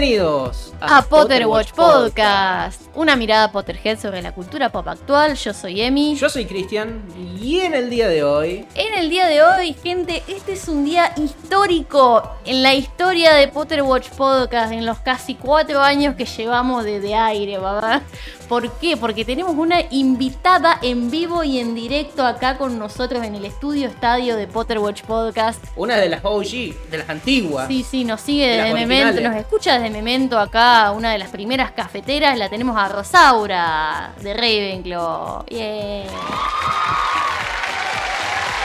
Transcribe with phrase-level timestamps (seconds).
[0.00, 2.82] bienvenidos a, Potter Watch Podcast.
[2.94, 5.34] Una mirada Potterhead sobre la cultura pop actual.
[5.34, 6.14] Yo soy Emi.
[6.14, 7.02] Yo soy Cristian
[7.48, 8.66] y en el día de hoy...
[8.74, 13.48] En el día de hoy, gente, este es un día histórico en la historia de
[13.48, 18.02] Potter Watch Podcast, en los casi cuatro años que llevamos de, de aire, ¿verdad?
[18.50, 18.98] ¿Por qué?
[18.98, 23.88] Porque tenemos una invitada en vivo y en directo acá con nosotros en el estudio
[23.88, 25.64] estadio de Potter Watch Podcast.
[25.74, 27.66] Una de las OG, de las antiguas.
[27.66, 31.70] Sí, sí, nos sigue desde Memento, nos escucha desde Memento acá, una de las primeras
[31.70, 35.46] cafeteras, la tenemos a Rosaura de Ravenclaw.
[35.46, 37.37] Yeah.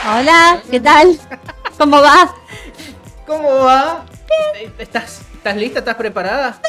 [0.06, 1.18] Hola, ¿qué tal?
[1.78, 2.34] ¿Cómo va?
[3.26, 4.04] ¿Cómo va?
[4.78, 5.78] ¿Estás, ¿Estás lista?
[5.78, 6.60] ¿Estás preparada?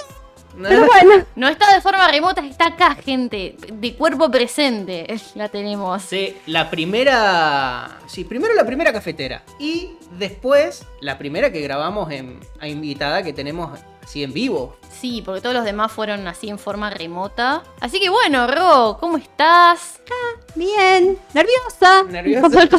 [0.62, 1.26] Pero bueno.
[1.36, 3.58] No está de forma remota, está acá, gente.
[3.74, 5.06] De cuerpo presente.
[5.36, 6.02] La tenemos.
[6.04, 8.00] Sí, la primera.
[8.08, 9.44] Sí, primero la primera cafetera.
[9.60, 14.78] Y después la primera que grabamos en, a invitada que tenemos así en vivo.
[15.02, 17.64] Sí, porque todos los demás fueron así en forma remota.
[17.82, 20.00] Así que bueno, Ro, ¿cómo estás?
[20.10, 21.18] Ah, bien.
[21.34, 22.04] Nerviosa.
[22.04, 22.70] Nerviosa.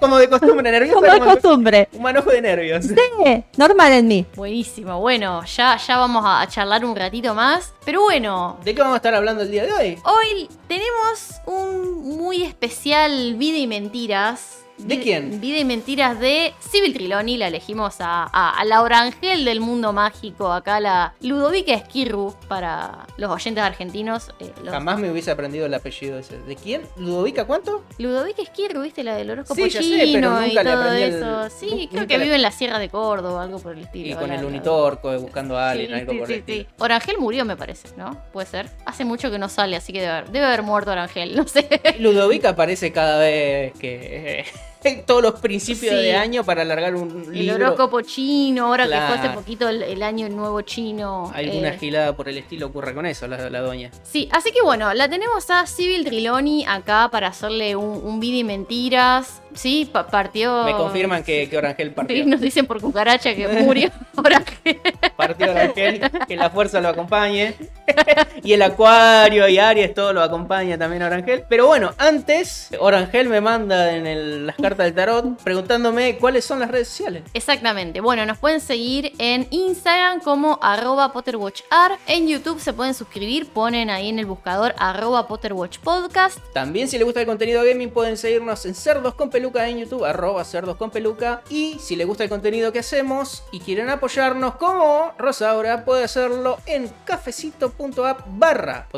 [0.00, 0.94] como de costumbre, nerviosa.
[0.94, 1.88] Como de costumbre.
[1.92, 2.84] Un manojo de nervios.
[2.84, 4.26] Sí, normal en mí.
[4.34, 5.00] Buenísimo.
[5.00, 7.72] Bueno, ya, ya vamos a charlar un ratito más.
[7.84, 8.58] Pero bueno.
[8.64, 9.98] ¿De qué vamos a estar hablando el día de hoy?
[10.04, 15.40] Hoy tenemos un muy especial Vida y Mentiras ¿De quién?
[15.40, 17.36] Vida y Mentiras de Civil Triloni.
[17.36, 20.52] La elegimos a, la Orangel del mundo mágico.
[20.52, 24.30] Acá la Ludovica Esquirru para los oyentes argentinos.
[24.40, 26.38] Eh, Jamás me hubiese aprendido el apellido ese.
[26.38, 26.82] ¿De quién?
[26.96, 27.84] ¿Ludovica cuánto?
[27.98, 29.02] Ludovica Esquirru, ¿viste?
[29.02, 31.50] La del horóscopo sí, chino y todo eso.
[31.50, 34.14] Sí, creo que vive en la Sierra de Córdoba, algo por el estilo.
[34.14, 36.68] Y con el unitorco, eh, buscando a alguien, algo por el estilo.
[36.78, 38.22] Orangel murió, me parece, ¿no?
[38.32, 38.70] Puede ser.
[38.84, 41.68] Hace mucho que no sale, así que debe haber, debe haber muerto Orangel, no sé.
[41.98, 44.44] Ludovica aparece cada vez que...
[45.06, 47.56] todos los principios de año para alargar un libro.
[47.56, 51.30] El horóscopo chino, ahora que fue hace poquito el, año nuevo chino.
[51.34, 51.78] Alguna eh.
[51.78, 53.90] gilada por el estilo ocurre con eso, la, doña.
[54.02, 58.44] Sí, así que bueno, la tenemos a Civil Triloni acá para hacerle un, un y
[58.44, 59.40] mentiras.
[59.56, 60.64] Sí, partió.
[60.64, 62.16] Me confirman que, que Orangel partió.
[62.16, 64.80] Sí, nos dicen por cucaracha que murió Orangel.
[65.16, 67.54] Partió Orangel, que la fuerza lo acompañe.
[68.42, 71.44] y el Acuario y Aries, todo lo acompaña también Orangel.
[71.48, 76.70] Pero bueno, antes, Orangel me manda en las cartas del tarot preguntándome cuáles son las
[76.70, 77.22] redes sociales.
[77.34, 78.00] Exactamente.
[78.00, 81.98] Bueno, nos pueden seguir en Instagram como arroba PotterWatchR.
[82.06, 86.38] En YouTube se pueden suscribir, ponen ahí en el buscador arroba PotterWatchPodcast.
[86.52, 90.04] También, si les gusta el contenido gaming, pueden seguirnos en Cerdos con Peluca en YouTube,
[90.04, 91.42] arroba cerdos con peluca.
[91.48, 96.58] Y si les gusta el contenido que hacemos y quieren apoyarnos como Rosaura, puede hacerlo
[96.66, 98.88] en cafecito.app barra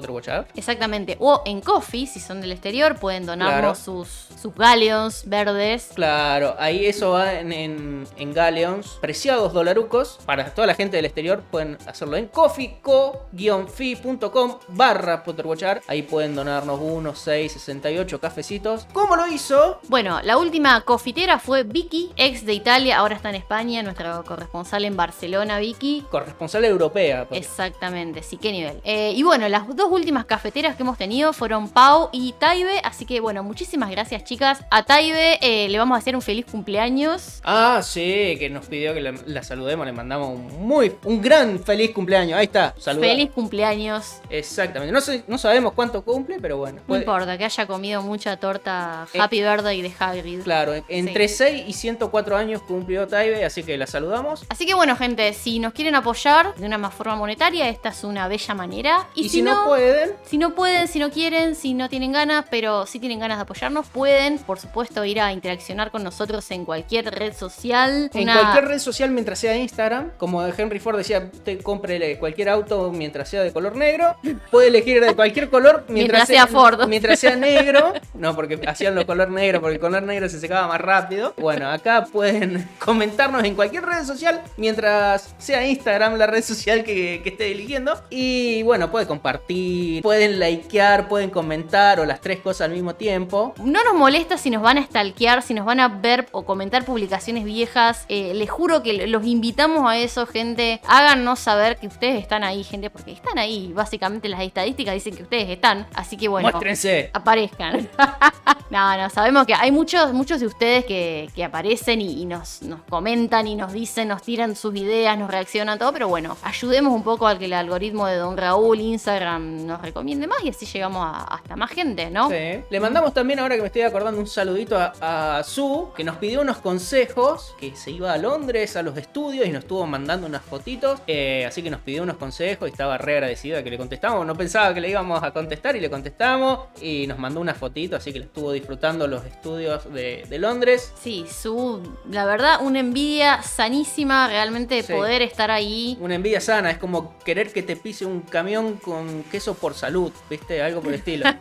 [0.54, 1.18] Exactamente.
[1.20, 4.08] O en Coffee, si son del exterior, pueden donarnos sus,
[4.40, 5.90] sus galleons verdes.
[5.94, 10.18] Claro, ahí eso va en, en, en galleons, preciados dolarucos.
[10.24, 15.82] Para toda la gente del exterior pueden hacerlo en coffeeco-fi.com barra Potterwatchar.
[15.88, 18.86] Ahí pueden donarnos unos 6, 68 cafecitos.
[18.94, 19.78] ¿Cómo lo hizo?
[19.88, 24.84] Bueno, la última cofitera fue Vicky, ex de Italia, ahora está en España, nuestra corresponsal
[24.84, 26.04] en Barcelona, Vicky.
[26.10, 27.26] Corresponsal europea.
[27.28, 27.40] Pues.
[27.40, 28.80] Exactamente, sí, qué nivel.
[28.84, 33.04] Eh, y bueno, las dos últimas cafeteras que hemos tenido fueron Pau y Taibe, así
[33.04, 34.64] que bueno, muchísimas gracias chicas.
[34.70, 37.40] A Taibe eh, le vamos a hacer un feliz cumpleaños.
[37.44, 41.90] Ah, sí, que nos pidió que la, saludemos, le mandamos un muy, un gran feliz
[41.92, 42.38] cumpleaños.
[42.38, 43.08] Ahí está, saludos.
[43.08, 44.20] Feliz cumpleaños.
[44.30, 46.80] Exactamente, no, sé, no sabemos cuánto cumple, pero bueno.
[46.86, 51.64] No importa, que haya comido mucha torta eh, Happy Birthday de Javi Claro, entre 6
[51.66, 54.44] y 104 años cumplió Taibe, así que la saludamos.
[54.48, 58.04] Así que bueno, gente, si nos quieren apoyar de una más forma monetaria, esta es
[58.04, 59.08] una bella manera.
[59.14, 60.12] Y, si, no, pueden.
[60.24, 63.42] Si no pueden, si no quieren, si no tienen ganas, pero si tienen ganas de
[63.42, 68.10] apoyarnos, pueden, por supuesto, ir a interaccionar con nosotros en cualquier red social.
[68.14, 72.90] En cualquier red social mientras sea Instagram, como Henry Ford decía, te compre cualquier auto
[72.92, 74.16] mientras sea de color negro.
[74.50, 76.86] Puede elegir de cualquier color mientras, sea, Ford.
[76.88, 77.92] Mientras sea negro.
[78.14, 81.34] No, porque hacían los color negro, porque el color negro se secaba más rápido.
[81.36, 87.22] Bueno, acá pueden comentarnos en cualquier red social, mientras sea Instagram la red social que,
[87.24, 88.00] esté eligiendo.
[88.10, 93.54] Y bueno, pueden compartir, pueden likear, pueden comentar o las tres cosas al mismo tiempo.
[93.62, 96.84] No nos molesta si nos van a stalkear, si nos van a ver o comentar
[96.84, 98.06] publicaciones viejas.
[98.08, 100.80] Eh, les juro que los invitamos a eso, gente.
[100.86, 103.72] Háganos saber que ustedes están ahí, gente, porque están ahí.
[103.74, 105.86] Básicamente las estadísticas dicen que ustedes están.
[105.94, 107.10] Así que bueno, muéstrense.
[107.12, 107.88] Aparezcan.
[108.70, 109.70] no, no, sabemos que hay
[110.12, 115.18] muchos, de ustedes que, aparecen y, nos, comentan y nos dicen, nos tiran sus ideas,
[115.18, 118.80] nos reaccionan, todo, pero bueno, ayudemos un poco a que el algoritmo de Don Raúl
[118.80, 122.28] Instagram nos recomiende más y así llegamos hasta más gente, ¿no?
[122.28, 122.62] Sí.
[122.70, 126.16] Le mandamos también, ahora que me estoy acordando, un saludito a, a Su, que nos
[126.16, 130.26] pidió unos consejos, que se iba a Londres a los estudios y nos estuvo mandando
[130.26, 131.00] unas fotitos.
[131.06, 134.26] eh, así que nos pidió unos consejos y estaba re agradecida de que le contestamos.
[134.26, 136.60] No pensaba que le íbamos a contestar y le contestamos.
[136.80, 140.92] Y nos mandó una fotito, así que le estuvo disfrutando los estudios de, de Londres.
[141.00, 141.80] Sí, su,
[142.10, 144.92] la verdad, una envidia sanísima realmente de Sí.
[144.92, 145.96] poder estar ahí.
[146.00, 150.12] Una envidia sana, es como querer que te pise un camión con queso por salud,
[150.30, 150.62] ¿viste?
[150.62, 151.26] Algo por el estilo.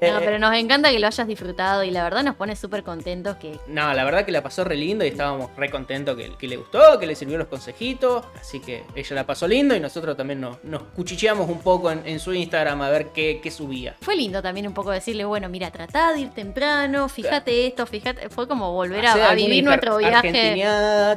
[0.00, 2.82] No, Eh, pero nos encanta que lo hayas disfrutado y la verdad nos pone súper
[2.82, 6.34] contentos que No, la verdad que la pasó re lindo y estábamos re contentos que,
[6.36, 8.24] que le gustó, que le sirvió los consejitos.
[8.40, 12.02] Así que ella la pasó lindo y nosotros también nos, nos cuchicheamos un poco en,
[12.06, 13.94] en su Instagram a ver qué, qué subía.
[14.00, 18.28] fue lindo también un poco decirle, bueno, mira, tratá de ir temprano, fíjate esto, fíjate,
[18.28, 20.62] fue como volver a, vivir nuestro viaje.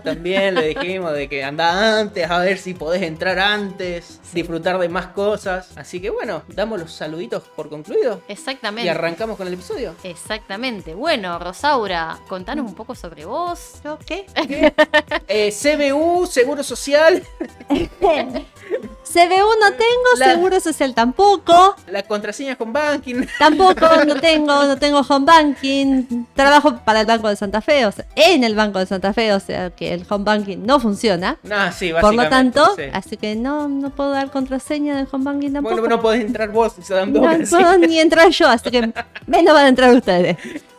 [0.03, 4.89] también le dijimos de que anda antes, a ver si podés entrar antes, disfrutar de
[4.89, 5.69] más cosas.
[5.75, 8.89] Así que bueno, damos los saluditos por concluido y Exactamente.
[8.89, 9.95] arrancamos con el episodio.
[10.03, 10.93] Exactamente.
[10.93, 13.75] Bueno, Rosaura, contanos un poco sobre vos.
[13.83, 14.25] ¿Yo qué?
[15.27, 17.21] Eh, CBU, Seguro Social,
[19.07, 21.75] CBU no tengo, La- seguro social tampoco.
[21.89, 23.25] las contraseñas con banking.
[23.39, 26.25] Tampoco no tengo, no tengo home banking.
[26.35, 29.33] Trabajo para el Banco de Santa Fe, o sea, en el Banco de Santa Fe,
[29.33, 31.37] o sea que el home banking no funciona.
[31.49, 32.83] Ah, sí, Por lo tanto, sí.
[32.93, 35.75] así que no, no puedo dar contraseña del home banking tampoco.
[35.75, 37.43] Bueno, no podés entrar vos, se dan dos No así.
[37.55, 38.91] puedo ni entrar yo, así que
[39.25, 40.37] menos van a entrar ustedes.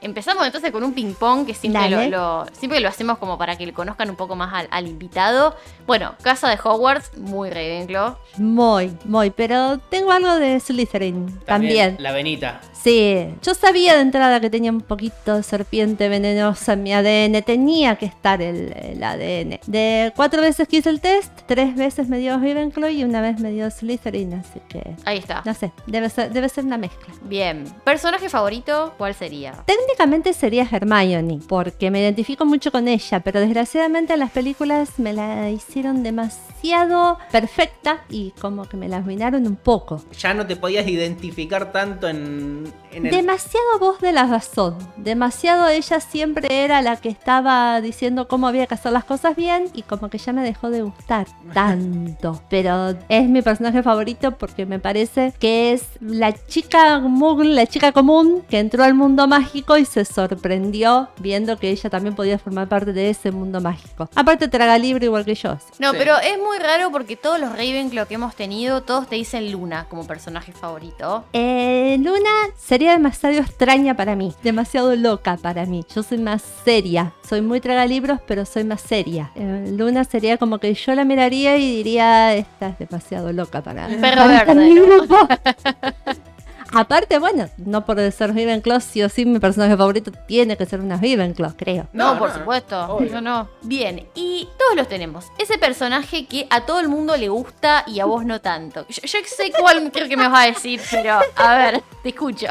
[0.00, 3.64] Empezamos entonces con un ping-pong que siempre lo, lo- siempre lo hacemos como para que
[3.66, 5.56] le conozcan un poco más al, al invitado.
[5.86, 8.16] Bueno, Casa de Hogwarts, muy Ravenclaw.
[8.36, 11.96] Muy, muy, pero tengo algo de Slytherin también.
[12.00, 12.60] La Benita.
[12.72, 17.42] Sí, yo sabía de entrada que tenía un poquito de serpiente venenosa en mi ADN,
[17.42, 19.58] tenía que estar el, el ADN.
[19.66, 23.40] De cuatro veces que hice el test, tres veces me dio Ravenclaw y una vez
[23.40, 25.40] me dio Slytherin, así que Ahí está.
[25.46, 27.14] no sé, debe ser, debe ser una mezcla.
[27.22, 27.64] Bien.
[27.84, 28.92] ¿Personaje favorito?
[28.98, 29.54] ¿Cuál sería?
[29.76, 35.50] Técnicamente sería Hermione, porque me identifico mucho con ella, pero desgraciadamente las películas me la
[35.50, 40.00] hicieron demasiado perfecta y como que me la arruinaron un poco.
[40.16, 43.12] Ya no te podías identificar tanto en, en el...
[43.12, 48.66] Demasiado voz de la razón, demasiado ella siempre era la que estaba diciendo cómo había
[48.66, 52.40] que hacer las cosas bien y como que ya me dejó de gustar tanto.
[52.50, 57.92] Pero es mi personaje favorito porque me parece que es la chica muggle, la chica
[57.92, 62.68] común que entró al mundo mágico y se sorprendió viendo que ella también podía formar
[62.68, 64.08] parte de ese mundo mágico.
[64.14, 65.50] Aparte traga libro igual que yo.
[65.52, 65.66] así.
[65.78, 65.96] No, Sí.
[65.98, 69.86] pero es muy raro porque todos los Ravenclaw que hemos tenido, todos te dicen Luna
[69.88, 71.24] como personaje favorito.
[71.32, 75.84] Eh, Luna sería demasiado extraña para mí, demasiado loca para mí.
[75.94, 79.30] Yo soy más seria, soy muy traga libros, pero soy más seria.
[79.34, 83.88] Eh, Luna sería como que yo la miraría y diría, esta es demasiado loca para,
[84.00, 85.28] para grupo.
[86.74, 90.80] Aparte, bueno, no por ser Ravenclaw, sí o sí mi personaje favorito tiene que ser
[90.80, 91.86] una Ravenclaw, creo.
[91.92, 92.80] No, No, por no, supuesto.
[92.94, 93.12] obvio.
[93.12, 93.48] No, no.
[93.62, 95.26] Bien, y todos los tenemos.
[95.38, 98.86] Ese personaje que a todo el mundo le gusta y a vos no tanto.
[98.88, 102.46] Yo, yo sé cuál creo que me vas a decir, pero a ver, te escucho.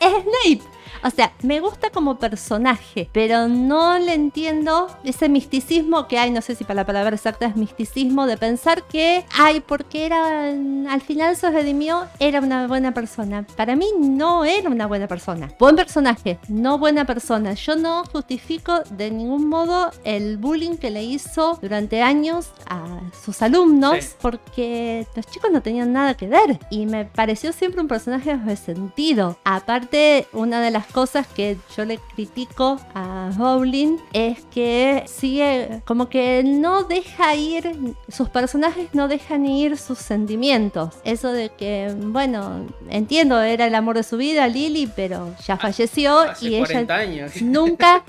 [0.00, 0.73] es Snape.
[1.04, 6.40] O sea, me gusta como personaje, pero no le entiendo ese misticismo que hay, no
[6.40, 11.00] sé si para la palabra exacta es misticismo, de pensar que, ay, porque era, al
[11.02, 13.46] final se redimió, era una buena persona.
[13.56, 15.50] Para mí no era una buena persona.
[15.58, 17.52] Buen personaje, no buena persona.
[17.52, 23.42] Yo no justifico de ningún modo el bullying que le hizo durante años a sus
[23.42, 24.10] alumnos, Sí.
[24.22, 29.36] porque los chicos no tenían nada que ver y me pareció siempre un personaje resentido.
[29.44, 36.08] Aparte, una de las cosas que yo le critico a Rowling es que sigue como
[36.08, 40.94] que no deja ir, sus personajes no dejan ir sus sentimientos.
[41.04, 46.20] Eso de que, bueno, entiendo, era el amor de su vida, Lily, pero ya falleció
[46.20, 47.32] Hace y 40 ella años.
[47.42, 48.02] nunca,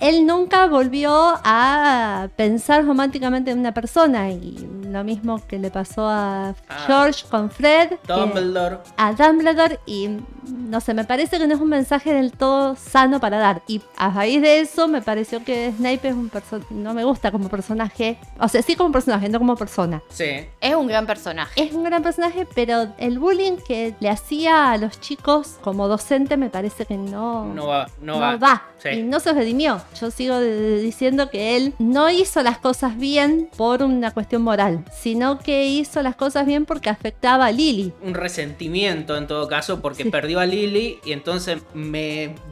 [0.00, 6.06] él nunca volvió a pensar románticamente en una persona y lo mismo que le pasó
[6.08, 6.84] a Ah.
[6.86, 8.78] George con Fred, que- Dumbledore.
[8.96, 10.08] a Dumbledore y
[10.46, 13.80] no sé, me parece que no es un mensaje del todo sano para dar y
[13.96, 17.48] a raíz de eso me pareció que Snape es un personaje, no me gusta como
[17.48, 20.02] personaje, o sea, sí como personaje, no como persona.
[20.08, 20.46] Sí.
[20.60, 21.52] Es un gran personaje.
[21.62, 26.36] Es un gran personaje, pero el bullying que le hacía a los chicos como docente
[26.36, 28.36] me parece que no, No va, no, no va.
[28.36, 28.62] va.
[28.78, 28.88] Sí.
[28.90, 29.80] Y no se redimió.
[29.98, 35.38] Yo sigo diciendo que él no hizo las cosas bien por una cuestión moral, sino
[35.38, 37.92] que hizo las cosas bien porque afectaba a Lily.
[38.02, 40.10] Un resentimiento en todo caso porque Sí.
[40.10, 42.03] perdió a Lily y entonces me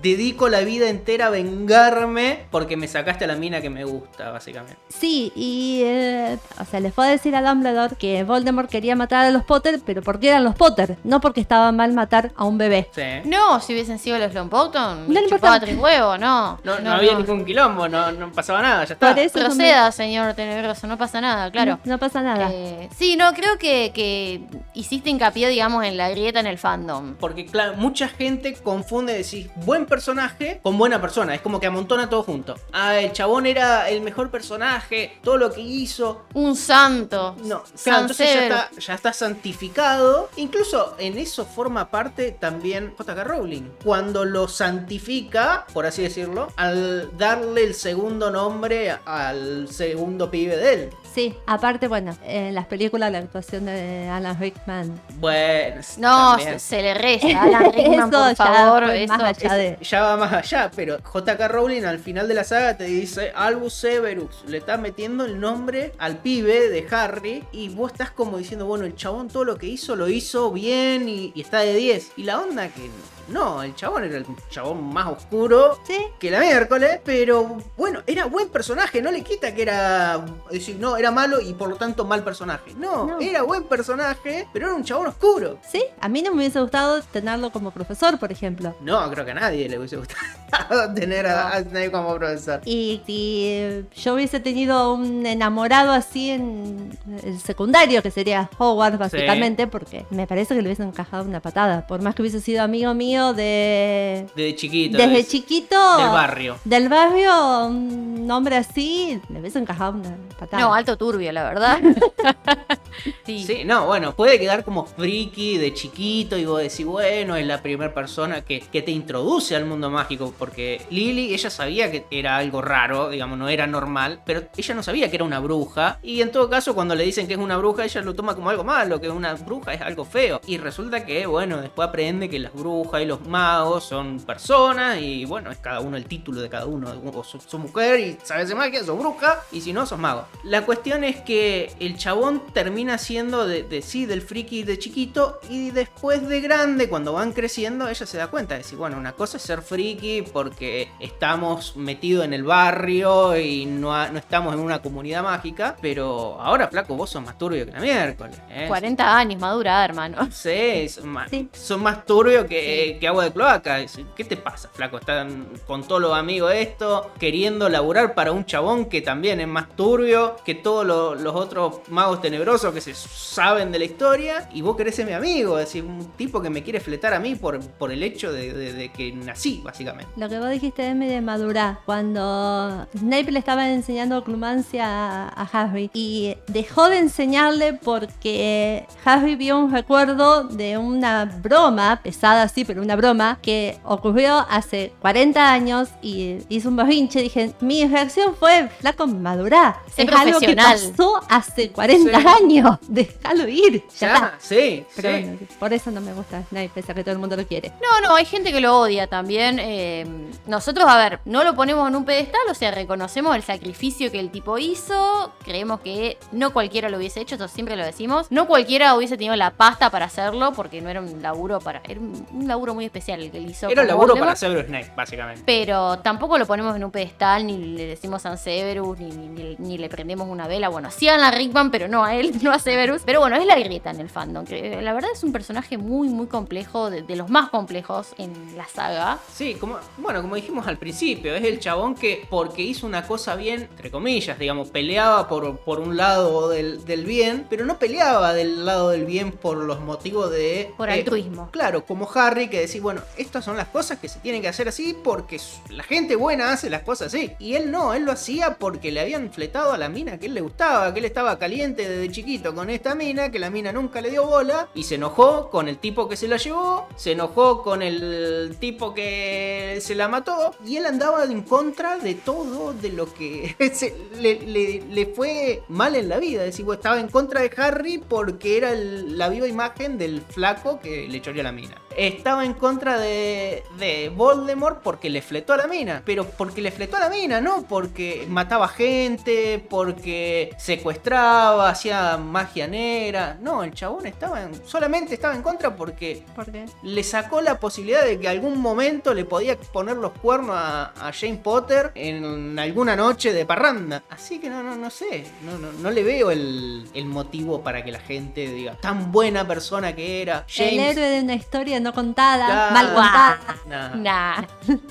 [0.03, 4.31] dedico la vida entera a vengarme porque me sacaste a la mina que me gusta,
[4.31, 4.77] básicamente.
[4.89, 9.27] Sí, y eh, o sea, les fue a decir a Dumbledore que Voldemort quería matar
[9.27, 12.59] a los Potter, pero porque eran los Potter, no porque estaba mal matar a un
[12.59, 12.89] bebé.
[12.95, 13.03] Sí.
[13.25, 15.61] No, si hubiesen sido los Longbottom, No importaba.
[15.61, 16.59] tres huevos, no.
[16.65, 19.09] No, no había ningún quilombo, no, no pasaba nada, ya está.
[19.11, 21.79] Por eso Proceda, señor Tenebroso, no pasa nada, claro.
[21.85, 22.51] No, no pasa nada.
[22.53, 24.43] Eh, sí, no, creo que, que
[24.75, 27.15] hiciste hincapié, digamos, en la grieta en el fandom.
[27.15, 31.35] Porque, claro, mucha gente confunde decir buen personaje con buena persona.
[31.35, 32.55] Es como que amontona todo junto.
[32.73, 36.23] Ah, el chabón era el mejor personaje, todo lo que hizo.
[36.35, 37.37] Un santo.
[37.45, 40.29] No, claro, entonces ya está, ya está santificado.
[40.37, 43.25] Incluso en eso forma parte también J.K.
[43.25, 43.63] Rowling.
[43.85, 50.73] Cuando lo santifica, por así decirlo, al darle el segundo nombre al segundo pibe de
[50.75, 50.91] él.
[51.15, 54.99] Sí, aparte, bueno, en las películas la actuación de Alan Rickman.
[55.17, 57.27] Bueno, No, se, se le reza.
[57.43, 58.85] Alan Rickman, Eso por favor.
[58.91, 62.85] eso- de- ya va más allá, pero JK Rowling al final de la saga te
[62.85, 68.11] dice Albus Severus, le está metiendo el nombre al pibe de Harry y vos estás
[68.11, 71.61] como diciendo, bueno, el chabón todo lo que hizo lo hizo bien y, y está
[71.61, 72.13] de 10.
[72.17, 72.91] Y la onda que
[73.29, 78.27] no, el chabón era el chabón más oscuro Sí, que la miércoles, pero bueno, era
[78.27, 82.05] buen personaje, no le quita que era decir, no, era malo y por lo tanto
[82.05, 82.75] mal personaje.
[82.77, 83.21] No, No.
[83.21, 85.59] era buen personaje, pero era un chabón oscuro.
[85.71, 85.85] sí.
[86.01, 88.75] A mí no me hubiese gustado tenerlo como profesor, por ejemplo.
[88.81, 92.61] No, creo que a nadie le hubiese gustado tener a, a Snape como profesor.
[92.65, 99.67] Y si yo hubiese tenido un enamorado así en el secundario, que sería Howard, básicamente,
[99.67, 101.87] porque me parece que le hubiese encajado una patada.
[101.87, 104.27] Por más que hubiese sido amigo mío de.
[104.37, 104.99] Desde chiquito.
[104.99, 105.77] Desde es- chiquito.
[105.99, 106.57] Del barrio.
[106.65, 110.63] Del barrio, un hombre así, le hubiese encajado una patada.
[110.63, 111.81] No, alto turbio, la verdad.
[113.27, 113.45] sí.
[113.45, 117.63] Sí, no, bueno, puede quedar como friki de chiquito y vos decís, bueno, es la
[117.63, 119.12] primera persona que, que te introduce
[119.57, 124.21] al mundo mágico, porque Lily, ella sabía que era algo raro, digamos, no era normal,
[124.25, 127.27] pero ella no sabía que era una bruja, y en todo caso, cuando le dicen
[127.27, 130.05] que es una bruja, ella lo toma como algo malo, que una bruja es algo
[130.05, 134.99] feo, y resulta que, bueno, después aprende que las brujas y los magos son personas,
[135.01, 138.49] y bueno, es cada uno el título de cada uno, o sos mujer y sabes
[138.49, 140.27] de magia, sos bruja, y si no, sos mago.
[140.45, 145.41] La cuestión es que el chabón termina siendo de, de sí, del friki de chiquito,
[145.49, 149.13] y después de grande, cuando van creciendo, ella se da cuenta de decir, bueno, una
[149.13, 154.55] cosa es ser friki porque estamos metidos en el barrio y no, ha- no estamos
[154.55, 158.39] en una comunidad mágica, pero ahora, flaco, vos sos más turbio que la miércoles.
[158.49, 158.67] ¿eh?
[158.69, 160.29] 40 años, madura, hermano.
[160.31, 161.49] Sí, son más, Sí.
[161.53, 163.81] son más turbios que, que agua de cloaca.
[164.15, 164.99] ¿Qué te pasa, flaco?
[164.99, 169.75] Están con todos los amigos esto, queriendo laburar para un chabón que también es más
[169.75, 174.49] turbio que todos lo- los otros magos tenebrosos que se saben de la historia.
[174.55, 177.19] Y vos querés ser mi amigo, es decir, un tipo que me quiere fletar a
[177.19, 180.13] mí por, por el hecho de, de- de que nací, básicamente.
[180.17, 181.79] Lo que vos dijiste, Emi, de madurar.
[181.87, 189.37] Cuando Snape le estaba enseñando clumancia a, a Harry y dejó de enseñarle porque Harry
[189.37, 195.53] vio un recuerdo de una broma, pesada sí, pero una broma, que ocurrió hace 40
[195.53, 197.21] años y hizo un berrinche.
[197.23, 199.77] Dije, mi reacción fue, flaco, madurar.
[199.95, 202.27] Sé es algo que pasó hace 40 Sí.
[202.43, 202.79] años.
[202.89, 203.83] Déjalo ir.
[203.99, 204.35] Ya, Ya, está.
[204.39, 205.15] sí, Pero sí.
[205.25, 207.71] bueno, por eso no me gusta Snape, pese a que todo el mundo lo quiere.
[207.83, 209.59] No, no, hay gente que lo odia también.
[209.61, 210.07] eh,
[210.47, 214.21] nosotros, a ver, no lo ponemos en un pedestal, o sea, reconocemos el sacrificio que
[214.21, 215.33] el tipo hizo.
[215.45, 218.27] Creemos que no cualquiera lo hubiese hecho, eso siempre lo decimos.
[218.31, 221.81] No cualquiera hubiese tenido la pasta para hacerlo, porque no era un laburo para.
[221.89, 223.67] Era un un laburo muy especial el que él hizo.
[223.69, 224.29] Era con laburo Voldemort.
[224.31, 225.43] para Severus Snape, básicamente.
[225.47, 229.57] Pero tampoco lo ponemos en un pedestal, ni le decimos San Severus, ni, ni- ni-
[229.59, 230.69] ni le prendemos una vela.
[230.69, 233.03] Bueno, sí a la Rickman, pero no a él, no a Severus.
[233.05, 234.45] Pero bueno, es la grieta en el fandom.
[234.45, 238.57] que la verdad es un personaje muy, muy complejo, de, de los más complejos en
[238.57, 239.19] la saga.
[239.33, 243.37] Sí, como, bueno, como dijimos al principio, es el chabón que porque hizo una cosa
[243.37, 248.35] bien, entre comillas, digamos, peleaba por, por un lado del, del bien, pero no peleaba
[248.35, 250.73] del lado del bien por los motivos de...
[250.77, 251.51] Por eh, altruismo.
[251.51, 254.69] Claro, como Harry que decía, bueno, estas son las cosas que se tienen que hacer
[254.69, 255.41] así porque
[255.71, 257.33] la gente buena hace las cosas así.
[257.39, 260.35] Y él no, él lo hacía porque le habían fletado a la mina que él
[260.35, 264.01] le gustaba, que él estaba caliente desde chiquito con esta mina, que la mina nunca
[264.01, 267.63] le dio bola, y se enojó con el tipo que se la llevó, se enojó
[267.63, 272.91] con el tipo que se la mató, y él andaba en contra de todo de
[272.91, 276.41] lo que se- le, le- le fue mal en la vida.
[276.45, 281.07] Es decir, estaba en contra de Harry porque era la viva imagen del flaco que
[281.09, 281.77] le choreó la mina.
[281.97, 286.03] Estaba en contra de, de Voldemort porque le fletó a la mina.
[286.05, 292.67] Pero porque le fletó a la mina, no porque mataba gente, porque secuestraba, hacía magia
[292.67, 293.37] negra.
[293.41, 296.67] No, el chabón estaba en- solamente estaba en contra porque ¿Por qué?
[296.83, 301.13] le sacó la posibilidad de que algún momento le podía poner los cuernos a, a
[301.13, 304.03] Jane Potter en alguna noche de parranda.
[304.11, 307.83] Así que no, no, no sé, no, no, no le veo el, el motivo para
[307.85, 310.45] que la gente diga tan buena persona que era.
[310.59, 312.73] El héroe de una historia no contada, Claro.
[312.75, 313.39] mal contada.
[313.67, 314.43] nah, Nah,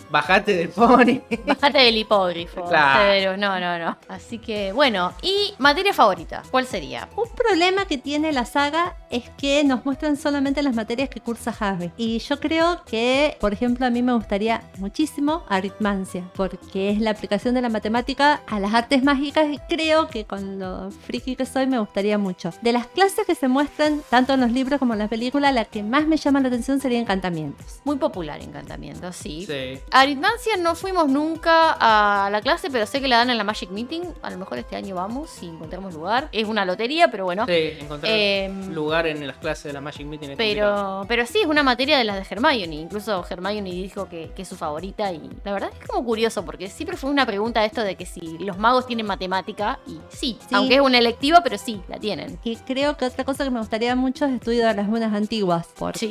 [0.10, 1.22] bajate del pony.
[1.46, 2.64] bájate del hipógrifo.
[2.72, 3.00] Claro.
[3.04, 3.98] Pero no, no, no.
[4.08, 6.44] Así que, bueno, ¿y materia favorita?
[6.52, 7.10] ¿Cuál sería?
[7.16, 11.54] Un problema que tiene la saga es que nos muestran solamente las materias que cursa
[11.60, 11.92] Harry.
[11.98, 17.12] Y yo creo que, por ejemplo, a mí me gustaría muchísimo aritmancia, porque es la
[17.12, 21.46] aplicación de la matemática a las artes mágicas y creo que con lo friki que
[21.46, 22.52] soy me gustaría mucho.
[22.62, 25.66] De las clases que se muestran, tanto en los libros como en la película, la
[25.66, 27.80] que más me llama la atención sería encantamientos.
[27.86, 29.46] Muy popular encantamiento, sí.
[29.46, 29.80] Sí.
[29.92, 33.70] Aritmancia no fuimos nunca a la clase, pero sé que la dan en la Magic
[33.70, 34.02] Meeting.
[34.22, 36.30] A lo mejor este año vamos si encontramos lugar.
[36.32, 37.46] Es una lotería, pero bueno.
[37.46, 40.30] Sí, encontrar Em, lugar en las clases de la Magic Meeting.
[40.32, 41.02] es complicado.
[41.02, 42.76] Pero, pero sí, es una materia de las de Hermione.
[42.76, 45.12] Incluso Hermione dijo que, que es su favorita.
[45.12, 48.38] Y la verdad es como curioso, porque siempre fue una pregunta esto de que si
[48.40, 49.80] los magos tienen matemática.
[49.88, 50.56] Y sí, Sí.
[50.56, 52.40] aunque es una electiva, pero sí, la tienen.
[52.44, 55.68] Y creo que otra cosa que me gustaría mucho es estudio de las lunas antiguas,
[55.78, 56.08] porque Sí.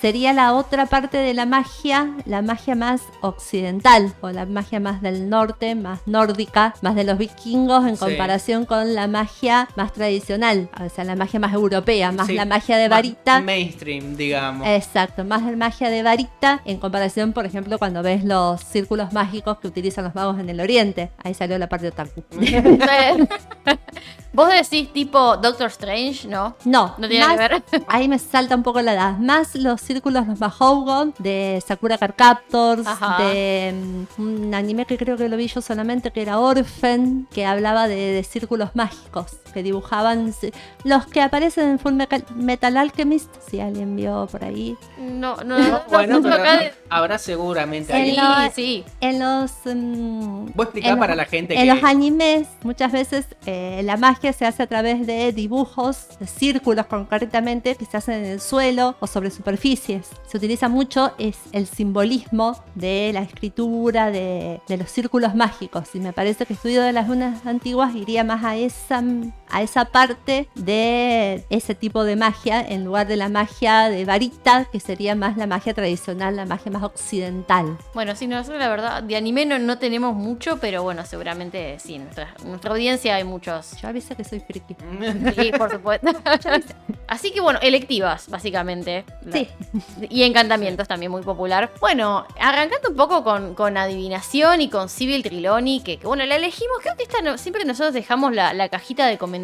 [0.00, 5.02] Sería la otra parte de la magia, la magia más occidental, o la magia más
[5.02, 8.04] del norte, más nórdica, más de los vikingos en Sí.
[8.04, 12.44] comparación con la magia más tradicional, o sea, la magia más europea, más Sí, la
[12.44, 13.40] magia de más varita.
[13.42, 14.66] Mainstream, digamos.
[14.66, 19.58] Exacto, más de magia de varita en comparación, por ejemplo, cuando ves los círculos mágicos
[19.58, 21.10] que utilizan los magos en el oriente.
[21.22, 22.22] Ahí salió la parte otaku.
[24.36, 26.54] Vos decís tipo Doctor Strange, ¿no?
[26.66, 27.84] No, No tiene nada más- que ver.
[27.88, 29.16] Ahí me salta un poco la edad.
[29.16, 33.22] Más los círculos, los Mahougon, de Sakura Card Captors, Ajá.
[33.24, 33.74] de
[34.18, 37.88] mm, un anime que creo que lo vi yo solamente, que era Orphan, que hablaba
[37.88, 40.34] de, de círculos mágicos, que dibujaban
[40.84, 44.76] los que aparecen en Full Metal, Metal Alchemist, si alguien vio por ahí.
[44.98, 45.68] No, no, no.
[45.70, 48.84] no, bueno, no, pero acá de- habrá seguramente En Sí.
[49.00, 49.50] En los...
[49.64, 51.74] mm, Voy a explicar para los- la gente En que.
[51.74, 56.84] los animes, muchas veces eh, la magia se hace a través de dibujos, de círculos
[56.84, 60.08] concretamente, que se hacen en el suelo o sobre superficies.
[60.26, 65.88] Se utiliza mucho es el simbolismo de la escritura, de, de los círculos mágicos.
[65.94, 69.02] Y me parece que estudio de las lunas antiguas iría más a esa,
[69.50, 74.66] a esa parte de ese tipo de magia, en lugar de la magia de varita,
[74.70, 77.78] que sería más la magia tradicional, la magia más occidental.
[77.94, 81.94] Bueno, sí, nosotros la verdad, de anime no, no tenemos mucho, pero bueno, seguramente sí,
[81.94, 83.72] en nuestra, en nuestra audiencia hay muchos.
[83.80, 84.74] Yo aviso que soy friki.
[85.36, 86.08] Sí, por supuesto.
[87.08, 89.04] Así que bueno, electivas, básicamente.
[89.32, 89.48] Sí.
[90.10, 91.70] Y encantamientos también muy popular.
[91.80, 96.34] Bueno, arrancando un poco con, con adivinación y con Civil Triloni, que, que, bueno, la
[96.36, 96.78] elegimos.
[96.82, 99.35] Creo que esta no- siempre nosotros dejamos la, la cajita de comentarios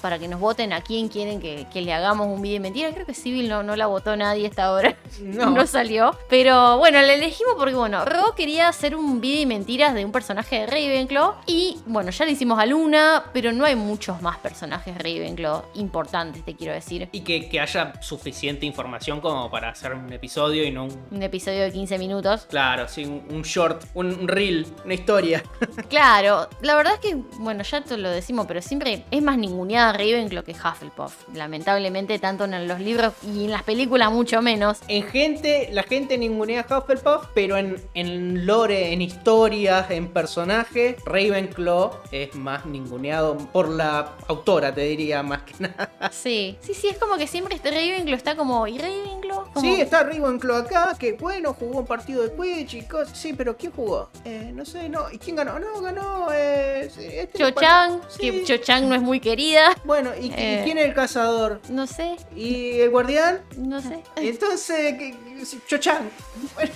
[0.00, 2.90] para que nos voten a quién quieren que, que le hagamos un video de mentira.
[2.92, 4.96] Creo que Civil no, no la votó nadie esta hora.
[5.20, 5.50] No.
[5.56, 6.14] No salió.
[6.28, 10.12] Pero bueno, la elegimos porque, bueno, Ro quería hacer un video de mentiras de un
[10.12, 11.36] personaje de Ravenclaw.
[11.46, 16.44] Y bueno, ya le hicimos a Luna, pero no hay muchos más personajes Ravenclaw importantes,
[16.44, 17.08] te quiero decir.
[17.12, 21.06] Y que, que haya suficiente información como para hacer un episodio y no un.
[21.10, 22.46] Un episodio de 15 minutos.
[22.50, 25.42] Claro, sí, un, un short, un, un reel, una historia.
[25.88, 29.92] Claro, la verdad es que, bueno, ya te lo decimos, pero siempre es más ninguneada
[29.92, 31.14] Ravenclaw que Hufflepuff.
[31.34, 34.78] Lamentablemente, tanto en los libros y en las películas, mucho menos.
[34.88, 40.96] En gente, la gente ningunea a Hufflepuff, pero en, en lore, en historias, en personaje,
[41.04, 45.90] Ravenclaw es más ninguneado por la autora, te diría más que nada.
[46.10, 48.66] Sí, sí, sí, es como que siempre este Ravenclaw está como.
[48.66, 49.52] ¿Y Ravenclaw?
[49.52, 53.16] Como- Sí, está Ravenclaw acá, que bueno, jugó un partido de Quidditch y cosas.
[53.18, 54.10] Sí, pero ¿quién jugó?
[54.24, 55.10] Eh, no sé, no.
[55.10, 55.58] ¿Y quién ganó?
[55.58, 56.28] No, ganó.
[56.32, 58.18] Eh, este Cho Chang, Sí.
[58.30, 59.74] que Cho Chang no es muy querida.
[59.84, 60.60] Bueno, ¿y, Eh.
[60.64, 61.60] quién es el cazador?
[61.70, 63.40] No sé, ¿Y el guardián?
[63.56, 64.02] no sé.
[64.16, 66.10] Entonces, ¿qué- qué- Cho Chang.
[66.54, 66.72] Bueno,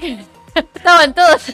[0.54, 1.52] Estaban todos.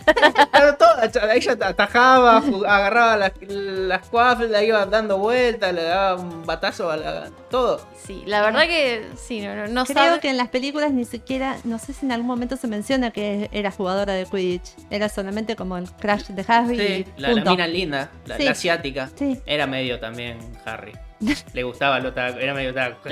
[0.51, 0.91] Claro, todo,
[1.33, 6.97] ella atajaba, agarraba las, las quaffles, la iba dando vueltas, le daba un batazo a
[6.97, 7.87] la, todo.
[8.07, 11.05] Sí, la verdad que sí, no, no, no Creo sabe- que en las películas ni
[11.05, 14.73] siquiera, no sé si en algún momento se menciona que era jugadora de Quidditch.
[14.91, 16.77] Era solamente como el crash de Harry.
[16.79, 18.45] Sí, y la, la mina linda, la, Sí.
[18.45, 19.11] la asiática.
[19.17, 19.41] Sí.
[19.47, 20.93] Era medio también Harry.
[21.53, 23.09] Le gustaba el otaku, era medio otaku.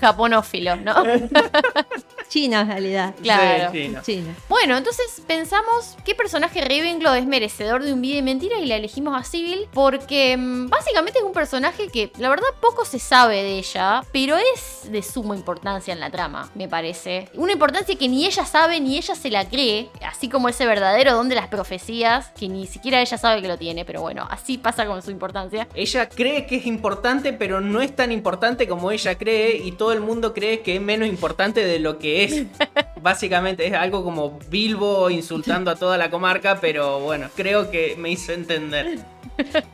[0.00, 0.94] japonófilo, ¿no?
[2.28, 3.14] Chino en realidad.
[3.22, 3.72] Claro.
[3.72, 4.02] Sí, chino.
[4.02, 4.34] Chino.
[4.48, 8.76] Bueno, entonces pensamos qué personaje Ravenclaw es merecedor de un video de mentira y la
[8.76, 13.42] elegimos a Civil porque mm, básicamente es un personaje que la verdad poco se sabe
[13.42, 17.28] de ella, pero es de suma importancia en la trama, me parece.
[17.34, 21.14] Una importancia que ni ella sabe ni ella se la cree, así como ese verdadero
[21.14, 24.58] don de las profecías que ni siquiera ella sabe que lo tiene, pero bueno, así
[24.58, 25.68] pasa con su importancia.
[25.74, 29.92] Ella cree que es importante, pero no es tan importante como ella cree y todo
[29.92, 32.44] el mundo cree que es menos importante de lo que es.
[33.02, 38.10] Básicamente es algo como Bilbo insultando a toda la comarca, pero bueno, creo que me
[38.10, 38.98] hizo entender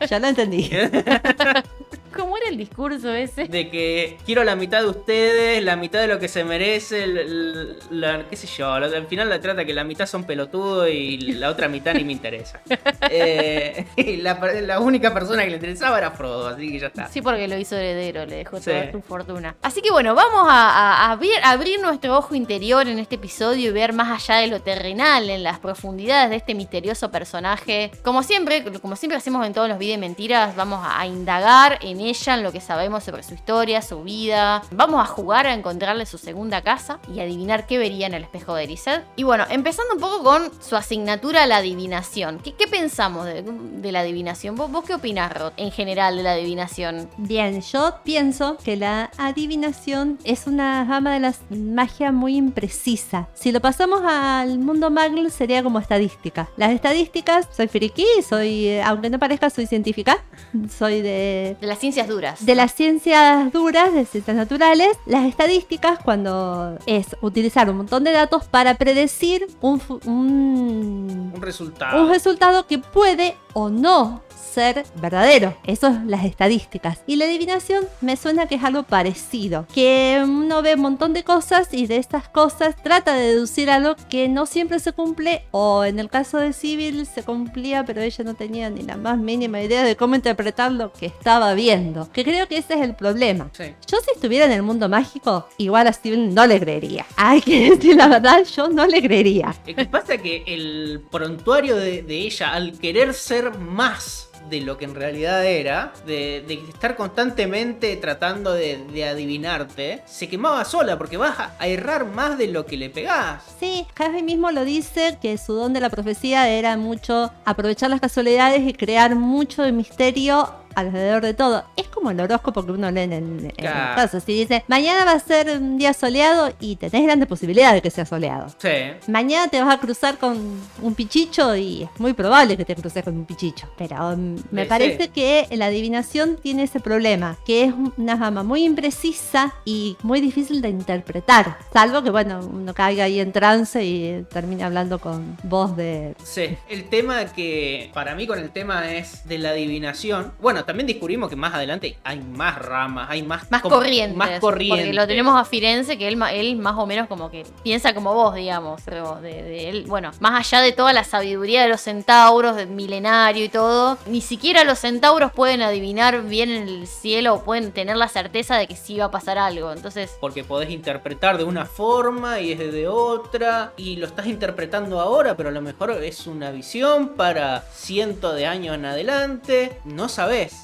[0.09, 0.69] Ya lo entendí.
[2.15, 3.45] ¿Cómo era el discurso ese?
[3.45, 7.17] de que quiero la mitad de ustedes, la mitad de lo que se merece, el-
[7.17, 11.17] el- la- qué sé yo, al final la trata que la mitad son pelotudos y
[11.33, 12.61] la otra mitad ni me interesa.
[13.15, 17.07] Eh, y la, la única persona que le interesaba era Frodo, así que ya está.
[17.09, 18.65] Sí, porque lo hizo heredero, le dejó Sí.
[18.71, 19.55] toda su fortuna.
[19.61, 23.73] Así que bueno, vamos a, a- a abrir, nuestro ojo interior en este episodio y
[23.73, 27.91] ver más allá de lo terrenal, en las profundidades de este misterioso personaje.
[28.03, 31.79] Como siempre, como siempre hacemos en todos los videos de mentiras, vamos a, a indagar
[31.81, 34.61] en ella, en lo que sabemos sobre su historia, su vida.
[34.71, 38.55] Vamos a jugar a encontrarle su segunda casa y adivinar qué vería en el espejo
[38.55, 39.01] de Erised.
[39.15, 42.39] Y bueno, empezando un poco con su asignatura a la adivinación.
[42.39, 44.55] ¿Qué, qué pensamos de, de la adivinación?
[44.55, 47.09] ¿Vos, vos qué opinás, Rod, en general de la adivinación?
[47.17, 53.27] Bien, yo pienso que la adivinación es una rama de la magia muy imprecisa.
[53.33, 56.49] Si lo pasamos al mundo Muggle sería como estadística.
[56.57, 60.23] Las estadísticas, soy friki, soy, eh, aunque no parezca, soy científica,
[60.69, 62.45] soy de De las ciencias duras.
[62.45, 68.11] de las ciencias duras, de ciencias naturales, las estadísticas cuando es utilizar un montón de
[68.11, 72.03] datos para predecir un, Un resultado.
[72.03, 74.21] un resultado que puede o no
[74.53, 75.55] ser verdadero.
[75.65, 77.01] Eso es las estadísticas.
[77.07, 79.65] Y la adivinación me suena que es algo parecido.
[79.73, 83.95] Que uno ve un montón de cosas y de estas cosas trata de deducir algo
[84.09, 85.43] que no siempre se cumple.
[85.51, 89.17] O en el caso de Civil se cumplía, pero ella no tenía ni la más
[89.17, 92.11] mínima idea de cómo interpretar lo que estaba viendo.
[92.11, 93.49] Que creo que ese es el problema.
[93.53, 93.73] Sí.
[93.87, 97.05] Yo si estuviera en el mundo mágico, igual a Steven no le creería.
[97.15, 99.55] Hay que decir la verdad, yo no le creería.
[99.65, 104.77] Es que pasa que el prontuario de, de ella, al querer ser más de lo
[104.77, 111.39] que en realidad era, de, estar constantemente tratando de, adivinarte, se quemaba sola porque vas
[111.39, 113.43] a, a errar más de lo que le pegás.
[113.59, 118.01] Sí, Harry mismo lo dice, que su don de la profecía era mucho aprovechar las
[118.01, 121.63] casualidades y crear mucho de misterio alrededor de todo.
[121.75, 124.19] Es como el horóscopo que uno lee en el, en el caso.
[124.19, 127.89] Si dice, mañana va a ser un día soleado y tenés grandes posibilidades de que
[127.91, 128.47] sea soleado.
[128.57, 128.69] Sí.
[129.07, 130.37] Mañana te vas a cruzar con
[130.81, 133.67] un pichicho y es muy probable que te cruces con un pichicho.
[133.77, 135.09] Pero um, me Sí, parece sí.
[135.09, 140.61] que la adivinación tiene ese problema, que es una gama muy imprecisa y muy difícil
[140.61, 141.57] de interpretar.
[141.71, 146.15] Salvo que, bueno, uno caiga ahí en trance y termine hablando con voz de...
[146.23, 150.33] Sí, el tema que para mí con el tema es de la adivinación.
[150.41, 154.17] Bueno, también descubrimos que más adelante hay más ramas, hay más, Más como- corrientes.
[154.17, 154.77] Más corrientes.
[154.85, 158.13] Porque lo tenemos a Firenze, que él, él más o menos como que piensa como
[158.13, 158.81] vos, digamos.
[158.85, 163.45] de, de él, bueno, más allá de toda la sabiduría de los centauros, del milenario
[163.45, 167.97] y todo, ni siquiera los centauros pueden adivinar bien en el cielo o pueden tener
[167.97, 169.71] la certeza de que sí va a pasar algo.
[169.71, 173.73] Entonces, Porque podés interpretar de una forma y es de otra.
[173.77, 178.45] Y lo estás interpretando ahora, pero a lo mejor es una visión para cientos de
[178.45, 179.77] años en adelante.
[179.85, 180.07] No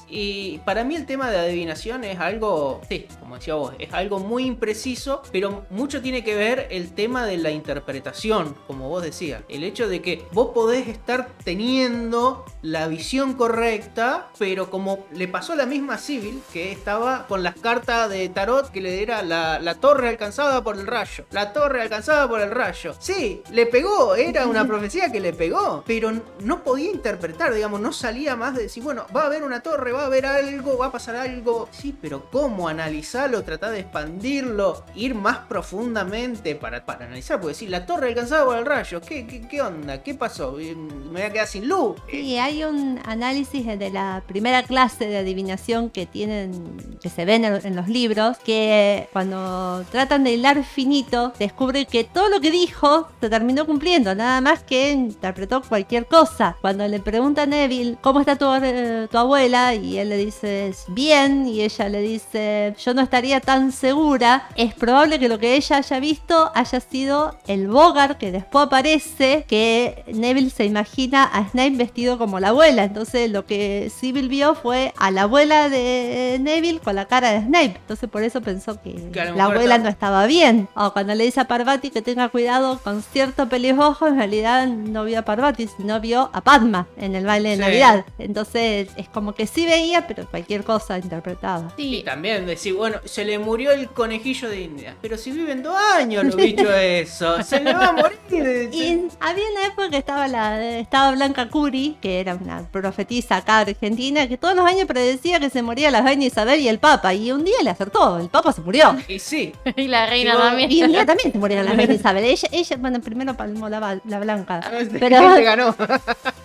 [0.08, 4.18] Y para mí el tema de adivinación es algo, sí, como decía vos, es algo
[4.18, 5.22] muy impreciso.
[5.32, 9.42] Pero mucho tiene que ver el tema de la interpretación, como vos decías.
[9.48, 15.52] El hecho de que vos podés estar teniendo la visión correcta, pero como le pasó
[15.52, 19.58] a la misma Civil, que estaba con las cartas de tarot que le era la,
[19.58, 21.24] la torre alcanzada por el rayo.
[21.30, 22.94] La torre alcanzada por el rayo.
[22.98, 27.92] Sí, le pegó, era una profecía que le pegó, pero no podía interpretar, digamos, no
[27.92, 30.86] salía más de decir, bueno, va a haber una torre, va a haber algo, va
[30.86, 31.68] a pasar algo.
[31.72, 33.42] Sí, pero ¿cómo analizarlo?
[33.42, 38.58] Tratar de expandirlo, ir más profundamente para, para analizar, porque si la torre alcanzada por
[38.58, 40.02] el rayo, ¿qué, qué, onda?
[40.02, 40.52] ¿Qué pasó?
[40.52, 41.96] ¿Me voy a quedar sin luz?
[42.10, 47.44] Sí, hay un análisis de la primera clase de adivinación que tienen, que se ven
[47.44, 53.08] en los libros, que cuando tratan de hilar finito, descubre que todo lo que dijo
[53.20, 56.56] se terminó cumpliendo, nada más que interpretó cualquier cosa.
[56.60, 60.72] Cuando le pregunta a Neville cómo está tu, eh, tu abuela, Y él le dice,
[60.88, 64.48] bien, y ella le dice, yo no estaría tan segura.
[64.56, 69.44] Es probable que lo que ella haya visto haya sido el Bogart que después aparece,
[69.48, 72.84] que Neville se imagina a Snape vestido como la abuela.
[72.84, 77.40] Entonces lo que Sybil vio fue a la abuela de Neville con la cara de
[77.42, 77.76] Snape.
[77.80, 80.68] Entonces por eso pensó que, Que la abuela no estaba bien.
[80.74, 85.04] O cuando le dice a Parvati que tenga cuidado con cierto pelirrojo, en realidad no
[85.04, 87.60] vio a Parvati, sino vio a Padma en el baile de Sí.
[87.60, 88.04] Navidad.
[88.18, 91.72] Entonces es como que sí veía, pero cualquier cosa interpretaba.
[91.76, 94.96] Y Sí, también decir, bueno, se le murió el conejillo de India.
[95.02, 98.18] Pero si viven dos años lo bicho eso, se le va a morir.
[98.72, 103.58] Y había una época que estaba, la, estaba Blanca Curi, que era una profetisa acá
[103.60, 107.12] argentina, que todos los años predecía que se moría la reina Isabel y el Papa.
[107.14, 108.96] Y un día le acertó, el Papa se murió.
[109.08, 110.70] Y sí, y la reina Sí, vos- también.
[110.72, 112.24] Y un día también se murió la reina Isabel.
[112.24, 114.60] Ella, ella bueno, primero palmó la, la Blanca.
[114.70, 114.86] Pero...
[115.00, 115.74] Pero te ganó.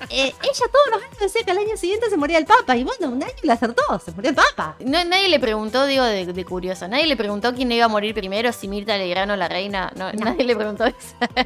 [0.10, 2.76] eh, ella todos los años decía que al año siguiente se moría el Papa.
[2.76, 4.76] Y bueno, un año le acertó, se murió el Papa.
[4.80, 8.14] No, nadie le preguntó, digo, de, de curioso, nadie le preguntó quién iba a morir
[8.14, 9.92] primero, si Mirta Legrano la reina.
[9.96, 10.26] No, No.
[10.26, 10.96] Nadie le preguntó eso.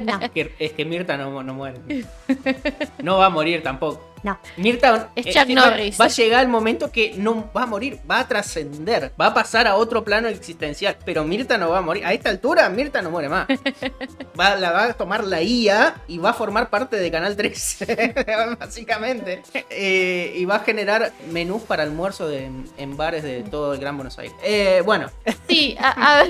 [0.04, 1.80] No, Es que, es que Mirta no, no muere.
[3.02, 4.09] No va a morir tampoco.
[4.22, 4.38] No.
[4.56, 6.00] Mirta Es eh, Chuck eh, Norris.
[6.00, 9.34] va a llegar el momento que no va a morir, va a trascender, va a
[9.34, 10.96] pasar a otro plano existencial.
[11.04, 12.04] Pero Mirta no va a morir.
[12.04, 13.46] A esta altura, Mirta no muere más.
[14.38, 17.84] Va, la va a tomar la IA y va a formar parte de Canal 3,
[18.58, 19.42] básicamente.
[19.68, 23.96] Eh, y va a generar menús para almuerzo de- en bares de todo el Gran
[23.96, 24.34] Buenos Aires.
[24.42, 25.10] Eh, bueno,
[25.48, 26.24] Sí, a, a-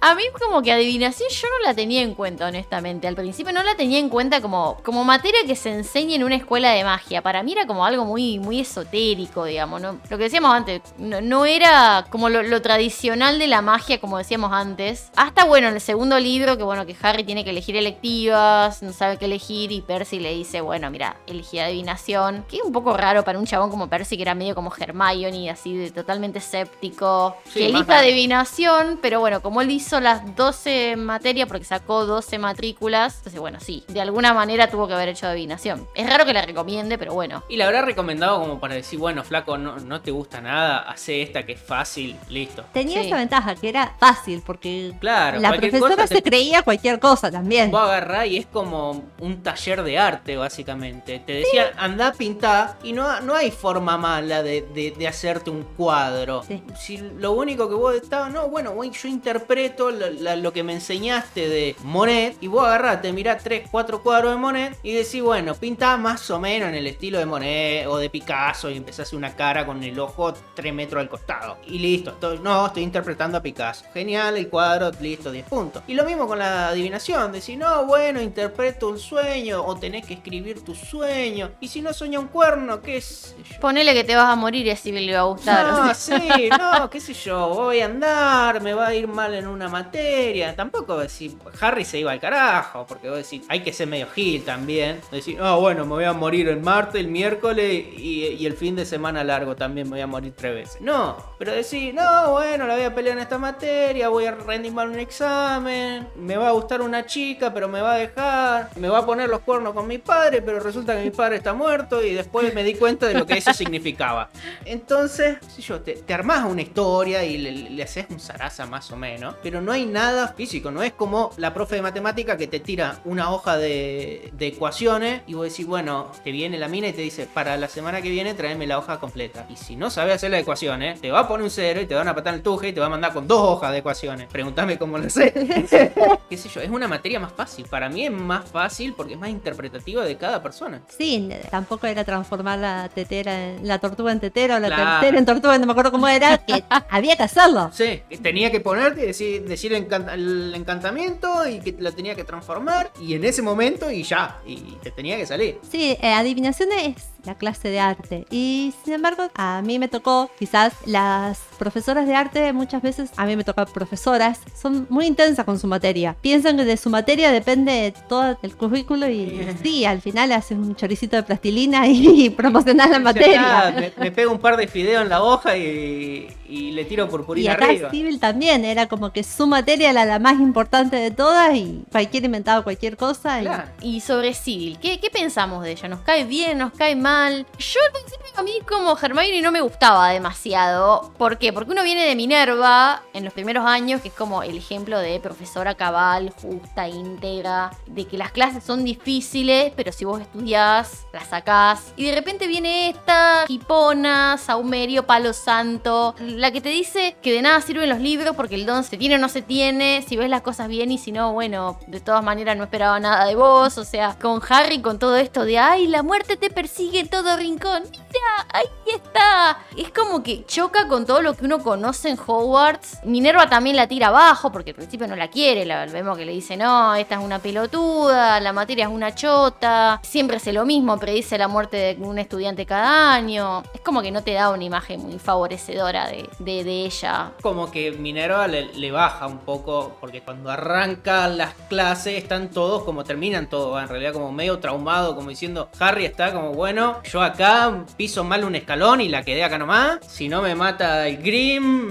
[0.00, 3.06] a mí como que adivinación yo no la tenía en cuenta, honestamente.
[3.08, 6.34] Al principio no la tenía en cuenta como, como materia que se enseña en una
[6.36, 7.22] escuela de magia.
[7.26, 9.80] Para mí era como algo muy, muy esotérico, digamos.
[9.80, 9.98] ¿no?
[10.08, 14.16] Lo que decíamos antes, no, no era como lo, lo tradicional de la magia, como
[14.16, 15.10] decíamos antes.
[15.16, 18.92] Hasta, bueno, en el segundo libro, que bueno, que Harry tiene que elegir electivas, no
[18.92, 22.44] sabe qué elegir, y Percy le dice, bueno, mira, elegí adivinación.
[22.48, 25.50] Que es un poco raro para un chabón como Percy, que era medio como Hermione,
[25.50, 27.34] así de totalmente escéptico.
[27.46, 32.38] Sí, que elija adivinación, pero bueno, como él hizo las 12 materias, porque sacó 12
[32.38, 35.88] matrículas, entonces bueno, sí, de alguna manera tuvo que haber hecho adivinación.
[35.96, 37.42] Es raro que la recomiende, pero bueno.
[37.48, 41.22] y la habrá recomendado como para decir, bueno, flaco, no, no te gusta nada, hace
[41.22, 42.64] esta que es fácil, listo.
[42.72, 43.06] Tenía Sí.
[43.08, 47.70] esa ventaja, que era fácil, porque Claro, la profesora te- se creía cualquier cosa también.
[47.70, 51.18] Vos agarrás y es como un taller de arte, básicamente.
[51.20, 55.50] Te decían, anda a pintar y no, no hay forma mala de, de- de hacerte
[55.50, 56.42] un cuadro.
[56.46, 56.62] Sí.
[56.78, 60.72] Si lo único que vos estabas, no, bueno, yo interpreto la- la- lo que me
[60.74, 65.22] enseñaste de Monet y vos agarrás, te mirás 3, 4 cuadros de Monet y decís,
[65.22, 69.00] bueno, pintá más o menos en el estilo de Monet o de Picasso y empezás
[69.00, 71.58] a hacer una cara con el ojo 3 metros al costado.
[71.66, 73.84] Y listo, estoy, no, estoy interpretando a Picasso.
[73.92, 75.82] Genial, el cuadro, listo, 10 puntos.
[75.86, 80.14] Y lo mismo con la adivinación, decir, no, bueno, interpreto un sueño o tenés que
[80.14, 81.52] escribir tu sueño.
[81.60, 83.60] Y si no sueña un cuerno, ¿qué sé yo?
[83.60, 85.66] Ponele que te vas a morir y así le va a gustar.
[85.66, 89.46] No, sí, no, qué sé yo, voy a andar, me va a ir mal en
[89.46, 90.54] una materia.
[90.54, 94.44] Tampoco decir, Harry se iba al carajo, porque vos decís, hay que ser medio gil
[94.44, 95.00] también.
[95.10, 96.60] Decir, no, bueno, me voy a morir el
[96.96, 100.80] el miércoles y, el fin de semana largo también me voy a morir tres veces.
[100.80, 104.72] No, pero decir, no, bueno, la voy a pelear en esta materia, voy a rendir
[104.72, 108.88] mal un examen, me va a gustar una chica, pero me va a dejar, me
[108.88, 112.02] va a poner los cuernos con mi padre, pero resulta que mi padre está muerto
[112.02, 114.30] y después me di cuenta de lo que eso significaba.
[114.64, 118.90] Entonces, sé yo, te, te armás una historia y le, le haces un zaraza más
[118.90, 122.46] o menos, pero no hay nada físico, no es como la profe de matemática que
[122.46, 126.85] te tira una hoja de, de ecuaciones y vos decís, bueno, te viene la mina
[126.88, 129.46] y te dice, para la semana que viene tráeme la hoja completa.
[129.48, 131.94] Y si no sabes hacer las ecuaciones, te va a poner un cero y te
[131.94, 134.28] van a patar el tuje y te va a mandar con dos hojas de ecuaciones.
[134.28, 135.32] Pregúntame cómo lo sé.
[136.30, 137.66] qué sé yo, es una materia más fácil.
[137.66, 140.82] Para mí es más fácil porque es más interpretativa de cada persona.
[140.88, 145.00] Sí, tampoco era transformar la tetera en, la tortuga en tetera o la Claro.
[145.00, 147.70] tetera en tortuga, no me acuerdo cómo era, que había que hacerlo.
[147.72, 152.90] Sí, tenía que ponerte y decir, decir el encantamiento y que la tenía que transformar
[153.00, 155.58] y en ese momento y ya, y te tenía que salir.
[155.70, 158.26] Sí, eh, adivinación es la clase de arte.
[158.30, 163.26] Y sin embargo, a mí me tocó, quizás las profesoras de arte muchas veces, a
[163.26, 166.16] mí me tocan profesoras, son muy intensas con su materia.
[166.20, 170.74] Piensan que de su materia depende todo el currículo y sí, al final haces un
[170.76, 173.68] choricito de plastilina y, promocionas la materia.
[173.68, 177.04] está, me, me pego un par de fideos en la hoja y, y le tiro
[177.04, 177.90] Y purpurina acá arriba.
[177.90, 182.26] Civil también, era como que su materia era la más importante de todas y cualquiera
[182.26, 183.40] inventaba cualquier cosa.
[183.40, 183.68] y- Claro.
[183.80, 185.88] Y sobre Civil, ¿qué, qué pensamos de ella?
[185.88, 186.58] ¿Nos cae bien?
[186.58, 187.15] ¿Nos cae mal?
[187.58, 191.12] Yo al principio a mí como Hermione no me gustaba demasiado.
[191.16, 191.52] ¿Por qué?
[191.54, 195.18] Porque uno viene de Minerva en los primeros años, que es como el ejemplo de
[195.20, 201.28] profesora cabal, justa, íntegra, de que las clases son difíciles, pero si vos estudiás, las
[201.28, 201.94] sacás.
[201.96, 207.40] Y de repente viene esta hipona, saumerio, palo santo, la que te dice que de
[207.40, 210.28] nada sirven los libros porque el don se tiene o no se tiene, si ves
[210.28, 213.78] las cosas bien y si no, bueno, de todas maneras no esperaba nada de vos.
[213.78, 217.82] O sea, con Harry, con todo esto de, ay, la muerte te persigue todo rincón.
[217.92, 219.58] Mira, ahí está.
[219.76, 223.00] Es como que choca con todo lo que uno conoce en Hogwarts.
[223.04, 225.64] Minerva también la tira abajo porque al principio no la quiere.
[225.92, 230.00] Vemos que le dice, no, esta es una pelotuda, la materia es una chota.
[230.02, 233.62] Siempre hace lo mismo, predice la muerte de un estudiante cada año.
[233.74, 237.32] Es como que no te da una imagen muy favorecedora de, de, ella.
[237.42, 242.84] Como que Minerva le, le, baja un poco porque cuando arrancan las clases están todos
[242.84, 247.22] como terminan todos, en realidad como medio traumado, como diciendo, Harry está como, bueno, yo
[247.22, 249.98] acá piso mal un escalón y la quedé acá nomás.
[250.06, 251.90] Si no me mata el Grim,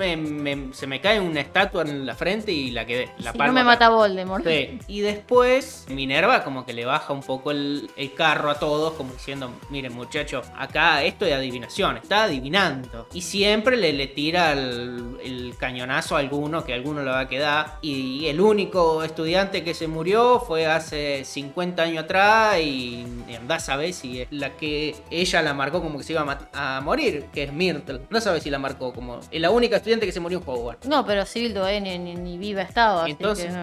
[0.74, 3.10] se me cae una estatua en la frente y la quedé.
[3.20, 4.46] La si no me mata Voldemort.
[4.88, 9.52] Y después Minerva como que le baja un poco el, carro a todos, como diciendo,
[9.70, 13.08] miren muchachos, acá esto de adivinación, está adivinando.
[13.14, 17.78] Y siempre le, le tira el, cañonazo a alguno, que alguno lo va a quedar.
[17.82, 23.76] Y el único estudiante que se murió fue hace 50 años atrás y, andás a
[23.76, 27.44] ver si es la que ella la marcó como que se iba a, morir, que
[27.44, 28.02] es Myrtle.
[28.10, 30.88] No sabes si la marcó como es la única estudiante que se murió en Hogwarts.
[30.88, 33.08] No, pero Civil ni, ni, viva estaba.
[33.08, 33.54] Entonces,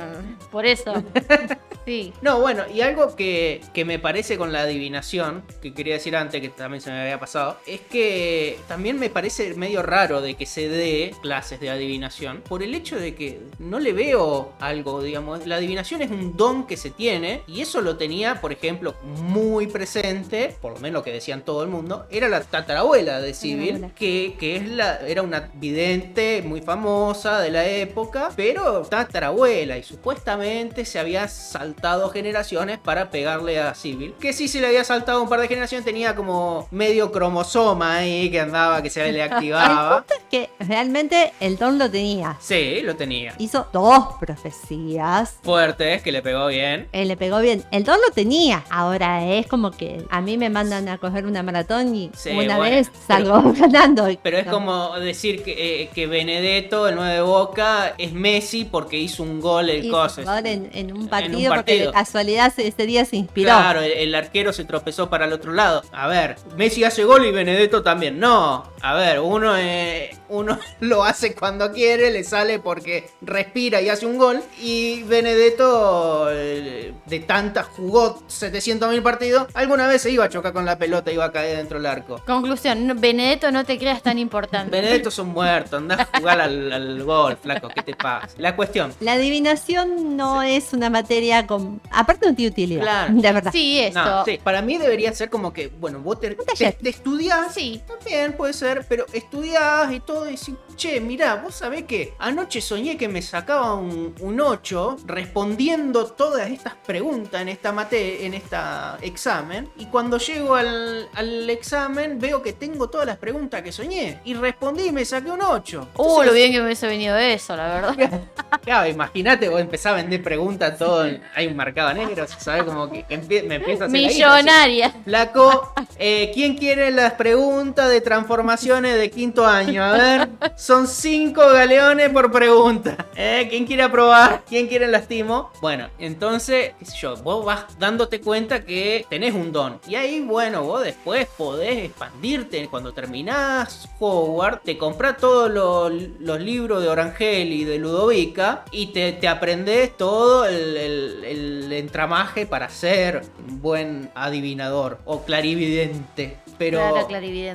[0.50, 0.94] por eso.
[1.86, 2.12] sí.
[2.22, 6.40] No, bueno, y algo que, que me parece con la adivinación, que quería decir antes,
[6.40, 10.46] que también se me había pasado, es que también me parece medio raro de que
[10.46, 15.46] se dé clases de adivinación por el hecho de que no le veo algo, digamos,
[15.46, 19.66] la adivinación es un don que se tiene y eso lo tenía, por ejemplo, muy
[19.66, 23.92] presente, por lo menos lo que decían todo el mundo, era la tatarabuela de Civil,
[23.94, 29.82] que, que es la, era una vidente muy famosa de la época, pero tatarabuela y
[29.82, 35.22] supuestamente se había saltado generaciones para pegarle a Civil, que sí se le había saltado
[35.22, 39.96] un par de generaciones, tenía como medio cromosoma ahí que andaba, que se le activaba.
[39.96, 42.36] El punto es que realmente el don lo tenía.
[42.40, 43.34] Sí, lo tenía.
[43.38, 45.38] Hizo dos profecías.
[45.42, 46.88] Fuertes, que le pegó bien.
[46.92, 47.64] Él le pegó bien.
[47.70, 48.64] El don lo tenía.
[48.70, 52.90] Ahora es como que a mí me mandan a coger una maratón y una vez
[53.06, 54.08] salgo ganando.
[54.22, 58.98] Pero es como decir que, eh, que Benedetto, el 9 de Boca, es Messi porque
[58.98, 60.22] hizo un gol el coso.
[60.22, 63.48] En, en, un partido, porque de casualidad ese día se inspiró.
[63.48, 65.82] Claro, el, arquero se tropezó para el otro lado.
[65.92, 68.20] A ver, Messi hace gol y Benedetto también.
[68.20, 73.88] No, a ver, uno, eh, uno lo hace cuando quiere, le sale porque respira y
[73.88, 74.42] hace un gol.
[74.60, 80.52] Y Benedetto, eh, de tantas, jugó 700 mil partidos, alguna vez se iba a chocar
[80.52, 82.20] con la pelota y iba a caer dentro del arco.
[82.26, 84.70] Conclusión, Benedetto no te creas tan importante.
[84.70, 88.28] Benedetto es un muerto, anda a jugar al, gol, flaco, ¿qué te pasa?
[88.38, 88.92] La cuestión.
[89.00, 91.80] La adivinación no es una materia con...
[91.90, 93.14] Aparte no tiene utilidad, claro.
[93.14, 93.52] de verdad.
[93.52, 94.24] Sí, eso.
[94.24, 94.38] sí.
[94.42, 96.36] Para mí debería ser como que, bueno, vos te,
[96.82, 97.82] estudiás, sí.
[97.86, 102.60] también puede ser, pero estudiás y todo y decís, che, mirá, vos sabés que anoche
[102.60, 108.34] soñé que me sacaba un, un 8 respondiendo todas estas preguntas en esta materia, en
[108.34, 113.72] esta examen, y cuando llego al, al examen veo que tengo todas las preguntas que
[113.72, 115.88] soñé, y respondí y me saqué un 8.
[115.96, 118.20] uh, lo bien que me hubiese venido eso, la verdad.
[118.62, 122.64] claro, imagínate, vos empezás a vender preguntas, todo, hay un marcado negro, ¿sabes?
[122.64, 123.04] Como que,
[123.46, 124.92] me empieza a hacer Millonaria.
[125.04, 129.82] Flaco, eh, ¿quién quiere las preguntas de transformaciones de quinto año?
[129.84, 130.28] A ver,
[130.62, 132.96] son cinco galeones por pregunta.
[133.16, 133.48] ¿Eh?
[133.50, 134.44] ¿Quién quiere aprobar?
[134.48, 135.50] ¿Quién quiere el lastimo?
[135.60, 139.80] Bueno, entonces, yo, vos vas dándote cuenta que tenés un don.
[139.88, 142.68] Y ahí, bueno, vos después podés expandirte.
[142.68, 149.12] Cuando terminás Hogwarts, te compras todos los, libros de Orangel y de Ludovica y te,
[149.14, 156.41] te aprendés todo el, el entramaje para ser un buen adivinador o clarividente.
[156.58, 157.08] Pero,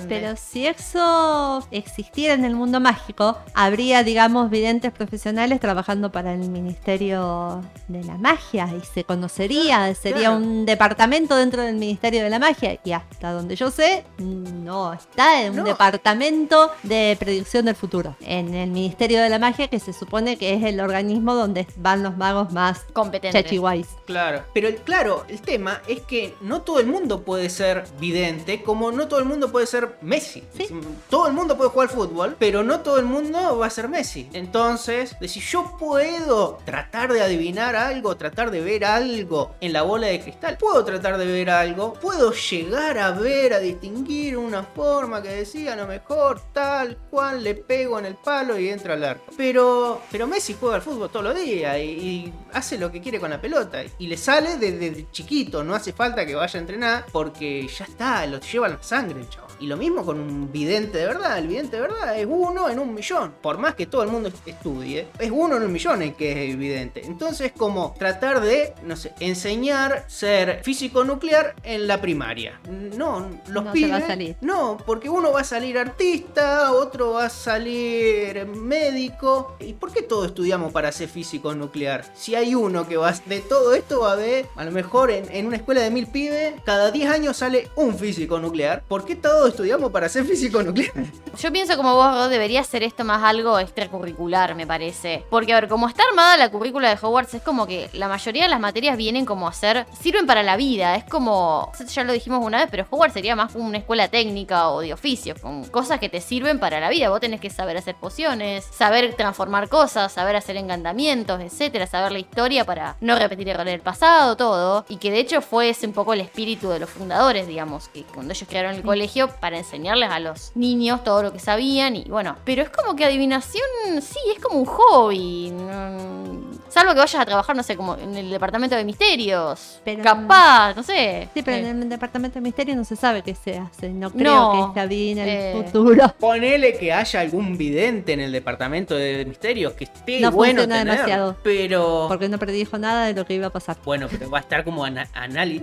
[0.07, 6.49] pero si eso existiera en el mundo mágico, habría, digamos, videntes profesionales trabajando para el
[6.49, 12.39] Ministerio de la Magia y se conocería, sería un departamento dentro del Ministerio de la
[12.39, 18.15] Magia y hasta donde yo sé, no está en un departamento de predicción del futuro.
[18.21, 22.03] En el Ministerio de la Magia, que se supone que es el organismo donde van
[22.03, 23.43] los magos más competentes.
[23.43, 23.87] Chachiguais.
[24.05, 28.86] Claro, pero claro, el tema es que no todo el mundo puede ser vidente, como
[28.91, 30.43] no todo el mundo puede ser Messi.
[30.55, 30.67] Sí.
[31.09, 33.89] Todo el mundo puede jugar al fútbol, pero no todo el mundo va a ser
[33.89, 34.29] Messi.
[34.33, 40.07] Entonces, si yo puedo tratar de adivinar algo, tratar de ver algo en la bola
[40.07, 45.21] de cristal, puedo tratar de ver algo, puedo llegar a ver, a distinguir una forma
[45.21, 49.03] que decía a lo mejor tal cual le pego en el palo y entra al
[49.03, 49.31] arco.
[49.35, 53.19] Pero, pero Messi juega al fútbol todos los días y, y hace lo que quiere
[53.19, 57.05] con la pelota y le sale desde chiquito, no hace falta que vaya a entrenar
[57.11, 59.47] porque ya está, lo lleva sangre el chavo.
[59.59, 62.77] Y lo mismo con un vidente de verdad, el vidente de verdad es uno en
[62.79, 63.33] un millón.
[63.41, 66.53] Por más que todo el mundo estudie, es uno en un millón el que es
[66.53, 67.01] evidente.
[67.05, 72.59] Entonces como tratar de, no sé, enseñar ser físico nuclear en la primaria.
[72.69, 73.91] No, los No pibes...
[73.91, 74.35] va a salir.
[74.41, 79.55] No, porque uno va a salir artista, otro va a salir médico.
[79.59, 82.05] ¿Y por qué todos estudiamos para ser físico nuclear?
[82.15, 85.25] Si hay uno que va de todo esto va a haber, a lo mejor en,
[85.31, 88.66] en una escuela de mil pibes, cada 10 años sale un físico nuclear.
[88.87, 90.93] ¿Por qué todos estudiamos para ser físico nuclear?
[91.37, 95.23] Yo pienso como vos, debería ser esto más algo extracurricular, me parece.
[95.29, 98.43] Porque, a ver, como está armada la currícula de Hogwarts, es como que la mayoría
[98.43, 99.85] de las materias vienen como a ser.
[100.01, 100.95] sirven para la vida.
[100.95, 101.71] Es como.
[101.93, 104.93] Ya lo dijimos una vez, pero Hogwarts sería más como una escuela técnica o de
[104.93, 107.09] oficios, con cosas que te sirven para la vida.
[107.09, 112.19] Vos tenés que saber hacer pociones, saber transformar cosas, saber hacer encantamientos, etcétera, saber la
[112.19, 114.85] historia para no repetir errores del pasado, todo.
[114.89, 118.03] Y que de hecho fue ese un poco el espíritu de los fundadores, digamos, que
[118.03, 122.03] cuando ellos crearon el colegio para enseñarles a los niños todo lo que sabían y
[122.05, 123.63] bueno, pero es como que adivinación,
[124.01, 125.51] sí, es como un hobby.
[125.51, 129.79] mm, Salvo que vayas a trabajar, no sé, como en el departamento de misterios.
[129.85, 131.29] Pero- Capaz, no sé.
[131.33, 133.89] Sí, pero Eh, en el departamento de misterio no se sabe qué se hace.
[133.89, 136.13] No creo No, que se adivine eh, el futuro.
[136.19, 140.85] Ponele que haya algún vidente en el departamento de misterios que esté No bueno tener,
[140.85, 141.35] demasiado.
[141.41, 143.77] pero Porque no predijo nada de lo que iba a pasar.
[143.85, 144.85] Bueno, pero va a estar como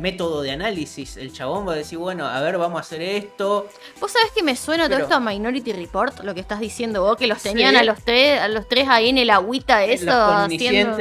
[0.01, 1.17] método de análisis.
[1.17, 3.69] El chabón va a decir, bueno, a ver, vamos a hacer esto.
[4.01, 7.17] Vos sabés que me suena todo esto a Minority Report, lo que estás diciendo vos,
[7.17, 7.77] que los tenían Sí.
[7.77, 10.97] a los tres, a los tres ahí en el agüita eso, Los haciendo.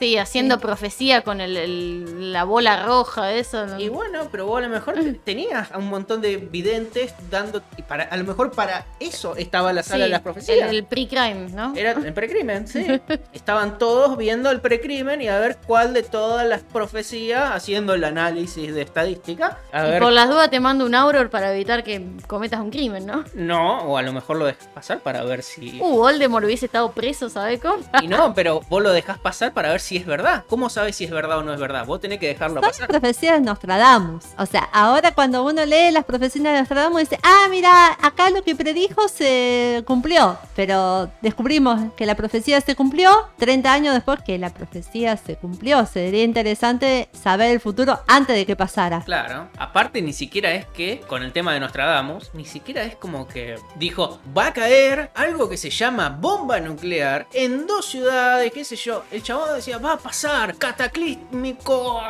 [0.00, 3.66] Sí, haciendo profecía con el, el- la bola roja, eso.
[3.66, 3.78] ¿no?
[3.78, 7.62] Y bueno, pero vos a lo mejor te- tenías a un montón de videntes dando.
[7.76, 10.68] Y para, a lo mejor para eso estaba la sala Sí, de las profecías.
[10.70, 11.74] El, el pre-crime, ¿no?
[11.76, 12.84] Era el precrimen, sí.
[13.32, 18.04] Estaban todos viendo el precrimen y a ver cuál de todas las profecías, haciendo el
[18.04, 19.58] análisis de estadística.
[19.72, 20.02] A Y ver.
[20.02, 23.24] por las dudas te mando un Auror para evitar que cometas un crimen, ¿no?
[23.34, 25.78] No, o a lo mejor lo dejas pasar para ver si.
[25.80, 27.82] Uh, Voldemort hubiese estado preso, ¿sabes cómo?
[28.02, 30.44] Y no, pero vos lo dejás pasar para ver si es verdad.
[30.48, 31.86] ¿Cómo sabes si es verdad o no es verdad?
[31.86, 32.88] Vos tenés que dejarlo Son las pasar.
[32.88, 34.24] profecías de Nostradamus.
[34.38, 38.42] O sea, ahora cuando uno lee las profecías de Nostradamus dice, ah, mira, acá lo
[38.42, 40.38] que predijo se cumplió.
[40.56, 45.84] Pero descubrimos que la profecía se cumplió 30 años después que la profecía se cumplió.
[45.86, 49.00] Sería interesante saber el futuro antes de que pasara.
[49.04, 49.48] Claro.
[49.58, 53.56] Aparte, ni siquiera es que, con el tema de Nostradamus, ni siquiera es como que
[53.76, 58.76] dijo, va a caer algo que se llama bomba nuclear en dos ciudades, qué sé
[58.76, 59.04] yo.
[59.10, 62.00] El chabón decía, va a pasar cataclísmico,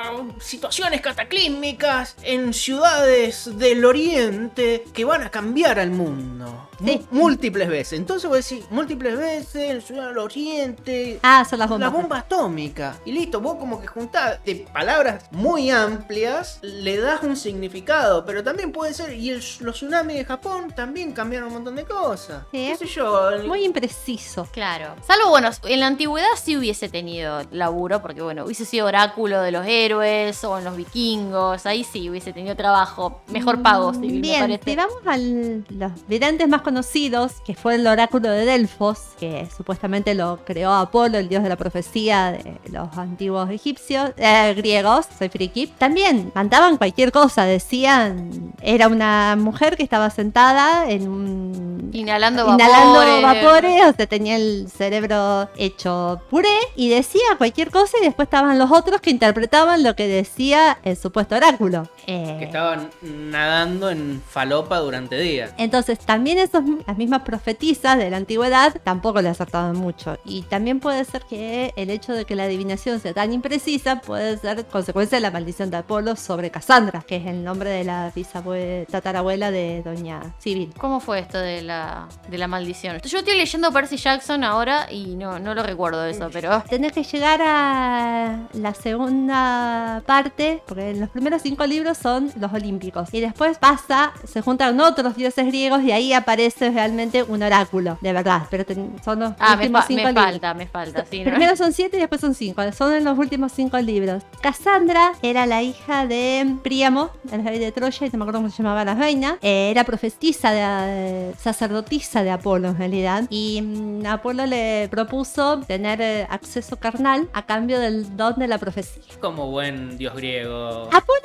[0.41, 6.67] situaciones cataclísmicas en ciudades del oriente que van a cambiar al mundo.
[6.83, 7.07] Sí.
[7.11, 7.99] múltiples veces.
[7.99, 11.93] Entonces vos decís, múltiples veces en ciudad del oriente, Ah, son las bombas.
[11.93, 12.97] la bomba atómica.
[13.05, 18.25] Y listo, vos como que juntás de palabras muy amplias, le das un significado.
[18.25, 21.85] Pero también puede ser, y el- los tsunamis de Japón también cambiaron un montón de
[21.85, 22.45] cosas.
[22.51, 22.69] Sí.
[22.71, 23.29] ¿Qué sé yo?
[23.29, 24.49] el- Muy impreciso.
[24.51, 24.97] Claro.
[25.07, 29.53] Salvo, bueno, en la antigüedad sí hubiese tenido laburo, porque bueno, hubiese sido oráculo de
[29.53, 34.21] los héroes o en los vikingos, ahí sí hubiese tenido trabajo, mejor pago, me Mm,
[34.21, 34.65] Bien, parece.
[34.71, 40.15] si vamos a los videntes más conocidos, que fue el oráculo de Delfos, que supuestamente
[40.15, 45.29] lo creó Apolo, el dios de la profecía de los antiguos egipcios, eh, griegos, soy
[45.29, 51.91] friki, también mandaban cualquier cosa, decían, era una mujer que estaba sentada en un...
[51.93, 52.67] Inhalando vapores.
[52.67, 58.27] Inhalando vapores, o sea, tenía el cerebro hecho puré y decía cualquier cosa y después
[58.27, 61.89] estaban los otros que interpretaban lo que decía el supuesto oráculo.
[62.07, 65.53] Eh, Que estaban nadando en falopa durante días.
[65.59, 70.19] entonces, también esos, las mismas profetisas de la antigüedad tampoco le acertaban mucho.
[70.25, 74.39] Y también puede ser que el hecho de que la adivinación sea tan imprecisa puede
[74.39, 78.13] ser consecuencia de la maldición de Apolo sobre Cassandra, que es el nombre de la
[78.15, 80.73] bisabue- tatarabuela de Doña Civil.
[80.79, 83.01] ¿Cómo fue esto de la, de la maldición?
[83.05, 86.63] Yo estoy leyendo Percy Jackson ahora y no, no lo recuerdo eso, pero...
[86.69, 92.53] Tenés que llegar llegar a la segunda parte, porque los primeros cinco libros son los
[92.53, 97.99] olímpicos, y después pasa, se juntan otros dioses griegos y ahí aparece realmente un oráculo,
[98.01, 100.25] de verdad, pero ten- son los Ah, me, últimos fa- cinco me libros.
[100.25, 101.31] falta, me falta, sí, ¿no?
[101.31, 102.61] Primero son siete y después son cinco.
[102.73, 104.23] Son en los últimos cinco libros.
[104.43, 108.51] Cassandra era la hija de Príamo, el rey de Troya, y no me acuerdo cómo
[108.51, 109.39] se llamaba la reina.
[109.43, 113.25] Eh, era profetisa, de, sacerdotisa de Apolo en realidad.
[113.31, 118.59] Y mm, Apolo le propuso tener eh, acceso carnal a cambio del don de la
[118.59, 119.03] profecía.
[119.21, 120.89] Como buen dios griego.
[120.93, 121.21] Apolo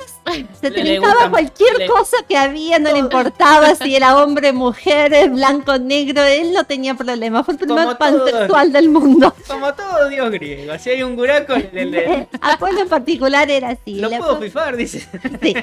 [0.60, 4.52] se Le- le trincaba cualquier le- cosa que había, no le importaba si era hombre,
[4.52, 7.42] mujer, blanco, negro, él no tenía problema.
[7.44, 9.34] Fue el primer pansexual del mundo.
[9.46, 10.76] Como todo dios griego.
[10.78, 14.00] Si hay un guraco, le, le- Apolo en particular era así.
[14.00, 15.08] lo puedo fifar, dice.
[15.42, 15.54] sí.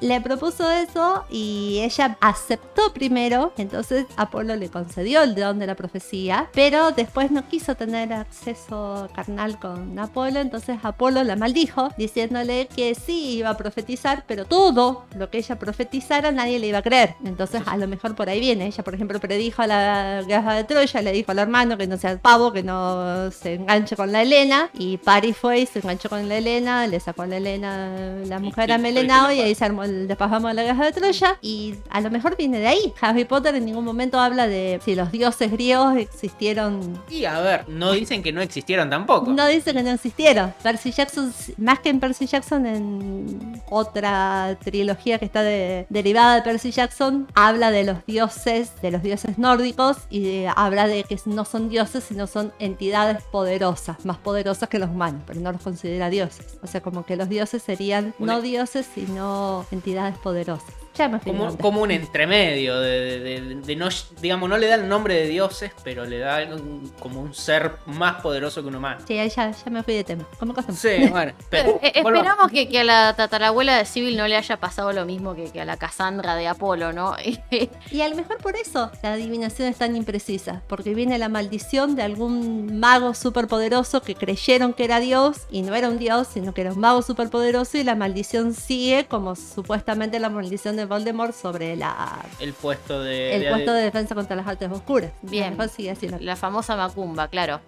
[0.00, 3.52] Le propuso eso y ella aceptó primero.
[3.58, 9.08] Entonces Apolo le concedió el don de la profecía, pero después no quiso tener acceso
[9.14, 10.40] carnal con Apolo.
[10.40, 15.58] Entonces Apolo la maldijo, diciéndole que sí iba a profetizar, pero todo lo que ella
[15.58, 17.14] profetizara nadie le iba a creer.
[17.24, 18.66] Entonces a lo mejor por ahí viene.
[18.66, 21.96] Ella, por ejemplo, predijo a la guerra de Troya, le dijo al hermano que no
[21.96, 24.70] sea pavo, que no se enganche con la Helena.
[24.74, 28.38] Y Paris fue y se enganchó con la Helena, le sacó a la Helena la
[28.38, 31.38] mujer a Melenao y ahí se armó el despajamo de la guerra de Troya.
[31.42, 32.92] Y a lo mejor viene de ahí.
[33.00, 37.68] Harry Potter en ningún momento habla de si los dioses griegos existieron Y a ver,
[37.68, 39.30] no dicen que no existieron tampoco.
[39.30, 40.54] no dice que no existieron.
[40.62, 46.42] Percy Jackson, más que en Percy Jackson, en otra trilogía que está de- derivada de
[46.42, 51.18] Percy Jackson, habla de los dioses, de los dioses nórdicos y de- habla de que
[51.26, 55.60] no son dioses, sino son entidades poderosas, más poderosas que los humanos, pero no los
[55.62, 56.58] considera dioses.
[56.62, 60.74] O sea, como que los dioses serían no dioses, sino entidades poderosas.
[60.96, 63.88] Ya me fui Como, un entremedio de, de- de- de no,
[64.20, 67.72] digamos, no le da el nombre de dioses, pero le da un- como un ser
[67.86, 69.00] más poderoso que un humano.
[69.06, 70.26] Sí, ya, ya me fui de tema.
[70.38, 70.80] ¿Cómo costumbre?
[70.80, 71.32] Sí, bueno.
[71.48, 75.04] pero- Eh, esperamos que, que a la tatarabuela de Civil no le haya pasado lo
[75.04, 77.14] mismo que, que a la Cassandra de Apolo, ¿no?
[77.90, 81.94] Y a lo mejor por eso la adivinación es tan imprecisa, porque viene la maldición
[81.96, 86.52] de algún mago superpoderoso que creyeron que era Dios y no era un Dios, sino
[86.52, 91.34] que era un mago superpoderoso y la maldición sigue como supuestamente la maldición de Voldemort
[91.34, 93.34] sobre la, el puesto de.
[93.36, 95.10] el de- puesto de defensa contra las artes oscuras.
[95.22, 95.56] Bien.
[95.74, 96.08] Sigue así.
[96.08, 97.60] la- La famosa Macumba, claro.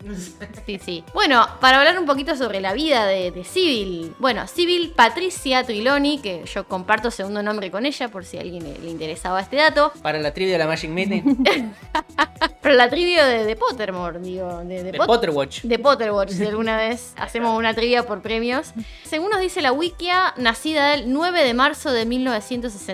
[0.67, 1.05] Sí, sí.
[1.15, 4.15] Bueno, para hablar un poquito sobre la vida de, de Civil.
[4.19, 8.65] Bueno, Civil Patricia Triloni, que yo comparto segundo nombre con ella, por si a alguien
[8.65, 9.93] le, le interesaba este dato.
[10.03, 11.45] Para la trivia de la Magic Meeting
[12.61, 15.63] Pero la trivia de, de Pottermore, digo, de, de de Pot- Potterwatch.
[15.63, 18.73] de Potterwatch, si alguna vez hacemos una trivia por premios.
[19.05, 22.05] Según nos dice la Wikia, nacida el 9 de marzo de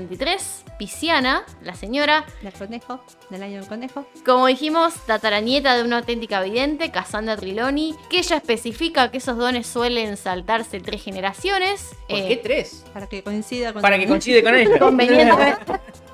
[0.09, 3.01] 1963, Pisciana, la señora, La conejo,
[3.31, 4.07] del año del conejo.
[4.25, 9.67] como dijimos, tataranieta de una auténtica vidente, Cassandra Triloni, que ella especifica que esos dones
[9.67, 11.91] suelen saltarse tres generaciones.
[12.09, 12.85] ¿Por eh, qué tres?
[12.93, 14.79] Para que coincida con Para que coincide con ella.
[14.79, 15.73] Convenientemente.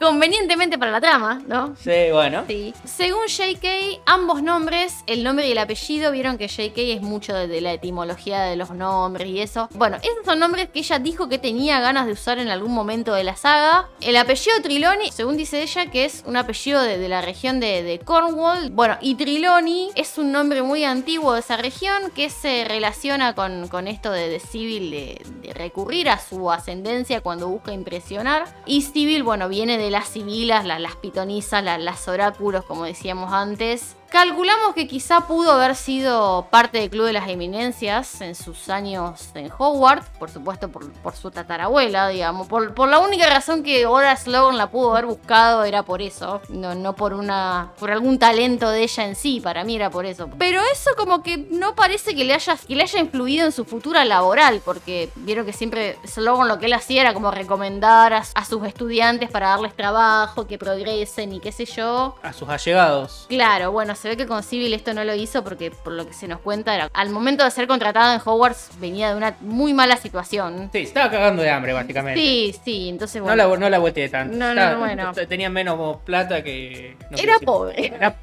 [0.00, 1.76] Convenientemente para la trama, ¿no?
[1.76, 2.44] Sí, bueno.
[2.48, 2.72] Sí.
[2.86, 7.60] Según JK, ambos nombres, el nombre y el apellido, vieron que JK es mucho de,
[7.60, 9.68] la etimología de los nombres y eso.
[9.74, 13.12] Bueno, esos son nombres que ella dijo que tenía ganas de usar en algún momento
[13.12, 13.90] de la saga.
[14.00, 17.82] El apellido Triloni, según dice ella, que es un apellido de, de la región de,
[17.82, 18.70] de Cornwall.
[18.70, 23.68] Bueno, y Triloni es un nombre muy antiguo de esa región que se relaciona con,
[23.68, 28.46] con esto de, de Civil, de, de recurrir a su ascendencia cuando busca impresionar.
[28.64, 33.32] Y Civil, bueno, viene de las sibilas, la- las pitonisas, la- las oráculos, como decíamos
[33.32, 33.96] antes.
[34.10, 39.28] Calculamos que quizá pudo haber sido parte del Club de las Eminencias en sus años
[39.34, 42.48] en Hogwarts, por supuesto por, por su tatarabuela, digamos.
[42.48, 46.40] Por, por la única razón que Horace Slogan la pudo haber buscado era por eso,
[46.48, 50.04] no, no por una por algún talento de ella en sí, para mí era por
[50.04, 50.28] eso.
[50.38, 53.64] Pero eso como que no parece que le haya, que le haya influido en su
[53.64, 58.24] futura laboral, porque vieron que siempre Slogan lo que él hacía era como recomendar a,
[58.34, 62.16] a sus estudiantes para darles trabajo, que progresen y qué sé yo.
[62.24, 63.26] A sus allegados.
[63.28, 66.12] Claro, bueno, se ve que con Civil esto no lo hizo porque por lo que
[66.14, 69.72] se nos cuenta era al momento de ser contratada en Hogwarts venía de una muy
[69.74, 70.70] mala situación.
[70.72, 72.20] Sí, estaba cagando de hambre, básicamente.
[72.20, 73.48] Sí, sí, entonces No bueno.
[73.48, 74.36] la, no la volteé tanto.
[74.36, 75.12] No, no, Estaba- bueno.
[75.28, 76.96] Tenía menos plata que.
[77.10, 77.86] no Era pobre.
[77.94, 78.16] Era-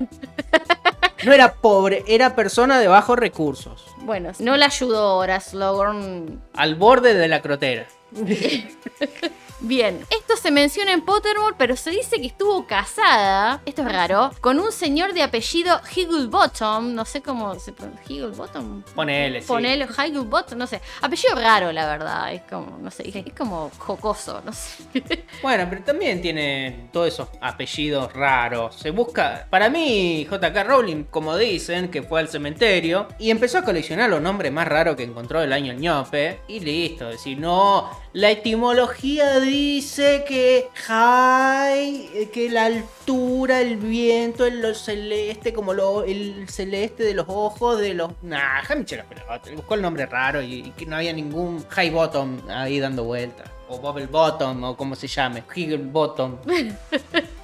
[1.23, 3.85] No era pobre, era persona de bajos recursos.
[4.01, 6.41] Bueno, no le ayudó Horace Slogan.
[6.53, 7.87] Al borde de la crotera.
[9.59, 14.31] Bien, esto se menciona en Pottermore, pero se dice que estuvo casada, esto es raro,
[14.39, 18.83] con un señor de apellido Higglebottom, no sé cómo se pronuncia, Higglebottom.
[18.93, 19.47] Ponele, sí.
[19.47, 20.79] Ponele Higglebottom, no sé.
[21.01, 24.83] Apellido raro, la verdad, es como, no sé, es como jocoso, no sé.
[25.41, 28.75] Bueno, pero también tiene todos esos apellidos raros.
[28.75, 29.47] Se busca.
[29.49, 30.63] Para mí, J.K.
[30.63, 34.95] Rowling, como dicen, que fue al cementerio y empezó a coleccionar los nombres más raros
[34.95, 36.41] que encontró el año el ñope.
[36.47, 37.09] Y listo.
[37.09, 45.53] Decir, no, la etimología dice que high, que la altura, el viento, el lo celeste,
[45.53, 48.11] como lo, el celeste de los ojos de los.
[48.23, 49.53] Nah, las pelotas.
[49.55, 53.51] Buscó el nombre raro y, y que no había ningún high bottom ahí dando vueltas.
[53.69, 55.43] O Bubble Bottom, o como se llame.
[55.55, 56.37] Higgle Bottom.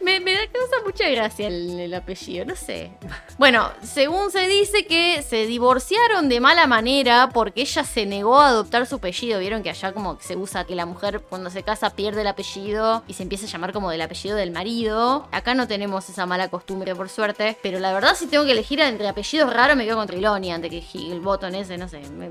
[0.00, 2.92] Me, me da causa mucha gracia el, el apellido, no sé.
[3.38, 8.48] Bueno, según se dice que se divorciaron de mala manera porque ella se negó a
[8.48, 9.38] adoptar su apellido.
[9.40, 13.02] Vieron que allá como se usa que la mujer cuando se casa pierde el apellido
[13.06, 15.28] y se empieza a llamar como del apellido del marido.
[15.32, 17.56] Acá no tenemos esa mala costumbre, por suerte.
[17.62, 20.70] Pero la verdad, si tengo que elegir entre apellidos raros, me quedo con Trilonia antes
[20.70, 22.00] que el botón ese, no sé.
[22.10, 22.28] Me,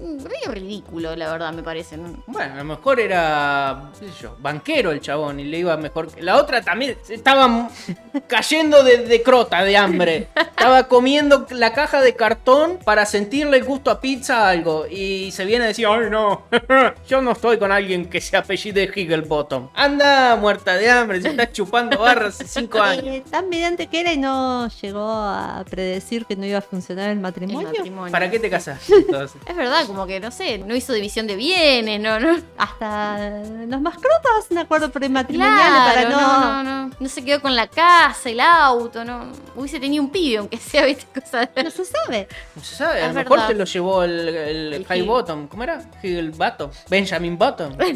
[0.00, 1.96] medio ridículo, la verdad, me parece.
[1.96, 2.22] ¿no?
[2.26, 6.10] Bueno, a lo mejor era, qué sé yo, banquero el chabón y le iba mejor.
[6.12, 7.68] que- La otra también estaba
[8.26, 10.28] cayendo de, de crota, de hambre.
[10.36, 14.86] Estaba comiendo la caja de cartón para sentirle el gusto a pizza a algo.
[14.88, 16.42] Y se viene a decir, ay no,
[17.08, 19.68] yo no estoy con alguien que se apellide Higglebottom.
[19.74, 23.04] Anda muerta de hambre, se está chupando barras hace cinco años.
[23.06, 27.06] Eh, tan mediante que era y no llegó a predecir que no iba a funcionar
[27.10, 27.68] el El matrimonio.
[27.68, 28.12] matrimonio.
[28.12, 28.80] ¿Para qué te casas?
[28.90, 29.40] entonces?
[29.46, 32.38] Es verdad, como que no sé, no hizo división de bienes, no, no.
[32.56, 36.20] Hasta los mascotas hacen acuerdo prematrimonial para no.
[36.20, 36.94] no, no, no.
[37.00, 39.32] No se quedó con la casa, el auto, no.
[39.56, 41.64] Hubiese tenido un pibe, aunque sea, viste, cosa de...
[41.64, 42.28] No se sabe.
[42.54, 45.48] No se sabe, a lo mejor te lo llevó el, el El High Bottom.
[45.48, 45.82] ¿Cómo era?
[46.02, 46.70] Higglebottom.
[46.88, 47.72] Benjamin Bottom.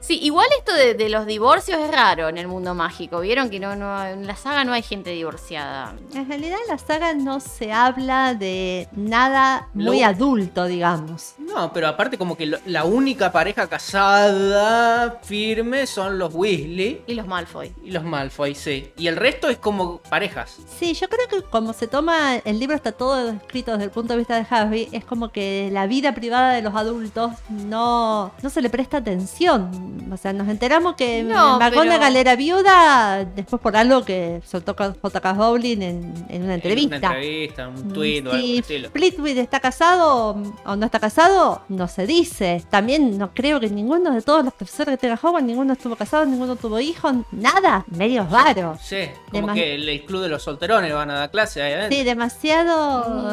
[0.00, 3.20] Sí, igual esto de, de los divorcios es raro en el mundo mágico.
[3.20, 5.94] Vieron que no, no, en la saga no hay gente divorciada.
[6.14, 10.99] En realidad en la saga no se habla de nada muy Lo- adulto, digamos.
[11.38, 17.14] No, pero aparte como que lo- la única pareja casada firme son los Weasley Y
[17.14, 17.72] los Malfoy.
[17.84, 18.92] y los Malfoy, sí.
[18.96, 20.58] Y el resto es como parejas.
[20.78, 24.12] Sí, yo creo que como se toma, el libro está todo escrito desde el punto
[24.14, 28.50] de vista de Harvey, es como que la vida privada de los adultos no, no
[28.50, 30.08] se le presta atención.
[30.12, 34.74] O sea, nos enteramos que No, McGonagall pero- era viuda después por algo que soltó
[34.74, 35.32] J.K.
[35.34, 36.96] Rowling en, en una entrevista.
[36.96, 38.90] En una entrevista, un tweet o algo.
[38.92, 42.64] Flitwick está casado o no está casado, no se dice.
[42.68, 46.26] También no creo que ninguno de todos los profesores que tenga Hogwarts, ninguno estuvo casado,
[46.26, 47.84] ninguno tuvo hijos, nada.
[47.88, 48.76] Medio raro.
[48.82, 51.96] Sí, como que el, el club de los solterones van a dar clase ahí adentro.
[51.98, 52.80] Sí, demasiado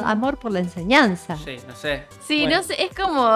[0.01, 0.05] Mm.
[0.07, 1.35] amor por la enseñanza.
[1.37, 2.03] Sí, no sé.
[2.25, 2.57] Sí, Bueno.
[2.57, 3.27] no sé, es como.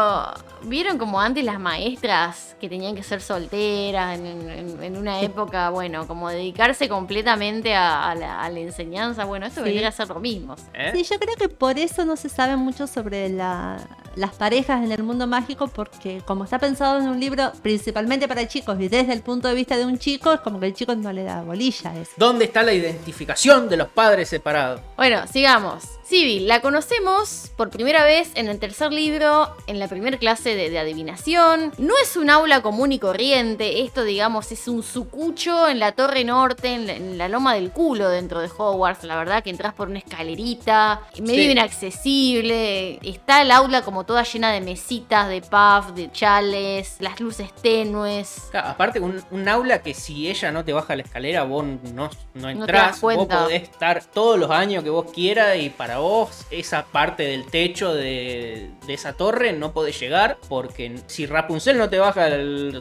[0.63, 5.71] ¿Vieron como antes las maestras que tenían que ser solteras en, en- en una época,
[5.71, 9.25] bueno, como dedicarse completamente a, a la, a la enseñanza?
[9.25, 9.65] Bueno, esto Sí.
[9.65, 10.55] vendría a ser lo mismo.
[10.75, 10.91] ¿Eh?
[10.93, 13.77] Sí, yo creo que por eso no se sabe mucho sobre la-
[14.15, 18.47] las parejas en el mundo mágico, porque como está pensado en un libro principalmente para
[18.47, 20.95] chicos y desde el punto de vista de un chico, es como que el chico
[20.95, 22.11] no le da bolilla a eso.
[22.17, 24.81] ¿Dónde está la identificación de los padres separados?
[24.97, 25.83] Bueno, sigamos.
[26.11, 30.69] Sibyl, la conocemos por primera vez en el tercer libro, en la primera clase de,
[30.69, 31.71] de adivinación.
[31.77, 36.25] No es un aula común y corriente, esto digamos es un sucucho en la torre
[36.25, 39.05] norte, en la, en la loma del culo dentro de Hogwarts.
[39.05, 41.51] La verdad que entras por una escalerita, medio Sí.
[41.51, 42.99] inaccesible.
[43.03, 48.49] Está el aula como toda llena de mesitas, de puff, de chales, las luces tenues.
[48.51, 52.09] Claro, aparte, un, un aula que si ella no te baja la escalera, vos no,
[52.33, 52.99] no das entrás.
[52.99, 57.45] vos podés estar todos los años que vos quieras y para vos esa parte del
[57.45, 62.29] techo de, de esa torre no podés llegar porque si Rapunzel no te baja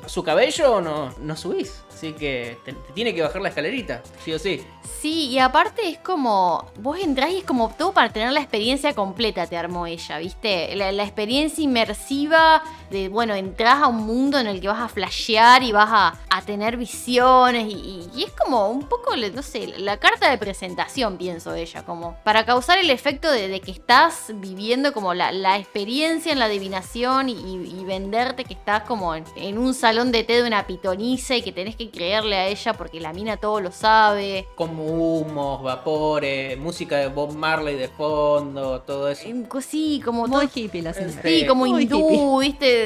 [0.06, 1.82] su cabello, no, no subís.
[1.92, 4.64] Así que te, tiene que bajar la escalerita, sí o sí.
[5.00, 8.94] Sí, y aparte es como, vos entrás y es como todo para tener la experiencia
[8.94, 10.74] completa, te armó ella, ¿viste?
[10.76, 15.62] La experiencia inmersiva de, bueno, entras a un mundo en el que vas a flashear
[15.62, 19.42] y vas a, a tener visiones y, y- y es como un poco, le- no
[19.42, 23.70] sé, la carta de presentación, pienso ella, como para causar el efecto de, de que
[23.70, 29.14] estás viviendo como la, la experiencia en la adivinación y, y venderte que estás como
[29.14, 32.46] en, en un salón de té de una pitoniza y que tenés que creerle a
[32.48, 34.46] ella porque la mina todo lo sabe.
[34.56, 39.28] Como humos, vapores, música de Bob Marley de fondo, todo eso.
[39.28, 40.50] Em, Sí, como Muy todo.
[40.54, 41.22] hippie la señora.
[41.22, 42.79] Sí, como Muy hindú, ¿viste?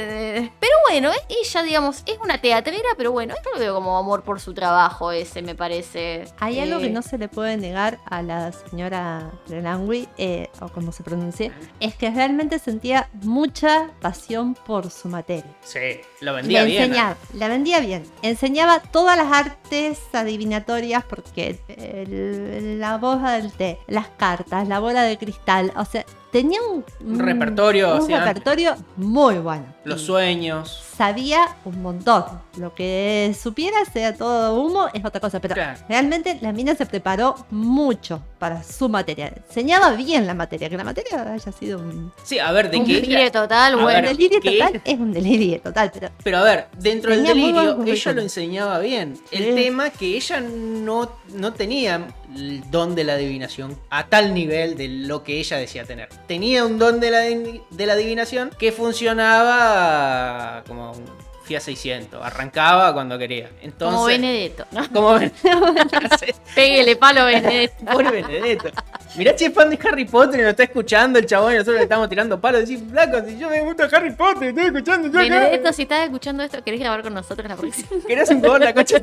[0.61, 4.22] Pero bueno, eh, ella, digamos, es una teatrera, pero bueno, yo lo veo como amor
[4.22, 6.24] por su trabajo ese, me parece.
[6.40, 10.68] Hay algo que Eh, no se le puede negar a la señora Renangui, eh, o
[10.68, 15.45] como se pronuncie, es que realmente sentía mucha pasión por su materia.
[15.62, 16.82] Sí, lo La vendía bien.
[16.82, 16.84] ¿eh?
[16.86, 18.05] enseñaba, la vendía bien.
[18.22, 25.03] Enseñaba todas las artes adivinatorias porque el- la bola del té, las cartas, la bola
[25.03, 26.05] de cristal, o sea,
[26.35, 29.66] tenía un, Un repertorio, un o sea, repertorio muy bueno.
[29.85, 30.82] Los sueños.
[30.97, 32.24] Sabía un montón.
[32.57, 35.39] Lo que supiera, sea todo humo, es otra cosa.
[35.41, 35.78] Pero Claro.
[35.89, 39.32] realmente la mina se preparó mucho para su materia.
[39.49, 42.85] Enseñaba bien la materia, que la materia haya sido un, Sí, a ver, de un
[42.87, 44.09] delirio total, A un ver, bueno.
[44.09, 44.82] delirio total.
[44.85, 49.16] Es un delirio total, pero Pero a ver, dentro del delirio, ella lo enseñaba bien.
[49.30, 54.76] El tema que ella no, no tenía el don de la adivinación a tal nivel
[54.76, 56.09] de lo que ella decía tener.
[56.26, 62.24] Tenía un don de la, de la adivinación que funcionaba como un Fiat 600.
[62.24, 63.51] Arrancaba cuando quería.
[63.61, 64.89] Entonces, como Benedetto, ¿no?
[64.91, 65.30] Como Ben-
[66.18, 67.85] Sí, Péguele palo Benedetto.
[67.93, 68.70] Pobre Benedetto.
[69.16, 71.76] Mirá si es fan de Harry Potter y nos está escuchando el chabón y nosotros
[71.76, 72.62] le estamos tirando palos.
[72.66, 75.28] Decís, flaco, si yo me gusta Harry Potter, estoy escuchando yo acá".
[75.28, 77.89] Benedetto, si estás escuchando esto, ¿querés grabar con nosotros la próxima?
[78.07, 78.97] ¿Querés un gol la concha?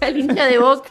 [0.00, 0.88] El hincha de Boca.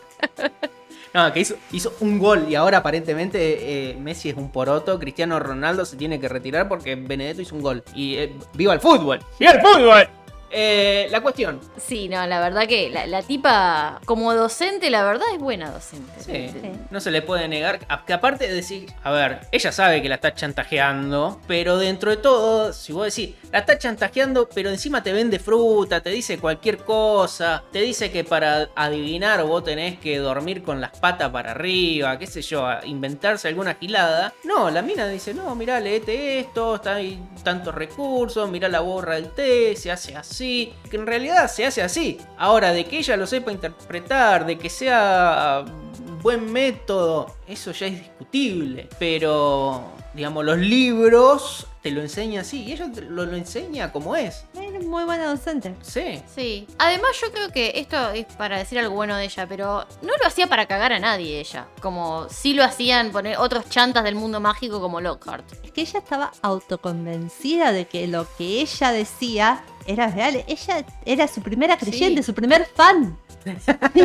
[1.15, 4.99] No, que hizo, un gol y ahora aparentemente eh, Messi es un poroto.
[4.99, 7.83] Cristiano Ronaldo se tiene que retirar porque Benedetto hizo un gol.
[7.93, 9.21] Y eh, ¡viva el fútbol!
[9.39, 10.24] ¡Viva el fútbol!
[10.51, 11.59] Eh, la cuestión.
[11.77, 16.11] Sí, no, la verdad que la, la tipa, como docente, la verdad es buena docente.
[16.19, 16.71] Sí, Sí.
[16.91, 17.79] no se le puede negar.
[17.89, 22.11] a- Que aparte de decir, a ver, ella sabe que la está chantajeando, pero dentro
[22.11, 26.37] de todo, si vos decís, la está chantajeando, pero encima te vende fruta, te dice
[26.37, 31.51] cualquier cosa, te dice que para adivinar vos tenés que dormir con las patas para
[31.51, 34.33] arriba, qué sé yo, a inventarse alguna gilada.
[34.43, 39.15] No, la mina dice, no, mirá, leete esto, está ahí tantos recursos, mirá la borra
[39.15, 42.19] del té, se hace así, que en realidad se hace así.
[42.37, 47.87] Ahora, de que ella lo sepa interpretar, de que sea un buen método, eso ya
[47.87, 48.89] es discutible.
[48.99, 49.83] Pero,
[50.13, 54.45] digamos, los libros te lo enseñan así y ella te lo, lo enseña como es.
[54.55, 55.75] era muy buena docente.
[55.83, 56.19] Sí.
[56.35, 56.67] Sí.
[56.79, 60.27] Además, yo creo que esto es para decir algo bueno de ella, pero no lo
[60.27, 61.67] hacía para cagar a nadie ella.
[61.81, 65.45] Como sí lo hacían poner otros chantas del mundo mágico como Lockhart.
[65.63, 70.43] Es que ella estaba autoconvencida de que lo que ella decía era real.
[70.47, 73.17] Ella era su primera creyente, su primer fan.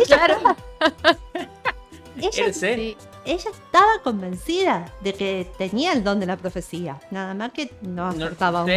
[0.07, 0.55] Claro.
[2.19, 2.53] Ella.
[2.53, 2.97] Sí.
[3.25, 6.99] estaba convencida de que tenía el don de la profecía.
[7.11, 8.73] Nada más que no acertaba sí.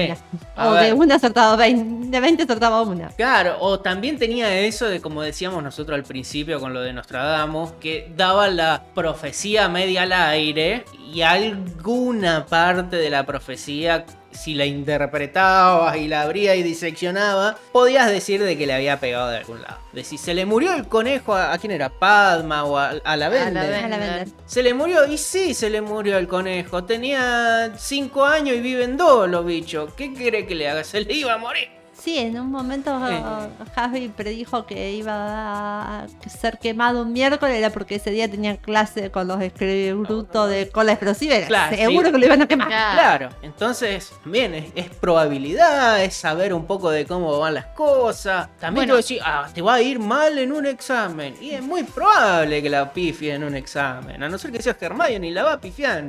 [0.55, 0.69] una.
[0.69, 3.09] O de una acertaba 20, de 20 acertaba una.
[3.09, 7.71] Claro, o también tenía eso de como decíamos nosotros al principio con lo de Nostradamus,
[7.73, 14.65] que daba la profecía media al aire y alguna parte de la profecía, si la
[14.65, 19.61] interpretabas y la abría y diseccionaba, podías decir de que le había pegado de algún
[19.61, 19.77] lado.
[19.91, 22.93] De si se le murió el conejo a, ¿a quién era, Padma o a.
[23.03, 24.27] A la vender.
[24.45, 26.83] Se le murió, y sí, se le murió el conejo.
[26.83, 29.93] Tenía 5 años y viven dos los bichos.
[29.93, 30.83] ¿Qué quiere que le haga?
[30.83, 31.82] Se le iba a morir.
[32.03, 33.47] Sí, en un momento uh,
[33.77, 39.09] Harry predijo que iba a ser quemado un miércoles, era porque ese día tenía clase
[39.09, 41.35] con los escribrutos de cola explosiva.
[41.47, 42.11] Claro, seguro sí.
[42.11, 42.67] que lo iban a quemar.
[42.67, 42.93] Claro.
[42.93, 48.49] Claro, entonces también es, es probabilidad, es saber un poco de cómo van las cosas.
[48.59, 48.97] También Bueno.
[48.97, 51.35] decir, ah, te va a ir mal en un examen.
[51.39, 54.21] Y es muy probable que la pifie en un examen.
[54.21, 56.03] A no ser que seas Hermione y la va a pifiar.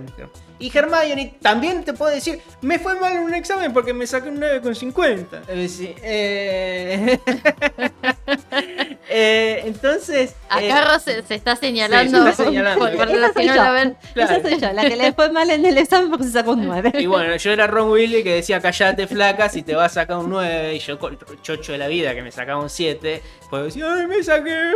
[0.58, 4.28] Y Hermione también te puede decir, me fue mal en un examen porque me saqué
[4.28, 5.40] un 9,50.
[5.48, 7.18] Es decir, eh...
[9.08, 10.34] eh, entonces...
[10.60, 12.22] eh, Acá se, se está señalando.
[12.24, 12.78] se está señalando.
[12.86, 13.62] por- por Esa soy no yo.
[13.62, 13.96] la ven.
[14.14, 14.32] Claro.
[14.36, 16.64] Esa soy yo, la que le fue mal en el examen porque se sacó un
[16.66, 16.92] 9.
[16.98, 20.18] Y bueno, yo era Ron Willy que decía callate flaca si te vas a sacar
[20.18, 23.64] un 9 y yo con chocho de la vida que me sacaba un 7, pues
[23.64, 24.70] decía, ay me saqué.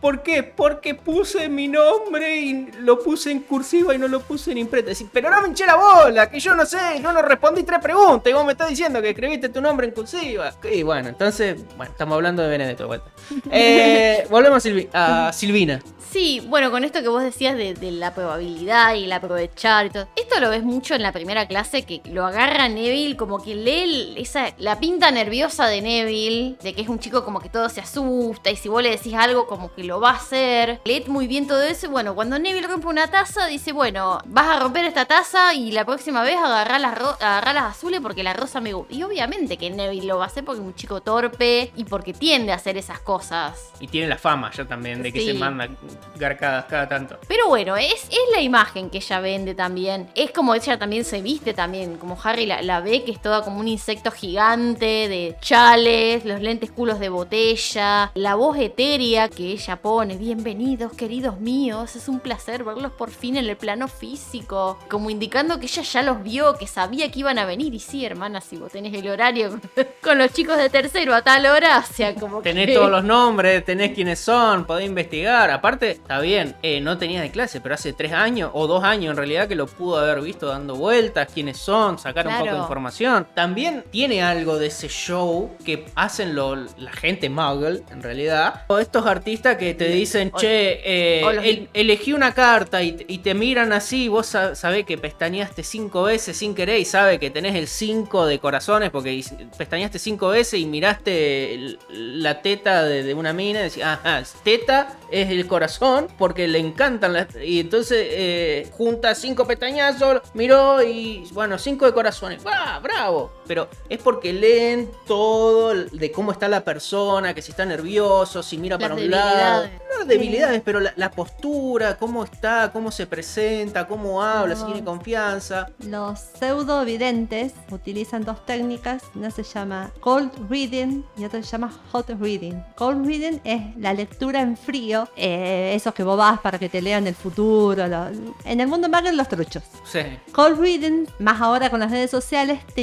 [0.00, 0.42] ¿Por qué?
[0.42, 4.90] Porque puse mi nombre y lo puse en cursiva y no lo puse en imprenta.
[4.90, 7.80] Decía, pero no me hinché la bola, que yo no sé, yo no respondí tres
[7.80, 10.52] preguntas y vos me estás diciendo que escribiste tu nombre en cursiva.
[10.72, 13.10] Y bueno, entonces, bueno, estamos hablando de Benedetto de vuelta.
[13.52, 15.80] Eh, volvemos a, Silvi- a Silvina.
[16.10, 19.90] Sí, bueno, con esto que vos decías de, de la probabilidad y el aprovechar y
[19.90, 20.08] todo.
[20.16, 24.14] Esto lo ves mucho en la primera clase que lo agarra Neville, como que lee
[24.16, 27.80] esa, la pinta nerviosa de Neville, de que es un chico como que todo se
[27.80, 30.80] asusta y si vos le decís algo como que lo va a hacer.
[30.84, 34.48] Lee muy bien todo eso y bueno, cuando Neville rompe una taza, dice, bueno, vas
[34.48, 38.32] a romper esta taza y la próxima vez agarrá las, agarrá las azules porque la
[38.32, 38.94] rosa me gusta.
[38.94, 42.12] Y obviamente que Neville lo va a hacer porque es un chico torpe y porque
[42.12, 43.70] tiende a hacer esas cosas.
[43.80, 45.26] Y tiene la fama ya también de que Sí.
[45.26, 45.68] se manda
[46.14, 47.18] garcadas cada tanto.
[47.26, 50.08] Pero bueno, es, es la imagen que ella vende también.
[50.14, 53.42] Es como ella también se viste también, como Harry la, la ve, que es toda
[53.42, 59.50] como un insecto gigante de chales, los lentes culos de botella, la voz etérea que
[59.50, 64.78] ella pone, bienvenidos queridos míos, es un placer verlos por fin en el plano físico,
[64.88, 67.72] como indicando que ella ya los vio, que sabía que iban a venir.
[67.72, 69.60] Y sí, hermana, si vos tenés el horario
[70.02, 72.74] con los chicos de tercero a tal hora, o sea, como Tenés que...
[72.74, 75.50] todos los nombres, tenés quiénes son, podés investigar.
[75.50, 79.12] Aparte, está bien, eh, no tenía de clase, pero hace tres años o dos años
[79.12, 82.58] en realidad que lo pudo haber visto dando vueltas, quiénes son, sacar un poco de
[82.58, 83.26] información.
[83.34, 88.64] También tiene algo de ese show que hacen lo- la gente muggle, en realidad.
[88.66, 93.34] O estos artistas que te dicen, che, eh, el- elegí una carta y, y te
[93.34, 97.54] miran así, vos sa- sabés que pestañaste cinco veces sin querer y sabe que tenés
[97.54, 99.24] el 5 de corazones porque
[99.56, 105.30] pestañaste cinco veces y miraste la teta de, una mina y decís, ajá, teta es
[105.30, 107.28] el corazón porque le encantan las...
[107.40, 112.42] Y entonces eh, junta cinco pestañazos, miró y bueno, cinco de corazones.
[112.44, 113.30] ¡Ah, bravo!
[113.50, 118.56] Pero es porque leen todo de cómo está la persona, que si está nervioso, si
[118.56, 119.64] mira Las para un lado.
[119.64, 124.64] No las debilidades, pero la, la postura, cómo está, cómo se presenta, cómo habla, si
[124.66, 125.66] tiene confianza.
[125.80, 132.08] Los pseudovidentes utilizan dos técnicas, una se llama cold reading y otra se llama hot
[132.20, 132.54] reading.
[132.76, 136.80] Cold reading es la lectura en frío, eh, esos que vos vas para que te
[136.80, 137.86] lean el futuro.
[137.88, 138.10] lo-
[138.44, 139.64] en el mundo maguen los truchos.
[139.84, 140.00] Sí.
[140.32, 142.82] Cold reading, más ahora con las redes sociales, te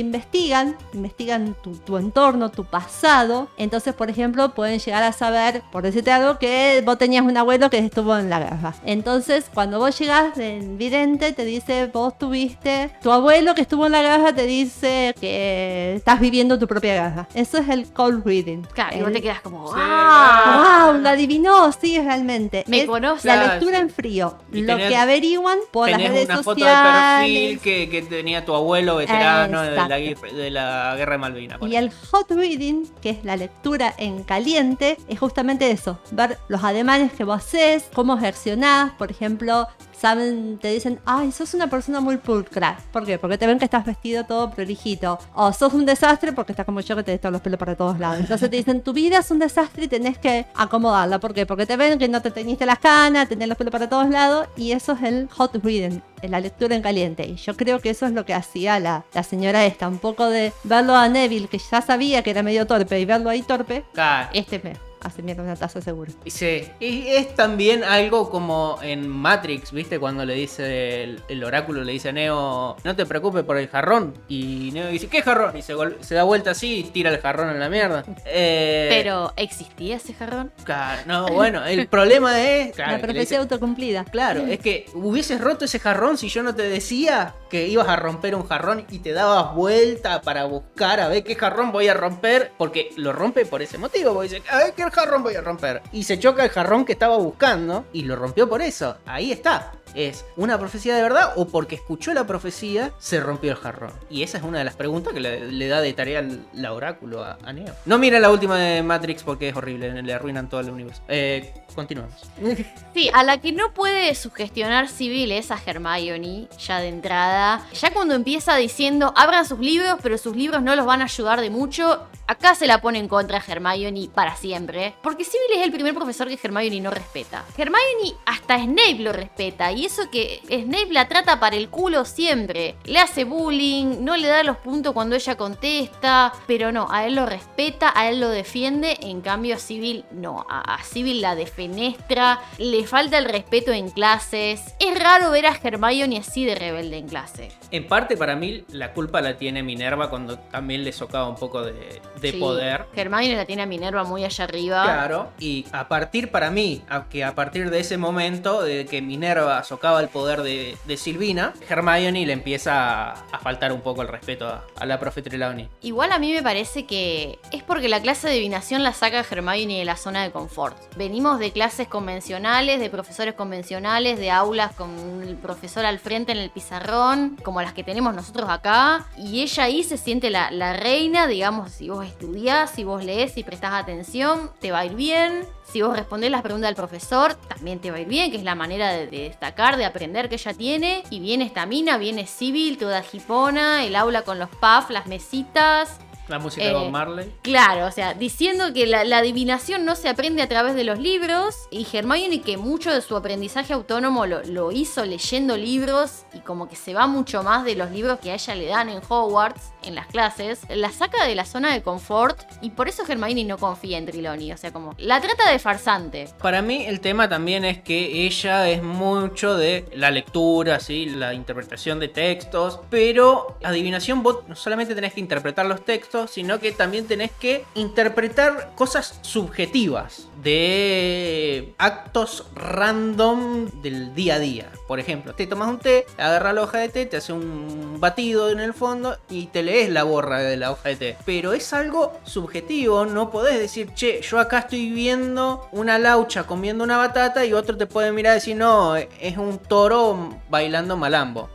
[0.63, 3.47] investigan, investigan tu, tu entorno, tu pasado.
[3.57, 7.69] Entonces, por ejemplo, pueden llegar a saber, por decirte algo, que vos tenías un abuelo
[7.69, 8.73] que estuvo en la guerra.
[8.85, 13.91] Entonces, cuando vos llegás en vidente, te dice, vos tuviste, tu abuelo que estuvo en
[13.93, 17.27] la guerra te dice que estás viviendo tu propia guerra.
[17.33, 18.61] Eso es el cold reading.
[18.73, 19.71] Claro, y vos El- te quedas como.
[19.75, 20.89] ¡ah!
[20.91, 21.01] ¡Wow!
[21.01, 22.63] Lo adivinó, sí, realmente.
[22.67, 23.27] Me Es conoce.
[23.27, 24.37] La lectura en frío.
[24.51, 27.31] Y lo tenés- que averiguan por las Tenés redes una foto sociales.
[27.31, 30.37] de perfil que, que tenía tu abuelo veterano de la, Exacto.
[30.47, 31.59] De la guerra de Malvinas.
[31.61, 36.63] Y el hot reading, que es la lectura en caliente, es justamente eso, ver los
[36.63, 39.67] ademanes que vos haces, cómo reaccionás, por ejemplo,
[39.99, 42.77] saben, te dicen, ay, sos una persona muy pulcra.
[42.91, 43.17] ¿Por qué?
[43.17, 45.19] Porque te ven que estás vestido todo prolijito.
[45.33, 47.99] O sos un desastre porque estás como yo que te todos los pelos para todos
[47.99, 48.19] lados.
[48.19, 51.19] Entonces te dicen, tu vida es un desastre y tenés que acomodarla.
[51.19, 51.45] ¿Por qué?
[51.45, 54.47] Porque te ven que no te teñiste las canas, tenés los pelos para todos lados.
[54.55, 57.25] Y eso es el hot reading, es la lectura en caliente.
[57.25, 59.87] Y yo creo que eso es lo que hacía la, la señora esta.
[59.87, 63.29] Un poco de verlo a Neville, que ya sabía que era medio torpe, y verlo
[63.29, 63.83] ahí torpe.
[63.93, 64.29] Claro.
[64.33, 66.11] Este me hace mierda una taza seguro.
[66.25, 69.99] Sí, y es también algo como en Matrix, ¿viste?
[69.99, 73.67] Cuando le dice el, el oráculo, le dice a Neo, no te preocupes por el
[73.67, 74.13] jarrón.
[74.27, 75.57] Y Neo dice, ¿qué jarrón?
[75.57, 75.73] Y se,
[76.15, 78.03] da vuelta así y tira el jarrón en la mierda.
[78.25, 80.51] Eh, Pero, ¿existía ese jarrón?
[80.63, 82.75] claro, no, bueno, el problema es...
[82.75, 84.05] claro, la profecía autocumplida.
[84.05, 87.95] Claro, es que hubieses roto ese jarrón si yo no te decía que ibas a
[87.95, 91.93] romper un jarrón y te dabas vuelta para buscar a ver qué jarrón voy a
[91.93, 95.41] romper, porque lo rompe por ese motivo, porque dice, a ver qué jarrón voy a
[95.41, 95.81] romper.
[95.91, 98.97] Y se choca el jarrón que estaba buscando y lo rompió por eso.
[99.05, 99.71] Ahí está.
[99.93, 103.93] ¿Es una profecía de verdad o porque escuchó la profecía se rompió el jarrón?
[104.09, 107.37] Y esa es una de las preguntas que le, da de tarea la oráculo a,
[107.53, 107.73] Neo.
[107.85, 111.01] No miren la última de Matrix porque es horrible, le arruinan todo el universo.
[111.07, 112.15] Eh, continuamos.
[112.93, 117.63] Sí, a la que no puede sugestionar civil es a Hermione, ya de entrada.
[117.79, 121.39] Ya cuando empieza diciendo, abran sus libros, pero sus libros no los van a ayudar
[121.39, 124.95] de mucho, acá se la pone en contra a Hermione para siempre.
[125.03, 127.45] Porque Civil es el primer profesor que Hermione no respeta.
[127.55, 132.77] Hermione hasta Snape lo respeta, y eso que Snape la trata para el culo siempre.
[132.85, 137.13] Le hace bullying, no le da los puntos cuando ella contesta, pero no, a él
[137.13, 141.35] lo respeta, a él lo defiende, en cambio a Civil no, a, a Civil la
[141.67, 144.75] defenestra, le falta el respeto en clases.
[144.79, 147.49] Es raro ver a Hermione así de rebelde en clase.
[147.71, 151.61] En parte para mí la culpa la tiene Minerva cuando también le socava un poco
[151.63, 152.85] de, de Sí, poder.
[152.95, 154.83] Hermione la tiene a Minerva muy allá arriba.
[154.83, 159.63] Claro, y a partir para mí, que a partir de ese momento de que Minerva
[159.63, 164.07] socava el poder de, de Silvina, Hermione le empieza a, a faltar un poco el
[164.07, 165.69] respeto a, a la profe Trelawney.
[165.81, 169.85] Igual a mí me parece que porque la clase de adivinación la saca Hermione de
[169.85, 170.77] la zona de confort.
[170.95, 176.37] Venimos de clases convencionales, de profesores convencionales, de aulas con el profesor al frente en
[176.37, 179.05] el pizarrón, como las que tenemos nosotros acá.
[179.17, 183.43] Y ella ahí se siente la, reina, digamos, si vos estudiás, si vos lees, si
[183.43, 185.45] prestás atención, te va a ir bien.
[185.69, 188.43] Si vos respondés las preguntas del profesor, también te va a ir bien, que es
[188.43, 191.03] la manera de, de destacar, de aprender que ella tiene.
[191.09, 195.99] Y viene esta mina, viene civil, toda jipona, el aula con los puffs, las mesitas.
[196.27, 197.31] La música de Eh, Bob Marley.
[197.41, 200.99] Claro, o sea, diciendo que la, la adivinación no se aprende a través de los
[200.99, 206.39] libros y Hermione que mucho de su aprendizaje autónomo lo, lo hizo leyendo libros y
[206.39, 209.01] como que se va mucho más de los libros que a ella le dan en
[209.07, 213.43] Hogwarts, en las clases, la saca de la zona de confort y por eso Hermione
[213.45, 216.27] no confía en Triloni, o sea, como la trata de farsante.
[216.41, 221.05] Para mí el tema también es que ella es mucho de la lectura, ¿sí?
[221.07, 226.59] la interpretación de textos, pero adivinación vos no solamente tenés que interpretar los textos, sino
[226.59, 234.71] que también tenés que interpretar cosas subjetivas de actos random del día a día.
[234.87, 238.49] Por ejemplo, te tomas un té, agarras la hoja de té, te hace un batido
[238.49, 241.17] en el fondo y te lees la borra de la hoja de té.
[241.25, 246.83] Pero es algo subjetivo, no podés decir, che, yo acá estoy viendo una laucha comiendo
[246.83, 251.49] una batata y otro te puede mirar y decir, no, es un toro bailando malambo.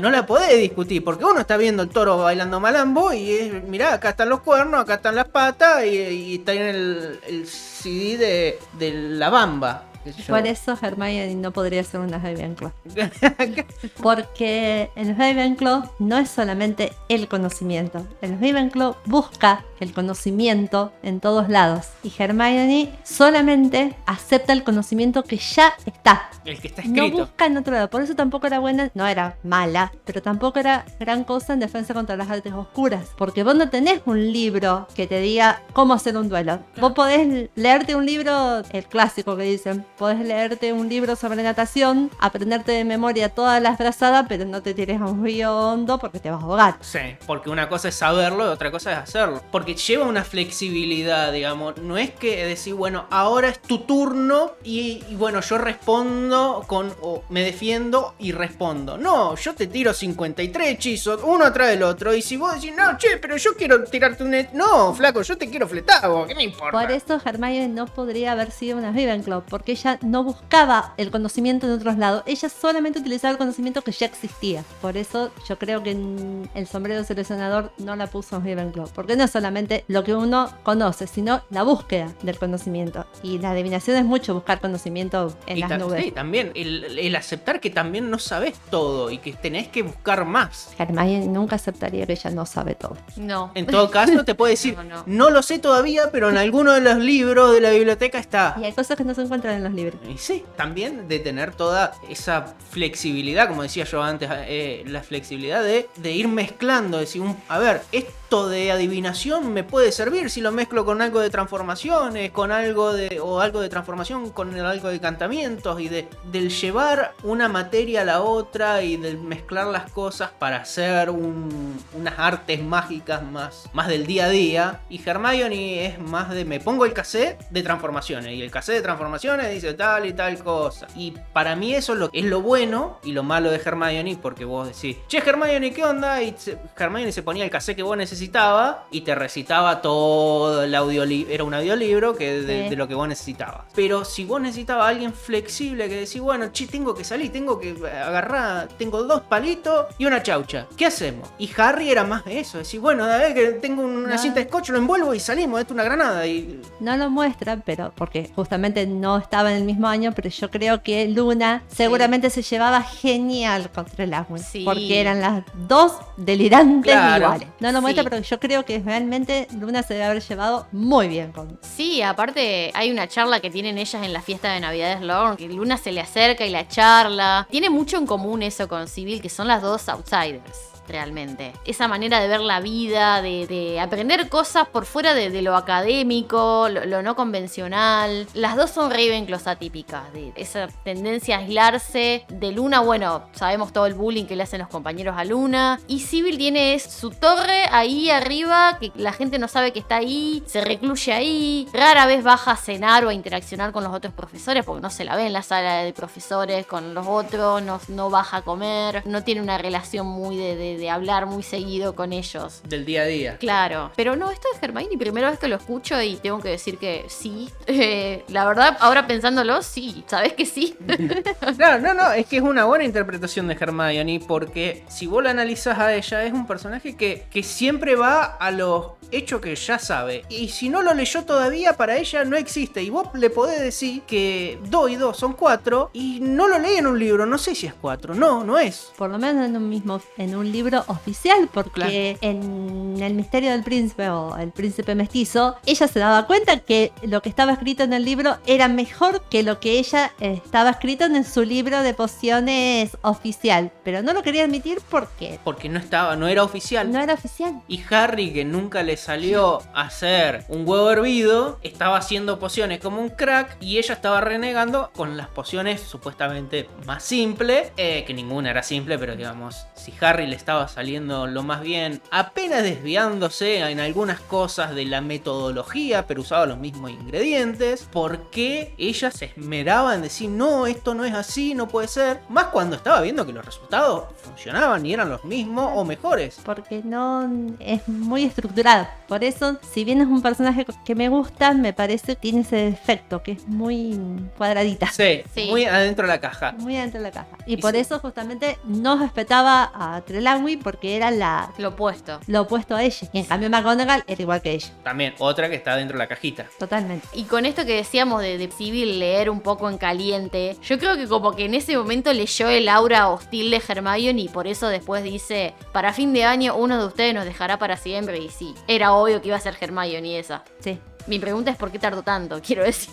[0.00, 3.94] No la podés discutir, porque uno está viendo el toro bailando malambo y es, mirá,
[3.94, 9.30] acá están los cuernos, acá están las patas y, está en el, CD de la
[9.30, 9.91] bamba.
[10.10, 10.24] Yo.
[10.26, 12.72] Por eso Hermione no podría ser una Ravenclaw.
[14.02, 18.06] Porque el Ravenclaw no es solamente el conocimiento.
[18.20, 21.88] El Ravenclaw busca el conocimiento en todos lados.
[22.02, 26.30] Y Hermione solamente acepta el conocimiento que ya está.
[26.44, 27.18] el que está No escrito.
[27.26, 27.90] busca en otro lado.
[27.90, 31.94] Por eso tampoco era buena, no era mala, pero tampoco era gran cosa en defensa
[31.94, 33.08] contra las artes oscuras.
[33.16, 36.60] Porque vos no tenés un libro que te diga cómo hacer un duelo.
[36.80, 42.10] Vos podés leerte un libro, el clásico que dicen, podés leerte un libro sobre natación,
[42.18, 46.18] aprenderte de memoria todas las brazadas, pero no te tires a un río hondo porque
[46.18, 46.74] te vas a ahogar.
[46.80, 49.40] Sí, porque una cosa es saberlo y otra cosa es hacerlo.
[49.52, 51.76] Porque lleva una flexibilidad, digamos.
[51.76, 56.92] No es que decir, bueno, ahora es tu turno y, y bueno, yo respondo con.
[57.00, 58.98] o me defiendo y respondo.
[58.98, 62.12] No, yo te tiro 53 hechizos, uno atrás del otro.
[62.12, 64.34] Y si vos decís, no, che, pero yo quiero tirarte un.
[64.52, 66.76] No, flaco, yo te quiero fletar, ¿qué me importa?
[66.76, 71.66] Por eso Hermione no podría haber sido una Ravenclaw, porque ella no buscaba el conocimiento
[71.66, 74.64] en otros lados, ella solamente utilizaba el conocimiento que ya existía.
[74.80, 79.16] Por eso yo creo que en el sombrero seleccionador no la puso en Ravenclaw, porque
[79.16, 83.06] no es solamente lo que uno conoce, sino la búsqueda del conocimiento.
[83.22, 86.04] Y la adivinación es mucho buscar conocimiento en Y las nubes.
[86.04, 90.24] sí, también el, el aceptar que también no sabes todo y que tenés que buscar
[90.24, 90.70] más.
[90.78, 92.96] Hermione nunca aceptaría que ella no sabe todo.
[93.16, 93.50] No.
[93.54, 95.02] En todo caso, te puede decir, No, no.
[95.06, 98.56] no lo sé todavía, pero en alguno de los libros de la biblioteca está.
[98.60, 100.00] Y hay cosas que no se encuentran en los libros.
[100.08, 105.62] Y sí, también de tener toda esa flexibilidad, como decía yo antes, eh, la flexibilidad
[105.62, 110.40] de, de ir mezclando, decir, un- a ver, esto de adivinación me puede servir si
[110.40, 114.88] lo mezclo con algo de transformaciones, con algo de, o algo de transformación con algo
[114.88, 119.90] de cantamientos y de, del llevar una materia a la otra y del mezclar las
[119.90, 124.80] cosas para hacer un- unas artes mágicas más, más del día a día.
[124.88, 128.82] Y Hermione es más de me pongo el cassette de transformaciones y el cassette de
[128.82, 130.86] transformaciones dice tal y tal cosa.
[130.96, 134.96] Y para mí eso es lo, bueno y lo malo de Hermione porque vos decís,
[135.06, 136.22] che Hermione, ¿qué onda?
[136.22, 136.34] Y
[136.78, 137.96] Hermione se ponía el cassette que vos
[138.26, 142.70] necesitabas y te recitaba todo el audiolibro, era un audiolibro que de, Sí.
[142.70, 143.62] de lo que vos necesitabas.
[143.74, 147.58] Pero si vos necesitabas a alguien flexible que decís, bueno, che, tengo que salir, tengo
[147.58, 147.70] que
[148.04, 151.28] agarrar, tengo dos palitos y una chaucha, ¿qué hacemos?
[151.38, 154.18] Y Harry era más de eso, decir, bueno, a ver que tengo una No.
[154.18, 157.56] cinta de scotch, lo envuelvo y salimos, esto es una granada y No lo muestra,
[157.64, 162.30] pero porque justamente no estaba en el mismo año, pero yo creo que Luna seguramente
[162.30, 164.12] se llevaba genial contra el.
[164.44, 164.62] Sí.
[164.66, 167.24] Porque eran las dos delirantes Claro.
[167.24, 167.48] iguales.
[167.60, 168.08] No lo muestra, Sí.
[168.12, 171.58] Pero yo creo que realmente Luna se debe haber llevado muy bien con.
[171.62, 175.48] Sí, aparte hay una charla que tienen ellas en la fiesta de Navidad de que
[175.48, 177.48] Luna se le acerca y la charla.
[177.50, 180.71] Tiene mucho en común eso con Civil, que son las dos outsiders.
[180.88, 181.52] Realmente.
[181.64, 186.68] Esa manera de ver la vida, de, de aprender cosas por fuera de, lo académico,
[186.68, 188.26] lo, no convencional.
[188.34, 192.24] Las dos son Ravenclaws atípicas, de esa tendencia a aislarse.
[192.28, 195.80] De Luna, bueno, sabemos todo el bullying que le hacen los compañeros a Luna.
[195.86, 200.42] Y Civil tiene su torre ahí arriba, que la gente no sabe que está ahí,
[200.46, 201.68] se recluye ahí.
[201.72, 205.04] Rara vez baja a cenar o a interaccionar con los otros profesores, porque no se
[205.04, 209.02] la ve en la sala de profesores con los otros, no, no baja a comer,
[209.06, 212.62] no tiene una relación muy de- de hablar muy seguido con ellos.
[212.68, 213.36] del día a día.
[213.38, 216.78] Claro, pero no, esto de Hermione, primera vez que lo escucho y tengo que decir
[216.78, 217.48] que sí.
[217.74, 220.76] Eh, la verdad, ahora pensándolo, sí, sabes que sí.
[221.56, 225.30] Claro, no, no, es que es una buena interpretación de Hermione porque si vos la
[225.30, 229.78] analizas a ella es un personaje que, que siempre va a los hecho que ya
[229.78, 230.24] sabe.
[230.28, 232.82] Y si no lo leyó todavía, para ella no existe.
[232.82, 236.76] Y vos le podés decir que 2 y 2 son 4 y no lo leí
[236.76, 238.14] en un libro, no sé si es 4.
[238.14, 238.92] No, no es.
[238.96, 243.62] Por lo menos en un mismo, en un libro oficial, porque en El misterio del
[243.62, 247.92] príncipe o El príncipe mestizo, ella se daba cuenta que lo que estaba escrito en
[247.92, 251.94] el libro era mejor que lo que ella eh, estaba escrito en su libro de
[251.94, 253.70] pociones oficial.
[253.84, 256.90] Pero no lo quería admitir porque Porque no estaba, no era oficial.
[256.90, 257.60] no era oficial.
[257.68, 263.00] Y Harry, que nunca le salió a hacer un huevo hervido, estaba haciendo pociones como
[263.00, 268.50] un crack y ella estaba renegando con las pociones supuestamente más simples, eh, que ninguna
[268.50, 273.80] era simple, pero digamos, si Harry le estaba saliendo lo más bien, apenas desviándose en
[273.80, 279.94] algunas cosas de la metodología, pero usaba los mismos ingredientes, ¿por qué ella se esmeraba
[279.94, 282.20] en decir, no, esto no es así, no puede ser?
[282.28, 286.40] Más cuando estaba viendo que los resultados funcionaban y eran los mismos o mejores.
[286.44, 287.28] Porque no
[287.58, 288.91] es muy estructurada.
[289.08, 292.56] Por eso, si bien es un personaje que me gusta, me parece que tiene ese
[292.56, 293.98] defecto, que es muy
[294.38, 294.86] cuadradita.
[294.88, 295.48] Sí, Sí.
[295.50, 296.52] muy adentro de la caja.
[296.58, 297.36] Muy adentro de la caja.
[297.46, 297.78] Y Y por sí.
[297.78, 302.20] eso justamente no respetaba a Trelawney porque era la, Lo opuesto.
[302.26, 303.08] lo opuesto a ella.
[303.12, 304.68] Y en cambio McGonagall era igual que ella.
[304.82, 306.46] También otra que está dentro de la cajita.
[306.58, 307.06] Totalmente.
[307.12, 310.96] Y con esto que decíamos de, de Civil leer un poco en caliente, yo creo
[310.96, 314.68] que como que en ese momento leyó el aura hostil de Hermione y por eso
[314.68, 318.54] después dice, para fin de año uno de ustedes nos dejará para siempre y sí,
[318.74, 320.42] era obvio que iba a ser Hermione esa.
[320.60, 320.78] Sí.
[321.06, 322.92] Mi pregunta es por qué tardó tanto, quiero decir.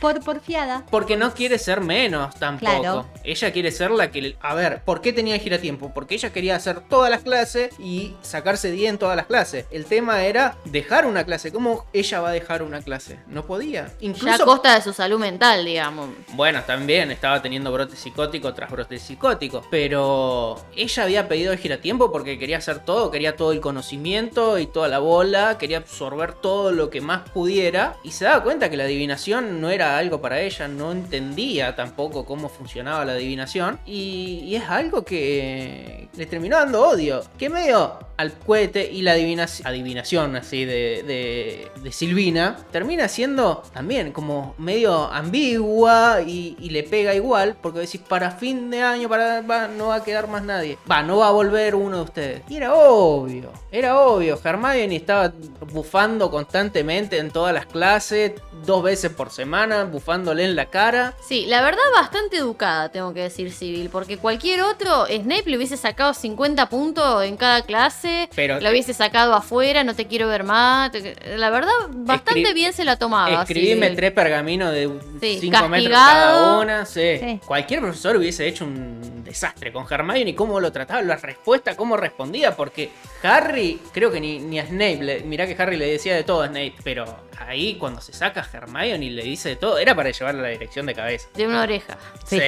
[0.00, 0.84] Por porfiada.
[0.90, 2.80] Porque no quiere ser menos tampoco.
[2.80, 3.06] Claro.
[3.24, 4.22] Ella quiere ser la que...
[4.22, 5.90] le- A ver, ¿por qué tenía giratiempo?
[5.92, 9.66] Porque ella quería hacer todas las clases y sacarse 10 en todas las clases.
[9.72, 11.50] El tema era dejar una clase.
[11.52, 13.18] ¿Cómo ella va a dejar una clase?
[13.26, 13.86] No podía.
[13.86, 14.44] ya a Incluso...
[14.44, 16.10] costa de su salud mental, digamos.
[16.34, 19.62] Bueno, también estaba teniendo brote psicótico tras brote psicótico.
[19.68, 24.66] Pero ella había pedido el giratiempo porque quería hacer todo, quería todo el conocimiento y
[24.68, 27.96] toda la bola, quería absorber todo lo que más pudiera.
[28.02, 32.24] Y se daba cuenta que la adivinación no era algo para ella, no entendía tampoco
[32.24, 33.78] cómo funcionaba la adivinación.
[33.86, 37.22] Y, y es algo que le terminó dando odio.
[37.38, 44.12] Que medio al cohete y la adivinación, así de, de, de Silvina termina siendo también
[44.12, 49.40] como medio ambigua y, y le pega igual porque decís para fin de año para
[49.68, 50.78] no va a quedar más nadie.
[50.90, 54.38] Va no va a volver uno de ustedes y era obvio era obvio.
[54.42, 55.32] Hermione estaba
[55.72, 58.32] bufando constantemente en todas las clases
[58.64, 61.14] dos veces por semana bufándole en la cara.
[61.26, 65.76] Sí, la verdad bastante educada, tengo que decir, Civil, porque cualquier otro, Snape le hubiese
[65.76, 70.44] sacado 50 puntos en cada clase, Pero- lo hubiese sacado afuera, no te quiero ver
[70.44, 70.90] más.
[71.36, 73.42] La verdad, bastante Escri- bien se la tomaba.
[73.42, 73.96] Escribime Civil.
[73.96, 74.88] tres pergaminos de
[75.20, 76.44] Sí, 5 metros castigado.
[76.44, 76.84] cada una.
[76.86, 77.18] Sí.
[77.20, 77.40] Sí.
[77.46, 81.96] Cualquier profesor hubiese hecho un desastre con Hermione y cómo lo trataba, la respuesta, cómo
[81.96, 82.90] respondía, porque
[83.22, 86.42] Harry, creo que ni, ni a Snape, le- mirá que Harry le decía de todo
[86.42, 87.04] a Snape, pero
[87.46, 90.42] ahí cuando se saca a Hermione y le dice de todo, era para llevarle a
[90.44, 91.28] la dirección de cabeza.
[91.34, 91.98] De una oreja.
[92.26, 92.40] Sí.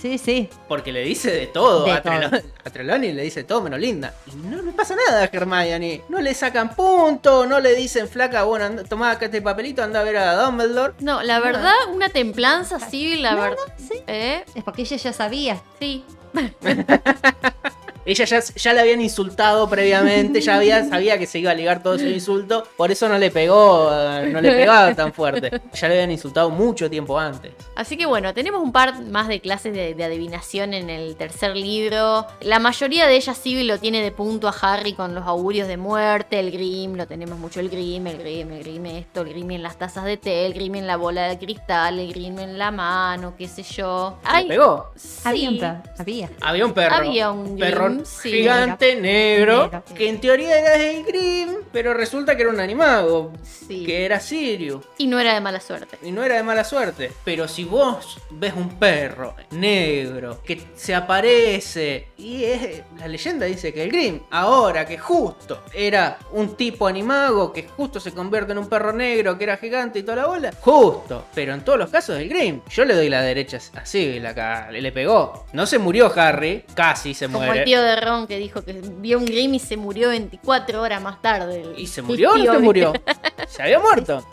[0.00, 0.10] Sí.
[0.10, 0.48] Sí, sí.
[0.68, 2.40] Porque le dice de todo, De a, todo.
[2.64, 4.14] A Trelawney le dice todo menos linda.
[4.26, 6.02] Y no le pasa nada a Hermione.
[6.08, 10.00] No le sacan punto, no le dicen flaca, bueno, anda, tomá acá este papelito, anda
[10.00, 10.94] a ver a Dumbledore.
[11.00, 13.56] No, la verdad, una templanza Civil, la No, verdad.
[13.68, 14.02] no, sí.
[14.06, 14.44] ¿Eh?
[14.54, 15.60] Es porque ella ya sabía.
[15.78, 16.04] Sí.
[18.04, 21.82] Ella ya, ya le habían insultado previamente, ya había, sabía que se iba a ligar
[21.82, 23.90] todo ese insulto, por eso no le pegó,
[24.30, 25.50] no le pegaba tan fuerte.
[25.74, 27.52] Ya le habían insultado mucho tiempo antes.
[27.76, 31.56] Así que bueno, tenemos un par más de clases de, de adivinación en el tercer
[31.56, 32.26] libro.
[32.40, 35.76] La mayoría de ellas Civil lo tiene de punto a Harry con los augurios de
[35.76, 39.50] muerte, el Grim, lo tenemos mucho el Grim, el Grim, el Grim esto, el Grim
[39.52, 42.58] en las tazas de té, el Grim en la bola de cristal, el Grim en
[42.58, 44.18] la mano, qué sé yo.
[44.36, 44.90] ¿Le pegó?
[44.96, 45.20] sí.
[45.24, 45.82] Había un perro.
[45.98, 46.30] Había.
[46.40, 46.94] Había un perro.
[46.94, 48.30] Había un perro Sí.
[48.30, 53.84] gigante, negro, que en teoría era el Grim, pero resulta que era un animago, Sí.
[53.84, 54.84] que era Sirius.
[54.98, 55.96] Y no era de mala suerte.
[56.02, 57.12] Y no era de mala suerte.
[57.24, 62.82] Pero si vos ves un perro negro que se aparece y es.
[62.98, 68.00] La leyenda dice que el Grim, ahora que justo era un tipo animago que justo
[68.00, 70.52] se convierte en un perro negro que era gigante y toda la bola.
[70.60, 71.26] Justo.
[71.34, 72.60] Pero en todos los casos el Grim.
[72.70, 75.46] Yo le doy la derecha así, la le, le pegó.
[75.52, 77.60] No se murió Harry, casi se Como muere.
[77.60, 81.00] el tío de Ron que dijo que vio un Grim y se murió 24 horas
[81.02, 81.62] más tarde.
[81.62, 82.92] El- ¿Y se murió o no se murió?
[83.48, 84.24] Se había muerto.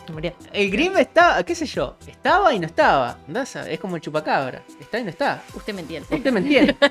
[0.52, 3.18] El Grim estaba, qué sé yo, estaba y no estaba.
[3.68, 4.62] Es como el chupacabra.
[4.80, 5.42] Está y no está.
[5.54, 6.14] Usted me entiende.
[6.14, 6.76] Usted me entiende.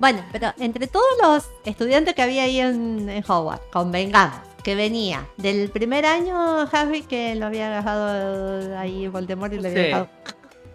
[0.00, 5.26] Bueno, pero entre todos los estudiantes que había ahí en, en Hogwarts, convengamos que venía
[5.38, 10.08] del primer año Harry que lo había agarrado ahí Voldemort y le había dejado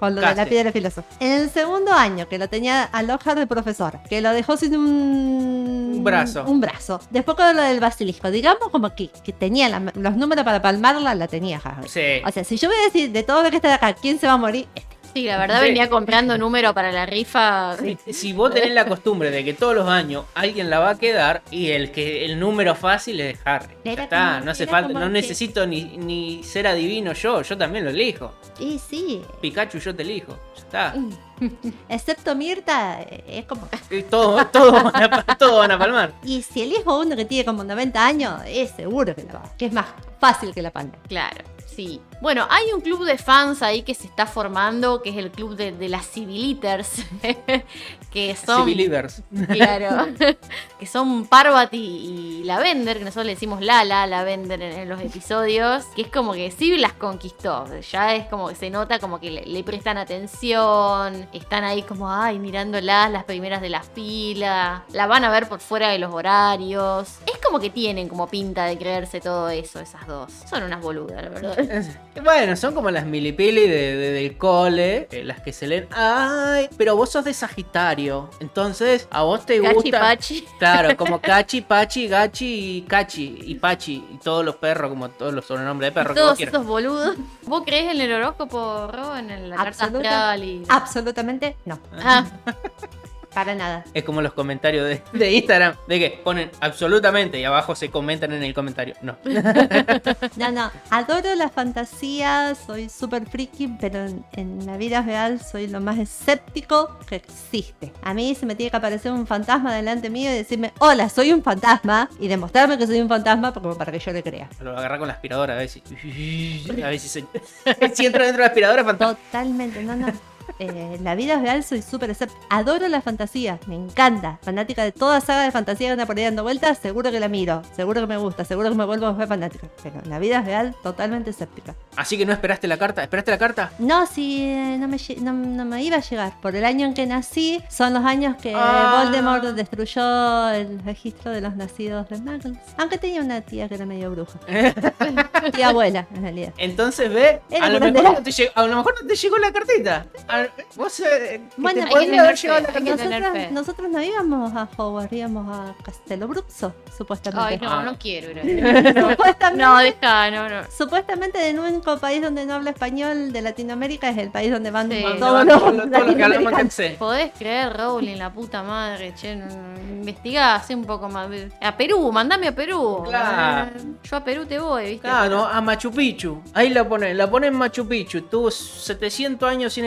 [0.08, 1.06] con lo de la piedra filosofal.
[1.20, 4.76] En el segundo año, que lo tenía a Lockhart de profesor, que lo dejó sin
[4.76, 5.94] un...
[5.98, 6.44] Un brazo.
[6.46, 7.00] Un brazo.
[7.12, 11.16] Después con lo del basilisco, digamos como que, que tenía la- los números para palmarla,
[11.16, 11.88] la tenía Hagrid.
[11.88, 12.22] Sí.
[12.28, 14.20] O sea, si yo voy a decir de todo lo que está de acá, ¿quién
[14.20, 14.68] se va a morir?
[14.76, 14.93] Este.
[15.14, 15.68] Sí, la verdad Sí.
[15.68, 17.76] venía comprando número para la rifa.
[18.12, 21.44] Si vos tenés la costumbre de que todos los años alguien la va a quedar
[21.52, 23.76] y el que el número fácil es Harry.
[23.86, 27.58] Ya está, como- no hace falta, no que- necesito ni, ni ser adivino yo, yo
[27.58, 28.34] también lo elijo.
[28.60, 30.38] Y sí, Pikachu yo te elijo.
[30.56, 30.96] Ya está.
[31.90, 33.68] excepto Mirta, eh, es como...
[33.90, 36.14] Y Todo, todo, van a, todo van a palmar.
[36.24, 39.44] Y si elijo uno que tiene como 90 años, es seguro que la va.
[39.58, 39.86] Que es más
[40.20, 40.94] fácil que la palma.
[41.08, 42.02] Claro, sí.
[42.24, 45.58] Bueno, hay un club de fans ahí que se está formando, que es el club
[45.58, 47.04] de, de las Civiliters,
[48.14, 48.64] que son...
[48.64, 49.22] Civilivers.
[49.50, 50.08] Claro,
[50.80, 55.84] que son Parvati y Lavender, que nosotros le decimos Lala, Lavender en, en los episodios,
[55.98, 59.30] que es como que Civil las conquistó, ya es como que se nota como que
[59.30, 65.08] le, le prestan atención, están ahí como, ay, mirándolas, las primeras de la fila, la
[65.08, 68.78] van a ver por fuera de los horarios, es como que tienen como pinta de
[68.78, 71.84] creerse todo eso, esas dos, son unas boludas, la verdad.
[72.22, 75.88] Bueno, son como las milipili de, de- del cole, eh, las que se leen.
[75.92, 78.30] Ay, pero vos sos de Sagitario.
[78.40, 80.00] Entonces, a vos te Cachi gusta.
[80.00, 80.46] Pachi.
[80.60, 85.34] Claro, como Cachi, Pachi, Gachi y Cachi y Pachi y todos los perros, como todos
[85.34, 87.16] los sobrenombres de perros que vos Todos estos boludos.
[87.44, 89.18] ¿Vos crees en el horóscopo, Ro?
[89.18, 90.64] En la carta Absoluta- astral y...
[90.70, 91.80] Absolutamente no.
[92.04, 92.26] Ah,
[93.34, 93.84] Para nada.
[93.94, 98.32] Es como los comentarios de, de Instagram, de que ponen absolutamente y abajo se comentan
[98.34, 98.96] en el comentario.
[99.02, 99.18] No.
[100.38, 100.72] No, no.
[100.90, 105.98] Adoro la fantasía, soy súper friki, pero en, en la vida real soy lo más
[105.98, 107.92] escéptico que existe.
[108.02, 111.32] A mí se me tiene que aparecer un fantasma delante mío y decirme, hola, soy
[111.32, 114.50] un fantasma, y demostrarme que soy un fantasma como para que yo le crea.
[114.62, 115.82] Lo agarra con la aspiradora a ver si.
[116.84, 117.26] A ver si se.
[117.94, 119.16] si entra dentro de la aspiradora, fantasma.
[119.16, 120.33] Totalmente, no, no.
[120.64, 122.40] Eh, la vida real soy súper escéptica.
[122.50, 124.40] Adoro la fantasía, me encanta.
[124.42, 127.28] Fanática de toda saga de fantasía que anda por ahí dando vueltas, seguro que la
[127.28, 129.68] miro, seguro que me gusta, seguro que me vuelvo a fanática.
[129.82, 131.76] Pero la vida real, totalmente escéptica.
[131.96, 133.04] Así que no esperaste la carta.
[133.04, 133.72] ¿Esperaste la carta?
[133.80, 136.34] No, si eh, no, me, lle- no, no me iba a llegar.
[136.42, 139.04] Por el año en que nací, son los años que Ah.
[139.04, 142.58] Voldemort destruyó el registro de los nacidos de Muggles.
[142.78, 144.40] Aunque tenía una tía que era medio bruja.
[145.54, 146.54] tía abuela, en realidad.
[146.58, 149.52] Entonces ve, a lo, mejor no te llegó, a lo mejor no te llegó la
[149.52, 150.06] cartita.
[150.28, 155.14] A- vos eh, Bueno, te podría haber llegado la Nosotros, nosotros no íbamos a Hogwarts,
[155.14, 157.54] íbamos a Castelo Bruxo, supuestamente.
[157.54, 157.84] Ay, no, Ah.
[157.84, 158.38] no quiero ir.
[159.10, 160.62] Supuestamente, No, deja, no, no.
[160.76, 164.92] supuestamente el único país donde no habla español de Latinoamérica es el país donde van
[164.92, 165.04] Sí.
[165.20, 166.96] Todos van los los- que.
[167.00, 171.30] Podés creer, Rowling, la puta madre, che, no, no, investigá, hacé un poco más.
[171.62, 173.04] A Perú, mandame a Perú.
[173.08, 173.72] Claro.
[174.04, 175.08] Yo a Perú te voy, ¿viste?
[175.08, 176.42] Claro, a Machu Picchu.
[176.54, 178.22] Ahí la ponen, la ponen en Machu Picchu.
[178.24, 179.86] Tuvo 700 años sin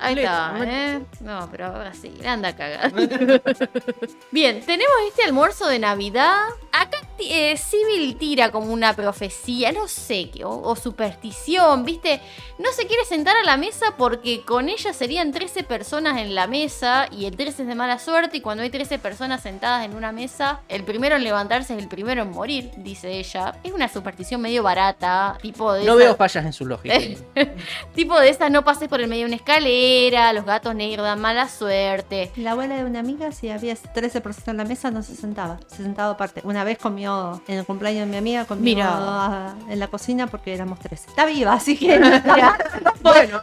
[0.00, 0.30] Ahí Listo.
[0.30, 1.00] está, ¿eh?
[1.20, 2.92] No, pero ahora sí, anda a cagar.
[4.30, 6.46] Bien, tenemos este almuerzo de Navidad.
[6.72, 12.20] Acá eh, Civil tira como una profecía, no sé qué, o, o superstición, ¿viste?
[12.58, 16.46] No se quiere sentar a la mesa porque con ella serían 13 personas en la
[16.46, 19.94] mesa y el 13 es de mala suerte y cuando hay 13 personas sentadas en
[19.94, 23.54] una mesa, el primero en levantarse es el primero en morir, dice ella.
[23.62, 25.84] Es una superstición medio barata, tipo de...
[25.84, 26.94] No esa- veo fallas en su lógica.
[27.94, 31.20] Tipo de esas, no pases por el medio de una escalera, los gatos negros dan
[31.20, 32.30] mala suerte.
[32.36, 35.58] La abuela de una amiga, si había 13 personas en la mesa, no se sentaba.
[35.66, 36.40] Se sentaba aparte.
[36.44, 37.07] Una vez comió,
[37.46, 39.54] en el cumpleaños de mi amiga, comió Mira.
[39.68, 41.10] en la cocina porque éramos 13.
[41.10, 41.98] Está viva, así que.
[43.02, 43.42] bueno,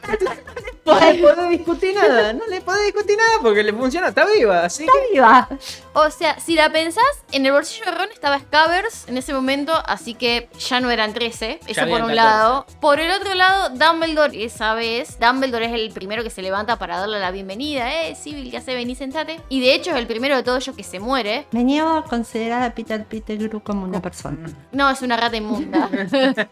[0.86, 2.34] no le podés discutir nada.
[2.34, 4.10] No le podés discutir nada porque le funciona.
[4.10, 4.66] Está viva.
[4.66, 4.92] Así que.
[4.92, 5.50] Está viva.
[5.94, 9.74] O sea, si la pensás, en el bolsillo de Ron estaba Scabbers en ese momento,
[9.86, 11.62] así que ya no eran 13.
[11.68, 12.12] Eso habían por 14.
[12.12, 12.66] un lado.
[12.82, 16.98] Por el otro lado, Dumbledore, esa vez, Dumbledore es el primero que se levanta para
[17.00, 18.04] darle la bienvenida.
[18.04, 19.42] Eh, Civil, ya se vení, sentate.
[19.50, 21.48] Y de hecho es el primero de todos ellos que se muere.
[21.52, 24.49] Me niego a considerar a Peter Pettigrew como una persona.
[24.72, 25.90] No, es una rata inmunda.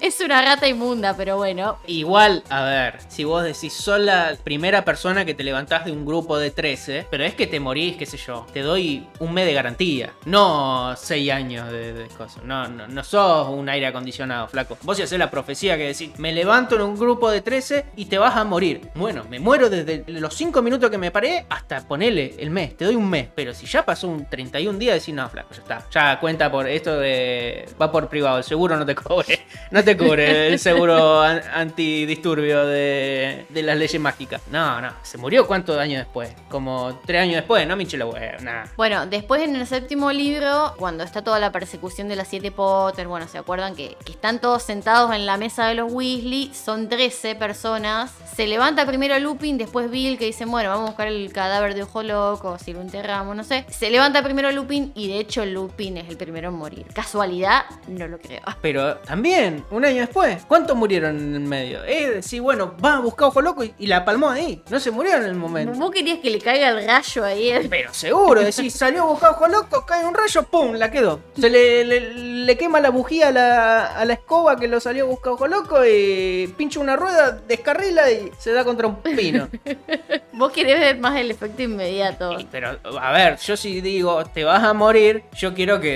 [0.00, 1.78] es una rata inmunda, pero bueno.
[1.86, 6.04] Igual, a ver, si vos decís, sos la primera persona que te levantás de un
[6.04, 9.46] grupo de 13, pero es que te morís, qué sé yo, te doy un mes
[9.46, 12.44] de garantía, no 6 años de, de cosas.
[12.44, 14.76] No, no, no sos un aire acondicionado, flaco.
[14.82, 18.06] Vos si haces la profecía que decís, me levanto en un grupo de 13 y
[18.06, 18.90] te vas a morir.
[18.94, 22.84] Bueno, me muero desde los 5 minutos que me paré hasta ponele el mes, te
[22.84, 23.28] doy un mes.
[23.34, 25.84] Pero si ya pasó un 31 días, decís, no, flaco, ya está.
[25.90, 27.68] Ya cuenta por esto de.
[27.80, 29.40] Va por privado, el seguro no te cobre.
[29.70, 34.40] No te cubre el seguro an- antidisturbio de, de las leyes mágicas.
[34.50, 34.90] No, no.
[35.02, 36.30] ¿Se murió cuántos años después?
[36.48, 38.06] Como tres años después, ¿no, Michelle?
[38.40, 38.64] Nah.
[38.78, 43.08] Bueno, después en el séptimo libro, cuando está toda la persecución de las siete Potter,
[43.08, 46.50] bueno, ¿se acuerdan que, que están todos sentados en la mesa de los Weasley?
[46.54, 48.10] Son 13 personas.
[48.34, 51.82] Se levanta primero Lupin, después Bill, que dice, bueno, vamos a buscar el cadáver de
[51.82, 53.66] Ojo Loco, si lo enterramos, no sé.
[53.68, 56.86] Se levanta primero Lupin y de hecho Lupin es el primero en morir.
[56.94, 57.62] ¿Casualidad?
[57.86, 58.40] No lo creo.
[58.62, 61.82] Pero también, un año después, ¿cuántos murieron en el medio?
[61.84, 64.62] Es decir, bueno, va a buscar ojo loco y, y la palmó ahí.
[64.70, 65.78] No se murió en el momento.
[65.78, 67.66] ¿Vos querías que le caiga el rayo ahí?
[67.70, 70.74] Pero seguro, decís, salió a buscar ojo loco, cae un rayo, ¡pum!
[70.74, 71.20] La quedó.
[71.38, 72.14] Se le, le-
[72.48, 75.46] le quema la bujía a la, a la escoba que lo salió a buscar ojo
[75.46, 79.48] loco y pincha una rueda, descarrila y se da contra un pino.
[80.32, 82.36] Vos querés ver más el efecto inmediato.
[82.50, 85.87] Pero, a ver, yo si digo, te vas a morir, yo quiero que,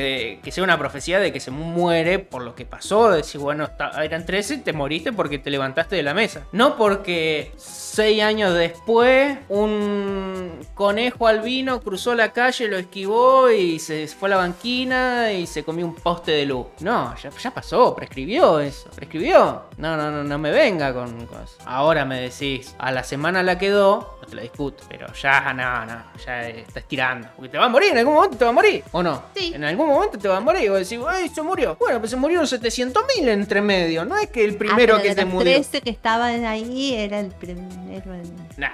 [0.43, 3.11] que sea una profecía de que se muere por lo que pasó.
[3.11, 6.47] De decir, bueno, está- eran 13, te moriste porque te levantaste de la mesa.
[6.53, 7.53] No porque
[7.93, 14.31] seis años después un conejo albino cruzó la calle, lo esquivó y se fue a
[14.31, 16.67] la banquina y se comió un poste de luz.
[16.81, 18.89] No, ya, ya pasó, prescribió eso.
[18.95, 19.65] Prescribió.
[19.77, 21.57] No, no, no, no me venga con cosas.
[21.67, 24.85] Ahora me decís, a la semana la quedó, no te la discuto.
[24.89, 27.29] Pero ya, no, no, ya estás tirando.
[27.37, 28.83] Porque te va a morir, en algún momento te va a morir.
[28.93, 29.23] ¿O no?
[29.37, 29.53] Sí.
[29.55, 30.63] En algún momento te va a morir.
[30.65, 31.77] Y vos decís, ¡ay, se murió!
[31.79, 34.05] Bueno, pues se murieron 700.000 entre medio.
[34.05, 35.53] No es que el primero Ah, que se murió.
[35.53, 38.47] 13 que estaban ahí era el primero en...
[38.57, 38.71] Nah,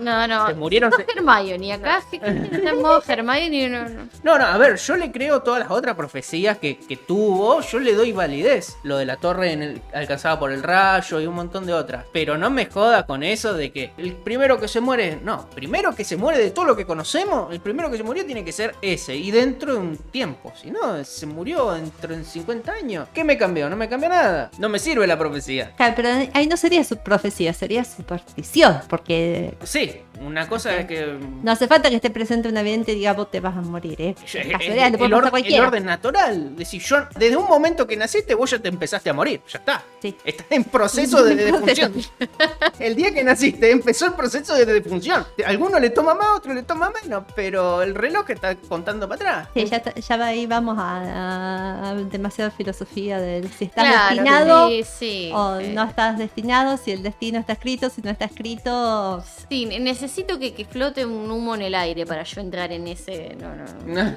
[0.00, 0.46] No, no.
[0.48, 0.90] se murieron.
[0.90, 0.96] No
[1.38, 4.08] Hermione, acá sí que Hermione no, no.
[4.22, 7.78] No, no, a ver, yo le creo todas las otras profecías que, que tuvo, yo
[7.78, 8.76] le doy validez.
[8.82, 12.04] Lo de la torre en el- alcanzada por el rayo y un montón de otras.
[12.12, 15.94] Pero no me joda con eso de que el primero que se muere, no, primero
[15.94, 18.52] que se muere de todo lo que conocemos, el primero que se murió tiene que
[18.52, 19.14] ser ese.
[19.16, 23.08] Y dentro de un tiempo, si no, se murió dentro de 50 años.
[23.14, 23.68] ¿Qué me cambió?
[23.70, 24.50] No me cambió nada.
[24.58, 25.72] No me sirve la profecía.
[25.76, 29.11] Claro, pero ahí no sería su profecía, sería superstición, porque
[29.64, 31.18] Sí, una cosa es que...
[31.42, 34.00] no hace falta que esté presente un evidente y diga vos te vas a morir,
[34.00, 34.14] ¿eh?
[34.26, 36.56] Yo- el, or- el orden natural.
[36.56, 39.40] Decir, yo, desde un momento que naciste, vos ya te empezaste a morir.
[39.50, 39.82] Ya está.
[40.00, 40.16] Sí.
[40.24, 41.92] Estás en proceso de, de defunción.
[42.78, 45.24] El día que naciste empezó el proceso de defunción.
[45.44, 49.16] A alguno le toma más, otro le toma menos, pero el reloj está contando para
[49.40, 49.48] atrás.
[49.54, 54.68] Sí, ya, está- ya ahí vamos a, a demasiada filosofía de si estás Claro, destinado
[54.68, 55.30] sí, sí.
[55.34, 58.70] o Eh, no estás destinado, si el destino está escrito, si no está escrito.
[59.48, 63.36] Sí, necesito que, que flote un humo en el aire para yo entrar en ese.
[63.40, 64.12] No, no, no.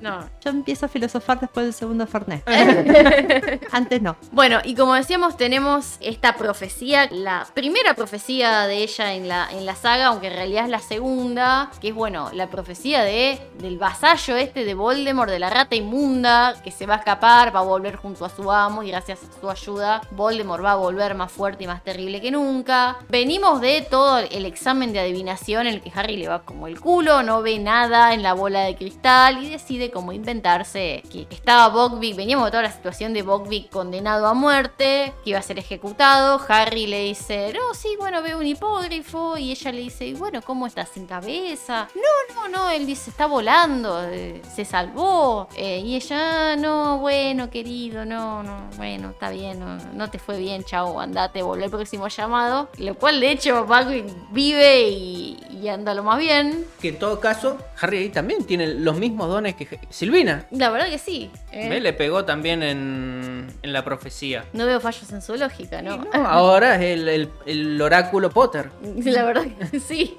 [0.00, 0.28] No.
[0.44, 2.42] Yo empiezo a filosofar después del segundo Fernet.
[3.72, 4.16] Antes no.
[4.32, 9.66] Bueno, y como decíamos, tenemos esta profecía, la primera profecía de ella en la, en
[9.66, 13.78] la saga, aunque en realidad es la segunda, que es, bueno, la profecía de, del
[13.78, 17.64] vasallo este de Voldemort, de la rata inmunda, que se va a escapar, va a
[17.64, 21.30] volver junto a su amo y gracias a su ayuda, Voldemort va a volver más
[21.30, 22.96] fuerte y más terrible que nunca.
[23.08, 26.80] Venimos de todo el examen de adivinación en el que Harry le va como el
[26.80, 31.68] culo, no ve nada en la bola de cristal y decide como inventarse que estaba
[31.68, 35.58] Buckbeak, veníamos de toda la situación de Buckbeak condenado a muerte, que iba a ser
[35.58, 36.40] ejecutado.
[36.48, 40.40] Harry le dice, no, sí, bueno, veo un hipógrafo y ella le dice, "Y bueno,
[40.42, 41.88] ¿cómo estás sin cabeza?
[41.94, 45.48] No, no, no, él dice, está volando, eh, se salvó.
[45.56, 49.62] Eh, y ella, "Ah, no, bueno, querido, no, no, bueno, está bien,
[49.94, 52.68] no, te fue bien, chao, andate, volvé al próximo llamado.
[52.78, 53.91] Lo cual, de hecho, Buckbeak
[54.30, 56.64] vive y, y anda lo más bien.
[56.80, 60.46] Que en todo caso, Harry ahí también tiene los mismos dones que Silvina.
[60.50, 61.30] La verdad que sí.
[61.52, 61.78] eh.
[61.80, 64.44] Le pegó también en, en la profecía.
[64.52, 66.04] No veo fallos en su lógica, ¿no?
[66.14, 68.70] Ahora es el, el- el oráculo Potter.
[69.04, 70.16] La verdad que sí.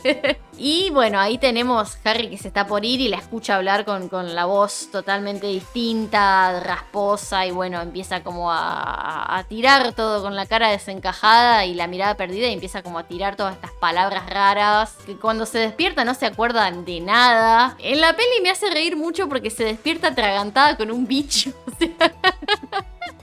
[0.57, 4.09] y bueno, ahí tenemos Harry que se está por ir y la escucha hablar con,
[4.09, 10.21] con la voz totalmente distinta, rasposa, y bueno, empieza como a, a- a tirar todo
[10.21, 13.79] con la cara desencajada y la mirada perdida y empieza como a tirar todas estas
[13.79, 17.77] palabras raras que cuando se despierta no se acuerdan de nada.
[17.79, 21.51] En la peli me hace reír mucho porque se despierta atragantada con un bicho.
[21.73, 22.13] O sea,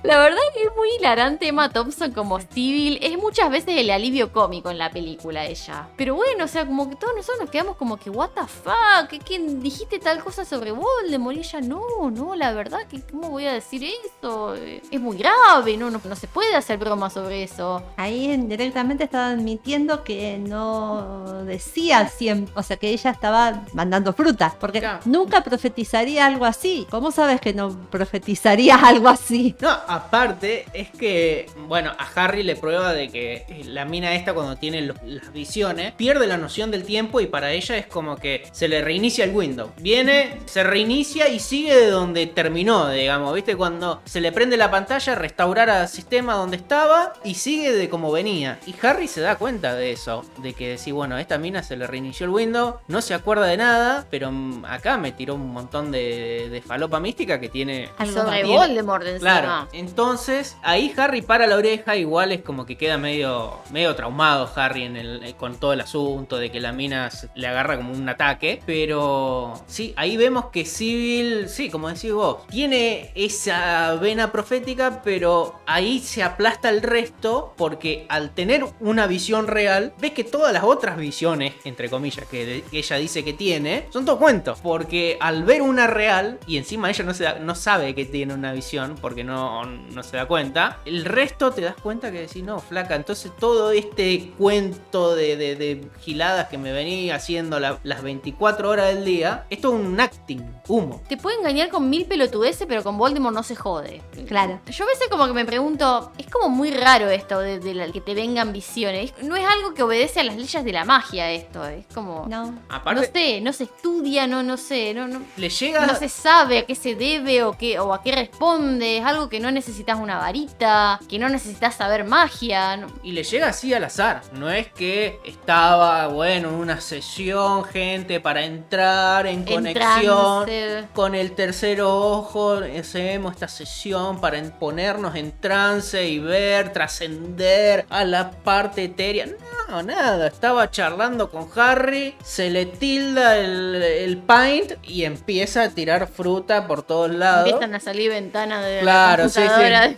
[0.02, 2.98] La verdad que es muy hilarante Emma Thompson como Stevie.
[3.02, 5.88] Es muchas veces el alivio cómico en la película ella.
[5.96, 9.08] Pero bueno, o sea, como que todos nosotros nos quedamos como que, what the fuck,
[9.10, 11.36] ¿Qué, qué dijiste tal cosa sobre Voldemort?
[11.36, 14.54] Y ella, no, no, la verdad que, ¿cómo voy a decir eso?
[14.56, 17.82] Eh, Es muy grave, no, no, no se puede hacer broma sobre eso.
[17.98, 24.54] Ahí directamente estaba admitiendo que no decía siempre, o sea, que ella estaba mandando frutas,
[24.58, 25.00] porque Claro.
[25.04, 26.86] nunca profetizaría algo así.
[26.90, 29.54] ¿Cómo sabes que no profetizaría algo así?
[29.60, 34.56] No, aparte es que, bueno, a Harry le prueba de que la mina esta cuando
[34.56, 38.44] tiene los- las visiones pierde la noción del tiempo y para ella es como que
[38.52, 39.72] se le reinicia el window.
[39.78, 43.56] Viene, se reinicia y sigue de donde terminó, digamos, ¿viste?
[43.56, 48.12] Cuando se le prende la pantalla, restaurar al sistema donde estaba y sigue de como
[48.12, 48.58] venía.
[48.66, 51.76] Y Harry se da cuenta de eso, de que sí, bueno, a esta mina se
[51.76, 54.30] le reinició el window, no se acuerda de nada, pero
[54.68, 59.18] acá me tiró un montón de, de falopa mística que tiene Algo tiene- Voldemort encima.
[59.40, 64.50] Claro, entonces ahí Harry para la oreja, igual es como que queda medio, medio traumado
[64.54, 67.92] Harry en el, eh, con todo el asunto de que la mina le agarra como
[67.92, 68.60] un ataque.
[68.66, 75.60] Pero sí, ahí vemos que Civil, sí, como decís vos, tiene esa vena profética, pero
[75.66, 80.64] ahí se aplasta el resto porque al tener una visión real, ves que todas las
[80.64, 84.58] otras visiones, entre comillas, que ella dice que tiene, son todo cuentos.
[84.62, 88.52] Porque al ver una real, y encima ella no, se no sabe que tiene una
[88.52, 92.58] visión, porque no, no se da cuenta, el resto te das cuenta que decís, no,
[92.60, 98.02] flaca, entonces todo este cuento de, de- de giladas que me venía haciendo la- las
[98.02, 101.02] 24 horas del día, esto es un acting, humo.
[101.08, 104.02] Te puede engañar con mil pelotudeces, pero con Voldemort no se jode.
[104.26, 104.60] Claro.
[104.70, 107.90] Yo a veces como que me pregunto, es como muy raro esto de, de la-
[107.92, 109.12] que te vengan visiones.
[109.22, 112.26] No es algo que obedece a las leyes de la magia esto, es como...
[112.28, 112.58] No.
[112.68, 115.86] Aparte, No sé, no se estudia, no, no sé, no, no, le llega...
[115.86, 118.98] no se sabe a qué se debe o, qué, o a qué responde.
[118.98, 122.76] Es algo que no necesitas una varita, que no necesitas saber magia.
[122.78, 124.22] no- Y le llega así al azar.
[124.32, 130.88] No es que estaba, bueno, en una sesión, gente, para entrar en En conexión trance.
[130.94, 132.60] con el tercer ojo.
[132.78, 139.26] Hacemos esta sesión para ponernos en trance y ver, trascender a la parte etérea.
[139.68, 140.26] No, nada.
[140.26, 146.66] Estaba charlando con Harry, se le tilda el, el paint y empieza a tirar fruta
[146.66, 147.46] por todos lados.
[147.46, 149.62] Empiezan a salir ventanas de Claro, la sí, sí.
[149.62, 149.94] computadora.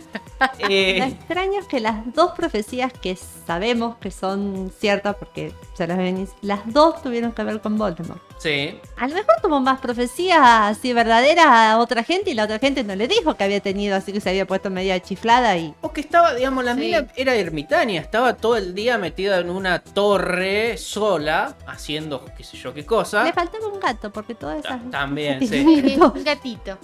[0.69, 5.87] Eh, Lo extraño es que las dos profecías que sabemos que son ciertas, porque se
[5.87, 8.21] las venís, las dos tuvieron que ver con Voldemort.
[8.39, 8.79] sí.
[8.97, 12.83] A lo mejor tuvo más profecías así verdaderas a otra gente y la otra gente
[12.83, 15.73] no le dijo que había tenido, así que se había puesto media chiflada y.
[15.81, 16.79] O que estaba, digamos, la Sí.
[16.79, 22.57] mina era ermitaña, estaba todo el día metida en una torre sola, haciendo qué sé
[22.57, 23.23] yo qué cosa.
[23.23, 24.91] Le faltaba un gato, porque todas Ta- esas.
[24.91, 25.63] También, sí.
[25.99, 26.77] Un gatito.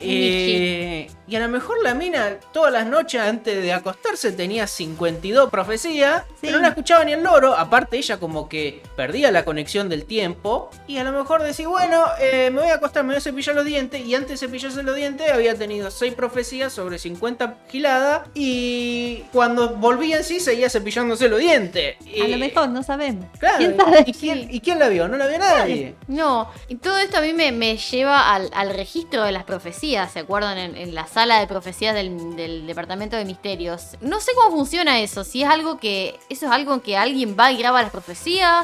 [0.00, 5.50] Eh, y a lo mejor la mina todas las noches antes de acostarse tenía 52
[5.50, 6.34] profecías, Sí.
[6.42, 7.54] pero no escuchaba ni el loro.
[7.54, 10.70] Aparte ella como que perdía la conexión del tiempo.
[10.86, 13.54] Y a lo mejor decía, bueno, eh, me voy a acostar, me voy a cepillar
[13.54, 14.04] los dientes.
[14.04, 18.28] Y antes de cepillarse los dientes había tenido 6 profecías sobre 50 giladas.
[18.34, 21.96] Y cuando volvía en sí seguía cepillándose los dientes.
[22.22, 23.26] A lo mejor, no sabemos.
[23.38, 24.04] Claro, ¿Quién sabe?
[24.06, 25.08] ¿y quién, y quién la vio?
[25.08, 25.94] No la vio nadie.
[26.06, 30.12] No, y todo esto a mí me, me lleva al, al registro de las profecías,
[30.12, 30.58] ¿se acuerdan?
[30.58, 33.96] En, en la sala de profecías del, del Departamento de Misterios.
[34.00, 36.18] No sé cómo funciona eso, si es algo que.
[36.28, 38.17] Eso es algo que alguien va y graba las profecías,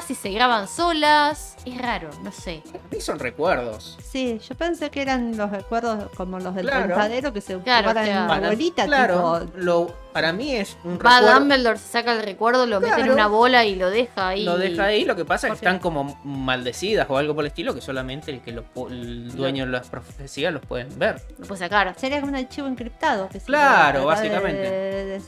[0.06, 1.56] si se graban solas.
[1.64, 2.62] Es raro, no sé.
[2.70, 3.98] Para mí son recuerdos.
[4.02, 6.89] Sí, yo pensé que eran los recuerdos como los del Claro.
[7.32, 9.59] que se Claro, guardan en Para- bolita, claro, tipo.
[9.59, 11.41] lo, para mí es un Va recuerdo.
[11.41, 13.12] Dumbledore, se saca el recuerdo, lo mete en Claro.
[13.12, 14.45] una bola y lo deja ahí.
[14.45, 17.49] Lo deja ahí, lo que pasa es que están como maldecidas o algo por el
[17.49, 21.20] estilo, que solamente el que lo el dueño de las profecías los pueden ver.
[21.39, 21.95] Lo puede sacar.
[21.99, 23.28] Sería como un archivo encriptado.
[23.28, 24.61] Que Claro, básicamente.
[24.62, 25.20] De,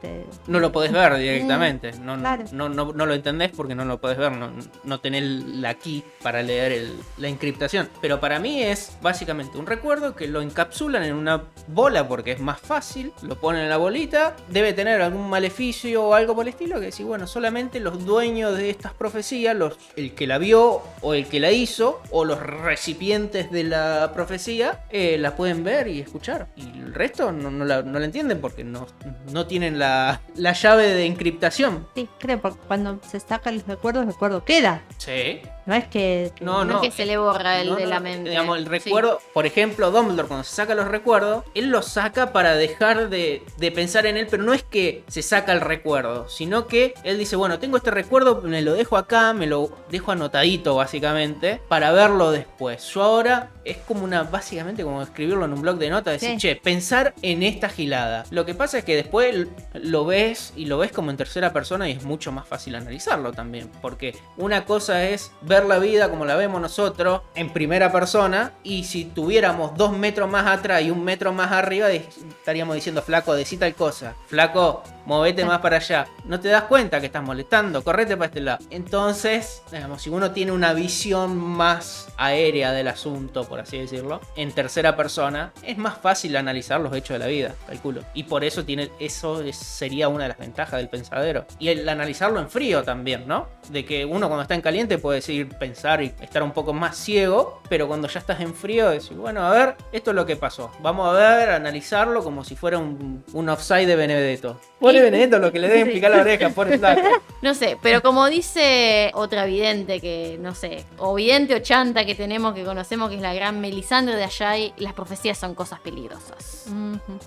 [0.00, 0.26] te.
[0.46, 1.92] No lo podés ver directamente.
[1.92, 2.44] No, no- claro.
[2.52, 4.32] no, no, no lo entendés porque no lo podés ver.
[4.32, 4.50] No,
[4.84, 7.88] no tenés la key para leer el- la encriptación.
[8.02, 12.40] Pero para mí es básicamente un recuerdo que lo encapsulan en una bola porque es
[12.40, 13.12] más fácil.
[13.22, 14.09] Lo ponen en la bolita.
[14.48, 16.80] Debe tener algún maleficio o algo por el estilo.
[16.80, 21.14] Que decir, bueno, solamente los dueños de estas profecías, los, el que la vio o
[21.14, 26.00] el que la hizo, o los recipientes de la profecía, eh, la pueden ver y
[26.00, 26.48] escuchar.
[26.56, 28.86] Y el resto no, no la, no la entienden porque no,
[29.32, 31.86] no tienen la, la llave de encriptación.
[31.94, 34.82] Sí, creo, porque cuando se saca los recuerdos, el recuerdo queda.
[34.98, 35.40] Sí.
[35.66, 36.32] No es que.
[36.40, 36.82] No, No, no.
[36.82, 38.30] es que se le borra el No, de la mente.
[38.30, 38.70] Digamos, el Sí.
[38.70, 43.42] recuerdo, por ejemplo, Dumbledore cuando se saca los recuerdos, él los saca para dejar de,
[43.58, 47.18] de pensar en él, pero no es que se saca el recuerdo, sino que él
[47.18, 51.92] dice, bueno, tengo este recuerdo, me lo dejo acá, me lo dejo anotadito básicamente, para
[51.92, 52.84] verlo después.
[52.94, 56.38] Yo ahora es como una, básicamente como escribirlo en un blog de notas, decir, Sí.
[56.38, 58.24] che, pensar en esta gilada.
[58.30, 61.88] Lo que pasa es que después lo ves y lo ves como en tercera persona
[61.88, 66.24] y es mucho más fácil analizarlo también, porque una cosa es ver la vida como
[66.24, 71.02] la vemos nosotros, en primera persona, y si tuviéramos dos metros más atrás y un
[71.02, 74.14] metro más arriba, estaríamos diciendo, flaco, decí tal cosa.
[74.28, 76.06] Flaco, movete más para allá.
[76.24, 78.58] No te das cuenta que estás molestando, correte para este lado.
[78.70, 84.52] Entonces, digamos, si uno tiene una visión más aérea del asunto, por así decirlo, en
[84.52, 88.02] tercera persona, es más fácil analizar los hechos de la vida, calculo.
[88.14, 91.44] Y por eso tiene, eso es- sería una de las ventajas del pensadero.
[91.58, 93.48] Y el analizarlo en frío también, ¿no?
[93.68, 96.96] De que uno cuando está en caliente puede decir, pensar y estar un poco más
[96.96, 100.36] ciego, pero cuando ya estás en frío, decir, bueno, a ver, esto es lo que
[100.36, 100.70] pasó.
[100.80, 104.60] Vamos a ver, analizarlo como si fuera un, un offside de Benedetto.
[104.78, 107.02] Pobre Benedetto lo que le deben picar la oreja, por flaco.
[107.42, 112.14] No sé, pero como dice otra vidente que, no sé, o vidente o chanta que
[112.14, 116.66] tenemos, que conocemos, que es la gran Melisandre de Ayay, las profecías son cosas peligrosas.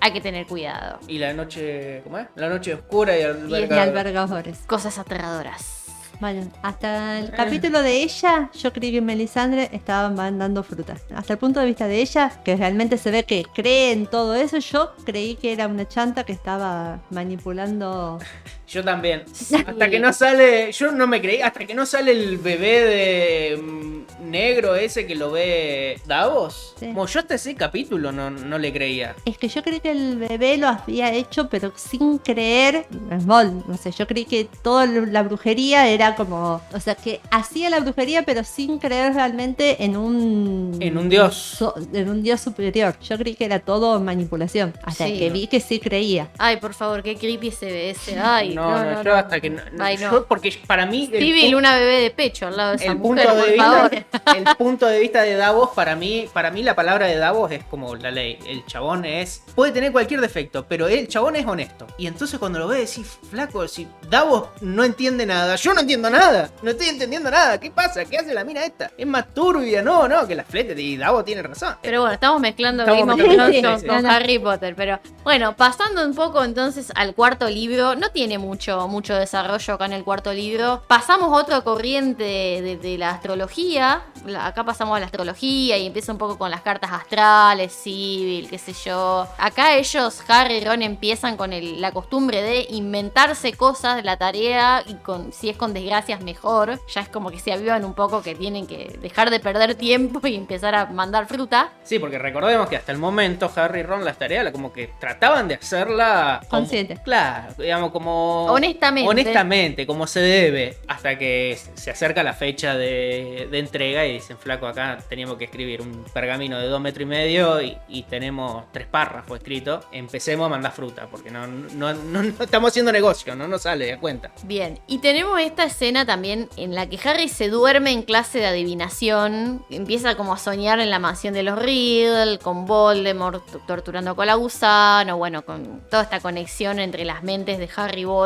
[0.00, 1.00] Hay que tener cuidado.
[1.08, 2.26] Y la noche, ¿cómo es?
[2.36, 3.82] La noche oscura y Y alberga...
[3.82, 4.58] albergadores.
[4.66, 5.83] Cosas aterradoras.
[6.24, 11.02] Bueno, hasta el capítulo de ella, yo creí que Melisandre estaba mandando frutas.
[11.14, 14.34] Hasta el punto de vista de ella, que realmente se ve que cree en todo
[14.34, 18.20] eso, yo creí que era una chanta que estaba manipulando.
[18.66, 19.24] Yo también.
[19.66, 20.72] Hasta que no sale.
[20.72, 21.40] Yo no me creí.
[21.42, 26.74] Hasta que no sale el bebé de mm, negro ese que lo ve Davos.
[26.80, 26.86] Sí.
[26.86, 29.14] Como yo hasta ese capítulo no, no le creía.
[29.26, 33.62] Es que yo creí que el bebé lo había hecho, pero sin creer en Vol.
[33.68, 36.62] No sé, yo creí que toda la brujería era como.
[36.72, 40.78] O sea, que hacía la brujería, pero sin creer realmente en un.
[40.80, 41.34] En un dios.
[41.36, 42.96] so- en un dios superior.
[43.00, 44.72] Yo creí que era todo manipulación.
[44.82, 45.18] Hasta Sí.
[45.18, 46.28] que vi que sí creía.
[46.38, 48.18] Ay, por favor, qué creepy se ve ese.
[48.18, 49.60] Ay, no, no, yo hasta que no.
[49.72, 50.10] no, Ay, no.
[50.12, 51.08] yo porque para mí.
[51.12, 53.52] el Civil, pu- una bebé de pecho al lado de esa el mujer, punto, de
[53.52, 53.90] por favor.
[53.90, 57.50] vista, el punto de vista de Davos, para mí, para mí la palabra de Davos
[57.52, 58.38] es como la ley.
[58.46, 59.42] El chabón es.
[59.54, 61.86] Puede tener cualquier defecto, pero el chabón es honesto.
[61.98, 66.10] Y entonces cuando lo ves decís, flaco, si Davos no entiende nada, yo no entiendo
[66.10, 66.50] nada.
[66.62, 67.58] No estoy entendiendo nada.
[67.60, 68.04] ¿Qué pasa?
[68.04, 68.90] ¿Qué hace la mina esta?
[68.96, 70.80] Es más turbia, no, no, que la flete.
[70.80, 71.76] Y Davos tiene razón.
[71.82, 74.02] Pero bueno, estamos mezclando Estamos Game of mezclando, Thrones sí, con, sí.
[74.02, 74.06] con.
[74.06, 74.74] Harry Potter.
[74.76, 79.86] Pero bueno, pasando un poco entonces al cuarto libro, no tiene mucho, mucho desarrollo acá
[79.86, 80.82] en el cuarto libro.
[80.86, 84.02] Pasamos a otra corriente de, de la astrología.
[84.40, 88.58] Acá pasamos a la astrología y empieza un poco con las cartas astrales, civil, qué
[88.58, 89.26] sé yo.
[89.38, 94.16] Acá ellos, Harry y Ron, empiezan con el- la costumbre de inventarse cosas de la
[94.16, 96.78] tarea y con, si es con desgracias mejor.
[96.88, 100.26] Ya es como que se avivan un poco que tienen que dejar de perder tiempo
[100.26, 101.70] y empezar a mandar fruta.
[101.82, 105.48] Sí, porque recordemos que hasta el momento Harry y Ron las tareas como que trataban
[105.48, 106.98] de hacerla Consciente.
[107.04, 109.08] claro, digamos como Honestamente.
[109.08, 114.38] honestamente, como se debe, hasta que se acerca la fecha de, de entrega y dicen,
[114.38, 118.64] flaco, acá teníamos que escribir un pergamino de dos metros y medio y, y tenemos
[118.72, 119.84] tres párrafos escritos.
[119.92, 123.92] Empecemos a mandar fruta, porque no, no, no- no estamos haciendo negocio, no nos sale
[123.92, 124.30] a cuenta.
[124.44, 128.46] Bien, y tenemos esta escena también en la que Harry se duerme en clase de
[128.46, 134.26] adivinación, empieza como a soñar en la mansión de los Riddle, con Voldemort torturando con
[134.26, 138.23] la gusano, bueno, con toda esta conexión entre las mentes de Harry y Voldemort.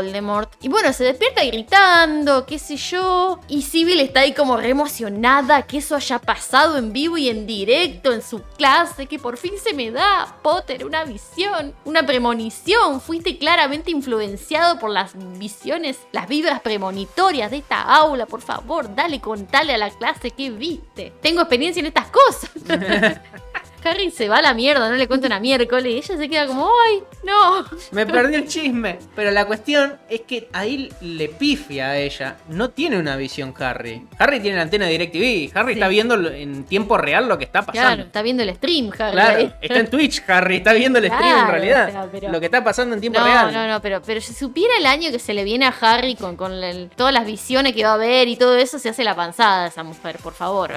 [0.60, 5.62] Y bueno, se despierta gritando, qué sé yo, y Sybil está ahí como re emocionada
[5.62, 9.52] que eso haya pasado en vivo y en directo en su clase, que por fin
[9.62, 16.28] se me da, Potter, una visión, una premonición, fuiste claramente influenciado por las visiones, las
[16.28, 21.12] vibras premonitorias de esta aula, por favor, dale, contale a la clase qué viste.
[21.20, 22.50] Tengo experiencia en estas cosas.
[23.84, 26.46] Harry se va a la mierda, no le cuenta una miércoles y ella se queda
[26.46, 27.64] como, ay, no.
[27.92, 28.98] Me perdí el chisme.
[29.14, 32.36] Pero la cuestión es que ahí le pifia a ella.
[32.48, 34.06] No tiene una visión Harry.
[34.18, 35.56] Harry tiene la antena de DirecTV.
[35.56, 35.78] Harry Sí.
[35.78, 38.04] está viendo en tiempo real lo que está Claro, pasando.
[38.04, 39.12] está viendo el stream, Harry.
[39.12, 41.88] Claro, está en Twitch, Harry, está viendo el stream en Claro, realidad.
[41.88, 43.52] o sea, pero- Lo que está pasando en tiempo No, real.
[43.52, 46.36] no, no, pero, pero si supiera el año que se le viene a Harry con,
[46.36, 49.14] con el- todas las visiones que va a ver y todo eso, se hace la
[49.14, 50.72] panzada esa mujer, por favor.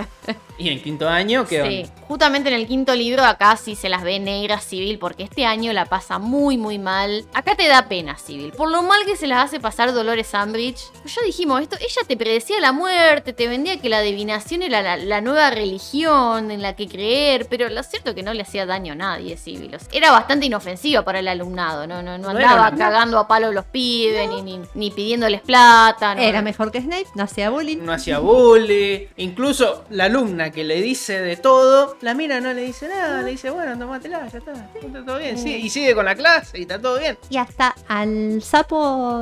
[0.58, 4.04] Y en quinto año, ¿qué Sí, justamente en el quinto libro acá sí se las
[4.04, 7.26] ve negras Civil porque este año la pasa muy muy mal.
[7.34, 10.82] Acá te da pena Civil, por lo mal que se las hace pasar Dolores Umbridge.
[11.06, 14.98] Ya dijimos esto, ella te predecía la muerte, te vendía que la adivinación era la,
[14.98, 18.66] la nueva religión en la que creer, pero lo cierto es que no le hacía
[18.66, 19.74] daño a nadie Civil.
[19.76, 23.28] O sea, Era bastante inofensiva para el alumnado, no, no, no andaba una- cagando a
[23.28, 26.16] palo los pibes, ni, ni, ni pidiéndoles plata.
[26.16, 27.78] no, Era mejor que Snape, no hacía bullying.
[27.82, 29.10] No hacía bully.
[29.18, 33.22] Incluso la alumna que le dice de todo, la mira no le dice nada.
[33.22, 34.52] Le dice, bueno, tomátela, ya está.
[34.82, 35.38] Está todo bien.
[35.38, 37.18] Sí, y sigue con la clase y está todo bien.
[37.30, 39.22] Y hasta al sapo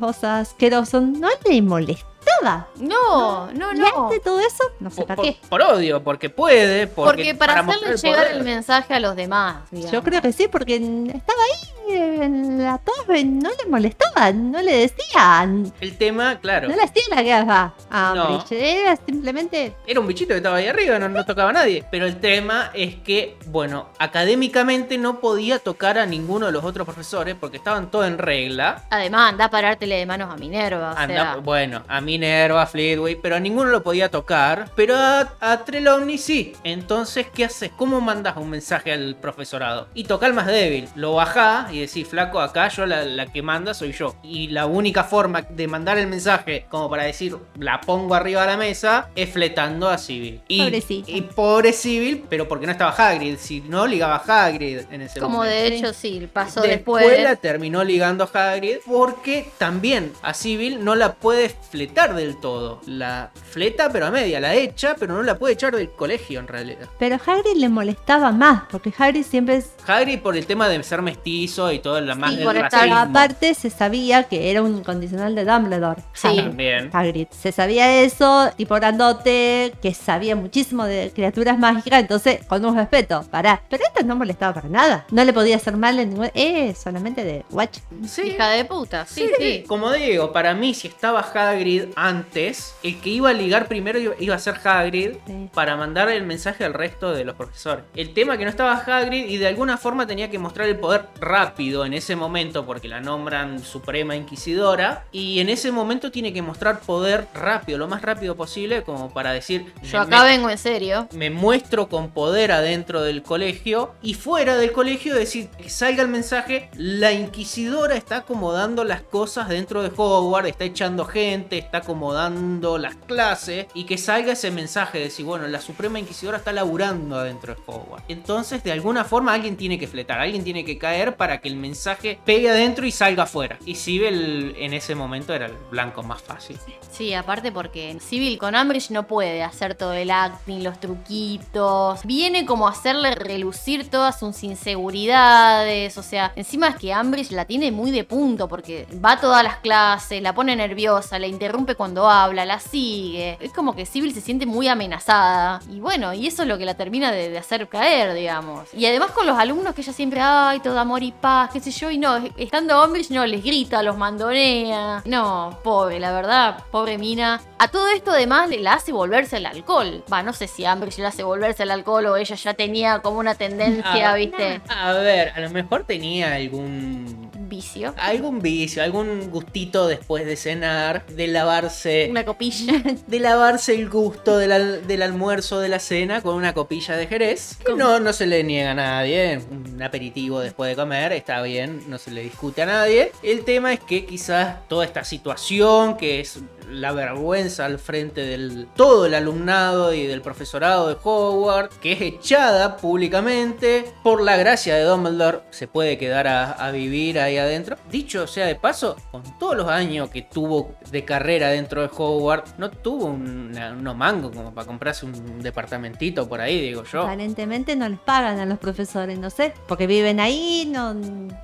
[0.00, 2.68] Rosa asqueroso no le molestaba.
[2.76, 4.06] No, no, Y no.
[4.08, 5.36] hace todo eso, no sé Por, para por- qué.
[5.48, 6.86] por odio, porque puede.
[6.86, 8.36] Porque, Porque para, hacerle mostrar el llegar poder.
[8.36, 9.70] el mensaje a los demás.
[9.70, 9.92] digamos.
[9.92, 14.08] Yo creo que sí, porque estaba ahí en la torre, no le molestaba.
[14.30, 15.72] guerra no le decían.
[15.80, 18.44] El tema, claro, No le hacían la guerra a No.
[18.50, 19.74] Era simplemente.
[19.86, 21.84] era un bichito que estaba ahí arriba, no, no tocaba a nadie.
[21.90, 26.84] Pero el tema es que, bueno, académicamente no podía tocar a ninguno de los otros
[26.84, 28.84] profesores porque estaban todos en regla.
[28.90, 30.92] Además, anda a parártele de manos a Minerva.
[30.92, 34.70] O Anda- sea, bueno, a Minerva, a Fleetway, pero a ninguno lo podía tocar.
[34.76, 36.52] Pero a, a Trelawney sí.
[36.64, 37.70] Entonces, ¿qué haces?
[37.76, 39.88] ¿Cómo mandas un mensaje al profesorado?
[39.94, 40.88] Y toca al más débil.
[40.94, 44.16] Lo bajás y decís, flaco, acá yo la, la que manda soy yo.
[44.22, 48.46] Y la única forma de mandar el mensaje, como para decir, la pongo arriba de
[48.48, 50.40] la mesa, es fletando a Civil.
[50.48, 51.10] Y, Pobrecita.
[51.10, 53.36] y pobre Civil, pero porque no estaba Hagrid.
[53.38, 55.54] Si no, ligaba a Hagrid en ese como momento.
[55.54, 57.22] de hecho, sí, pasó Después, después.
[57.24, 62.80] la terminó ligando a Hagrid porque también a Civil no la puede fletar del todo.
[62.86, 66.48] La fleta pero a media, la echa pero no la puede echar del colegio en
[66.48, 66.88] realidad.
[66.98, 69.70] Pero Hagrid le molestaba más, porque Hagrid siempre es.
[69.86, 72.96] Hagrid por el tema de ser mestizo y todo la más Sí, por racismo.
[72.96, 76.02] Aparte, se sabía que era un incondicional de Dumbledore.
[76.12, 76.28] Sí.
[76.28, 76.42] Hagrid.
[76.44, 76.90] También.
[76.92, 77.26] Hagrid.
[77.30, 83.24] Se sabía eso, tipo grandote, que sabía muchísimo de criaturas mágicas, entonces, con un respeto,
[83.30, 83.62] pará.
[83.68, 85.06] Pero esto no molestaba para nada.
[85.10, 86.30] No le podía hacer mal en ningún.
[86.34, 87.78] Eh, solamente de watch.
[88.06, 88.22] Sí.
[88.22, 89.64] Hija de puta, sí, sí.
[89.66, 94.14] Como digo, para mí si estaba Hagrid antes, el que iba a ligar primero iba-
[94.18, 95.48] iba a ser Hagrid Sí.
[95.54, 97.84] para mandar el mensaje al resto de los profesores.
[97.94, 101.06] El tema que no estaba Hagrid y de alguna forma tenía que mostrar el poder
[101.20, 106.40] rápido en ese momento porque la nombran Suprema Inquisidora y en ese momento tiene que
[106.40, 110.58] mostrar poder rápido, lo más rápido posible como para decir Yo me- acá vengo en
[110.58, 111.08] serio.
[111.12, 116.08] me muestro con poder adentro del colegio y fuera del colegio decir que salga el
[116.08, 122.78] mensaje, la inquisidora está acomodando las cosas dentro de Hogwarts, está echando gente, está acomodando
[122.78, 127.16] las clases y que salga ese mensaje de decir, bueno, la Suprema Inquisidora está laburando
[127.16, 128.04] adentro de Hogwarts.
[128.08, 131.56] Entonces, de alguna forma alguien tiene que fletar, alguien tiene que caer para que el
[131.56, 133.58] mensaje pegue adentro y salga afuera.
[133.64, 136.58] Y Sibel en ese momento era el blanco más fácil.
[136.90, 142.00] Sí, aparte porque Civil con Ambridge no puede hacer todo el acting, los truquitos.
[142.04, 145.96] Viene como a hacerle relucir todas sus inseguridades.
[145.98, 149.44] O sea, encima es que Ambridge la tiene muy de punto porque va a todas
[149.44, 153.36] las clases, la pone nerviosa, la interrumpe cuando habla, la sigue.
[153.40, 155.60] Es como que Civil se siente muy amenazada.
[155.70, 158.72] Y bueno, y eso es lo que la termina de, de hacer caer, digamos.
[158.74, 161.70] Y además con los alumnos que ella siempre, ay, todo amor y paz, qué sé
[161.70, 161.90] yo.
[161.90, 165.02] Y no, estando Ambridge no, les grita, los mandonea.
[165.04, 167.40] No, pobre, la verdad, pobre mina.
[167.58, 170.04] A todo esto además le la hace volverse al alcohol.
[170.12, 173.18] Va, no sé si Ambridge le hace volverse al alcohol o ella ya tenía como
[173.18, 174.60] una tendencia, Ah, ¿viste?
[174.68, 177.94] A ver, a lo mejor tenía algún Vicio.
[177.96, 182.74] algún vicio, algún gustito después de cenar, de lavarse, Una copilla.
[183.06, 187.06] de lavarse el gusto del, al- del almuerzo de la cena con una copilla de
[187.06, 187.58] Jerez.
[187.76, 191.98] No, no se le niega a nadie, un aperitivo después de comer, está bien, no
[191.98, 193.12] se le discute a nadie.
[193.22, 196.38] El tema es que quizás toda esta situación, que es
[196.70, 202.00] la vergüenza al frente del todo el alumnado y del profesorado de Hogwarts, que es
[202.00, 207.76] echada públicamente por la gracia de Dumbledore, se puede quedar a, a vivir ahí adentro.
[207.90, 212.54] Dicho sea de paso, con todos los años que tuvo de carrera dentro de Hogwarts,
[212.58, 217.02] no tuvo una- unos mangos como para comprarse un departamentito por ahí, digo yo.
[217.02, 220.94] Aparentemente no les pagan a los profesores, no sé, porque viven ahí, no.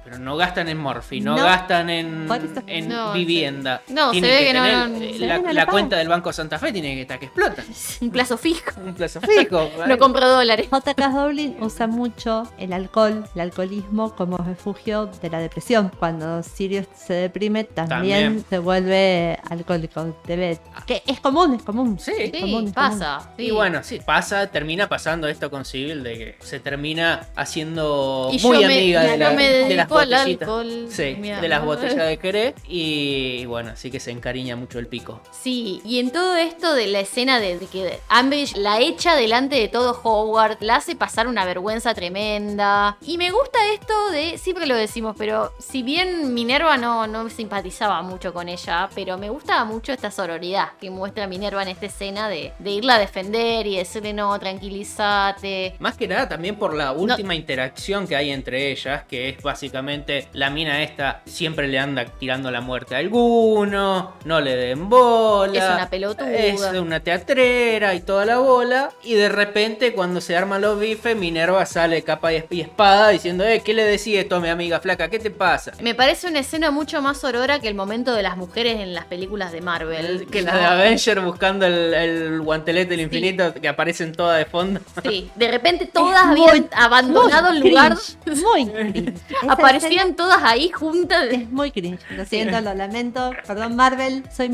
[0.05, 1.45] Pero no gastan en Morphy, no, No.
[1.45, 3.83] gastan en, No, vivienda.
[3.89, 5.67] No, se ve que no- se ve que la pagan.
[5.71, 7.63] cuenta del Banco Santa Fe tiene que estar que explota.
[8.01, 8.71] Un plazo fijo.
[8.85, 9.71] Un plazo fijo.
[9.87, 10.67] No compro dólares.
[10.71, 11.09] J.K.
[11.09, 15.91] Rowling usa mucho el alcohol, el alcoholismo como refugio de la depresión.
[15.99, 17.89] Cuando Sirius se deprime, también,
[18.25, 18.45] También.
[18.49, 20.17] se vuelve alcohólico.
[20.27, 21.99] Debe, que es común, es común.
[21.99, 22.13] Sí.
[22.19, 23.33] es Sí, común, es pasa.
[23.39, 23.51] Y sí.
[23.51, 28.61] bueno, sí, pasa, termina pasando esto con Civil de que se termina haciendo Y muy
[28.63, 30.49] yo me- amiga y de, la- me de las botellitas.
[30.49, 32.55] alcohol, Sí, de las botellas de Jerez.
[32.69, 35.04] Y bueno, así que se encariña mucho el pico.
[35.31, 39.57] Sí, y en todo esto de la escena de, de que Ambridge la echa delante
[39.57, 42.97] de todo Hogwarts, la hace pasar una vergüenza tremenda.
[43.03, 48.03] Y me gusta esto de, siempre lo decimos, pero si bien Minerva no, no simpatizaba
[48.03, 52.29] mucho con ella, pero me gusta mucho esta sororidad que muestra Minerva en esta escena
[52.29, 55.75] de, de irla a defender y decirle no, tranquilízate.
[55.79, 60.29] Más que nada también por la última interacción que hay entre ellas, que es básicamente
[60.33, 65.59] la mina esta siempre le anda tirando la muerte a alguno, no le den bola.
[65.59, 66.33] Es una pelotuda.
[66.33, 68.91] Es una teatrera y toda la bola.
[69.03, 73.63] Y de repente, cuando se arman los bifes, Minerva sale capa y espada diciendo, eh,
[73.65, 75.09] ¿qué le decía esto a mi amiga flaca?
[75.09, 75.73] ¿Qué te pasa?
[75.81, 79.05] Me parece una escena mucho más aurora que el momento de las mujeres en las
[79.07, 80.27] películas de Marvel.
[80.31, 84.81] Que la de Avenger buscando el, el guantelete del infinito que aparecen todas de fondo.
[85.09, 87.97] Sí, de repente todas Es habían muy- abandonado muy el lugar.
[88.25, 89.15] cringe, Muy cringe.
[89.49, 91.25] Aparecían todas ahí juntas.
[91.31, 92.01] Es muy cringe.
[92.11, 93.31] Lo siento, lo lamento.
[93.47, 94.23] Perdón, Marvel.
[94.35, 94.49] Soy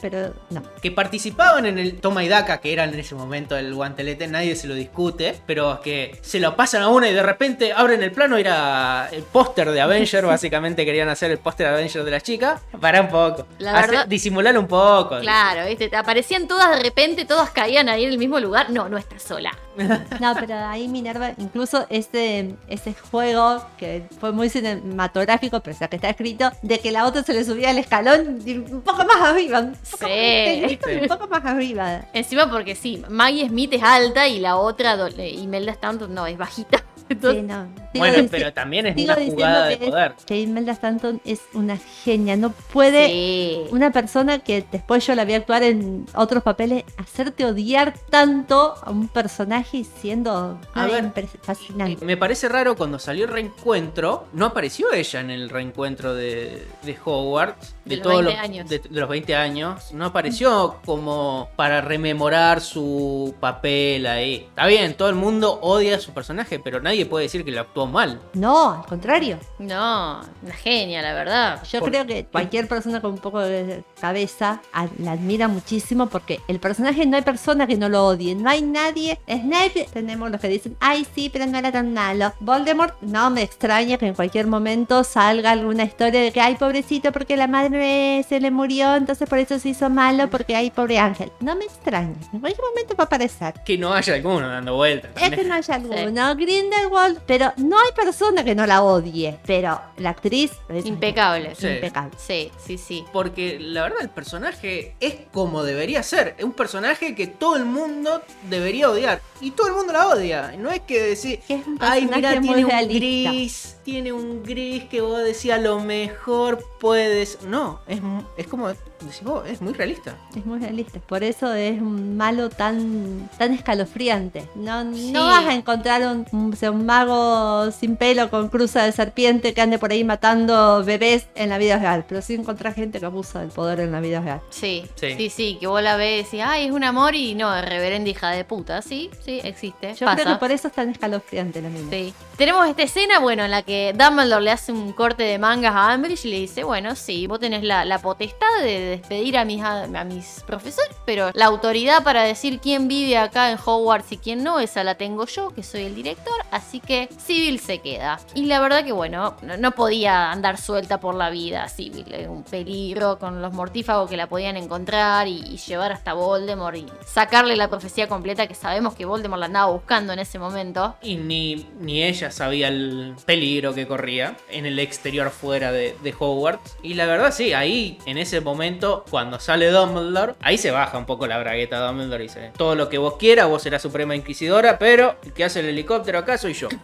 [0.00, 0.62] Pero no.
[0.82, 4.56] que participaban en el toma y daca, que era en ese momento el guantelete, nadie
[4.56, 8.12] se lo discute, pero que se lo pasan a una y de repente abren el
[8.12, 12.20] plano, era el póster de Avenger, básicamente querían hacer el póster de Avenger de la
[12.20, 12.60] chica.
[12.80, 13.46] Para un poco.
[13.58, 15.18] La Hace- verdad- disimular un poco.
[15.20, 15.90] Claro, ¿viste?
[15.96, 18.70] Aparecían todas de repente, todas caían ahí en el mismo lugar.
[18.70, 19.52] No, no estás sola.
[20.20, 25.96] No, pero ahí Minerva, incluso ese, ese juego que fue muy cinematográfico, pero ya que
[25.96, 29.20] está escrito, de que la otra se le subía al escalón y un poco más
[29.20, 29.60] arriba.
[29.60, 30.78] Un poco, Sí.
[31.02, 32.02] un poco más arriba.
[32.12, 36.36] Encima porque sí, Maggie Smith es alta y la otra, eh, Imelda Stanton, no, es
[36.38, 36.82] bajita.
[37.08, 37.68] Entonces, Sí, no.
[37.98, 40.14] Bueno, pero también es una jugada de poder.
[40.26, 42.36] Que Imelda Stanton es una genia.
[42.36, 43.60] No puede sí.
[43.70, 48.90] una persona que después yo la vi actuar en otros papeles, hacerte odiar tanto a
[48.90, 51.12] un personaje siendo A ver,
[51.42, 52.04] fascinante.
[52.04, 56.96] Me parece raro cuando salió el reencuentro, no apareció ella en el reencuentro de, de
[57.04, 58.68] Hogwarts, de, De los todos 20 años.
[58.68, 64.46] De, de los 20 años, no apareció como para rememorar su papel ahí.
[64.48, 67.60] Está bien, todo el mundo odia a su personaje, pero nadie puede decir que lo
[67.60, 68.20] actuó mal.
[68.34, 69.38] No, al contrario.
[69.58, 71.62] No, una genia, la verdad.
[71.70, 76.06] Yo Por- creo que cualquier persona con un poco de cabeza a- la admira muchísimo
[76.08, 78.34] porque el personaje no hay persona que no lo odie.
[78.34, 79.18] No hay nadie.
[79.28, 82.32] Snape, tenemos los que dicen, ay, sí, pero no era tan malo.
[82.40, 87.12] Voldemort, no me extraña que en cualquier momento salga alguna historia de que, ay, pobrecito,
[87.12, 90.98] porque la madre se le murió, entonces por eso se hizo malo, porque ay, pobre
[90.98, 91.32] ángel.
[91.40, 92.14] No me extraña.
[92.32, 93.54] En cualquier momento va a aparecer.
[93.64, 95.10] Que no haya alguno dando vueltas.
[95.20, 96.34] Es que no haya alguno.
[96.36, 99.38] Grindelwald, pero no hay persona que no la odie.
[99.46, 101.54] Pero la actriz es Impecable.
[101.54, 101.66] Sí.
[101.68, 102.16] impecable.
[102.18, 103.04] Sí, sí, sí.
[103.12, 106.34] Porque la verdad el personaje es como debería ser.
[106.38, 109.20] Es un personaje que todo el mundo debería odiar.
[109.40, 110.54] Y todo el mundo la odia.
[110.58, 113.30] No es que decir, Que es un ay, mira, tiene un realista.
[113.30, 113.76] gris.
[113.84, 117.42] Tiene un gris que vos decís a lo mejor puedes.
[117.42, 118.00] No, es,
[118.36, 120.16] es como decís vos, es muy realista.
[120.36, 121.00] Es muy realista.
[121.00, 124.48] Por eso es un malo tan, tan escalofriante.
[124.54, 125.10] No, Sí.
[125.12, 129.60] no vas a encontrar un, un- un mago sin pelo con cruza de serpiente que
[129.60, 132.04] ande por ahí matando bebés en la vida real.
[132.08, 134.40] Pero sí encontrar gente que abusa del poder en la vida real.
[134.50, 135.14] Sí, Sí.
[135.16, 138.08] sí, sí, que vos la ves y ay, es un amor y no, es reverenda
[138.10, 138.80] hija de puta.
[138.82, 139.94] Sí, sí, existe.
[139.94, 140.22] Yo pasa.
[140.22, 141.90] creo que por eso es tan escalofriante la misma.
[141.90, 142.14] Sí.
[142.36, 145.92] Tenemos esta escena, bueno, en la que Dumbledore le hace un corte de mangas a
[145.92, 150.96] Ambridge y le dice, bueno, sí, vos tenés la, potestad de despedir a mis, profesores,
[151.04, 154.96] pero la autoridad para decir quién vive acá en Hogwarts y quién no, esa la
[154.96, 158.20] tengo yo, que soy el director, así que Civil se queda.
[158.34, 163.18] Y la verdad que, bueno, no, podía andar suelta por la vida Civil, un peligro
[163.18, 168.08] con los mortífagos que la podían encontrar y, llevar hasta Voldemort y sacarle la profecía
[168.08, 170.94] completa que sabemos que Voldemort la andaba buscando en ese momento.
[171.02, 176.55] Y ni, ni ella sabía el peligro que corría en el exterior fuera de Hogwarts.
[176.82, 181.06] Y la verdad, sí, ahí en ese momento, cuando sale Dumbledore, ahí se baja un
[181.06, 184.14] poco la bragueta de Dumbledore y dice: Todo lo que vos quieras, vos serás Suprema
[184.14, 186.68] Inquisidora, pero el que hace el helicóptero acá soy yo.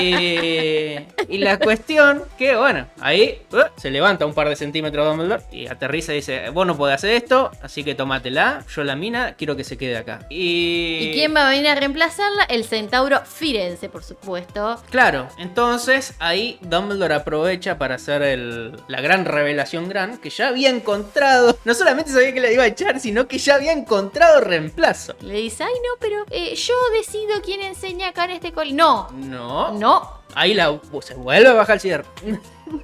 [0.00, 5.42] Eh, y la cuestión que, bueno, ahí uh, se levanta un par de centímetros Dumbledore
[5.52, 8.64] y aterriza y dice: Vos no podés hacer esto, así que tómatela.
[8.74, 10.20] Yo la mina, quiero que se quede acá.
[10.30, 12.44] Y, ¿Y quién va a venir a reemplazarla?
[12.44, 14.80] El centauro Firenze, por supuesto.
[14.90, 20.70] Claro, entonces ahí Dumbledore aprovecha para hacer el- la gran revelación gran que ya había
[20.70, 21.58] encontrado.
[21.64, 25.14] No solamente sabía que la iba a echar, sino que ya había encontrado reemplazo.
[25.20, 28.76] Le dice, ay no, pero eh, yo decido quién enseña acá en este colegio.
[28.76, 32.04] No, No, no, Ahí la se vuelve a bajar el cierre.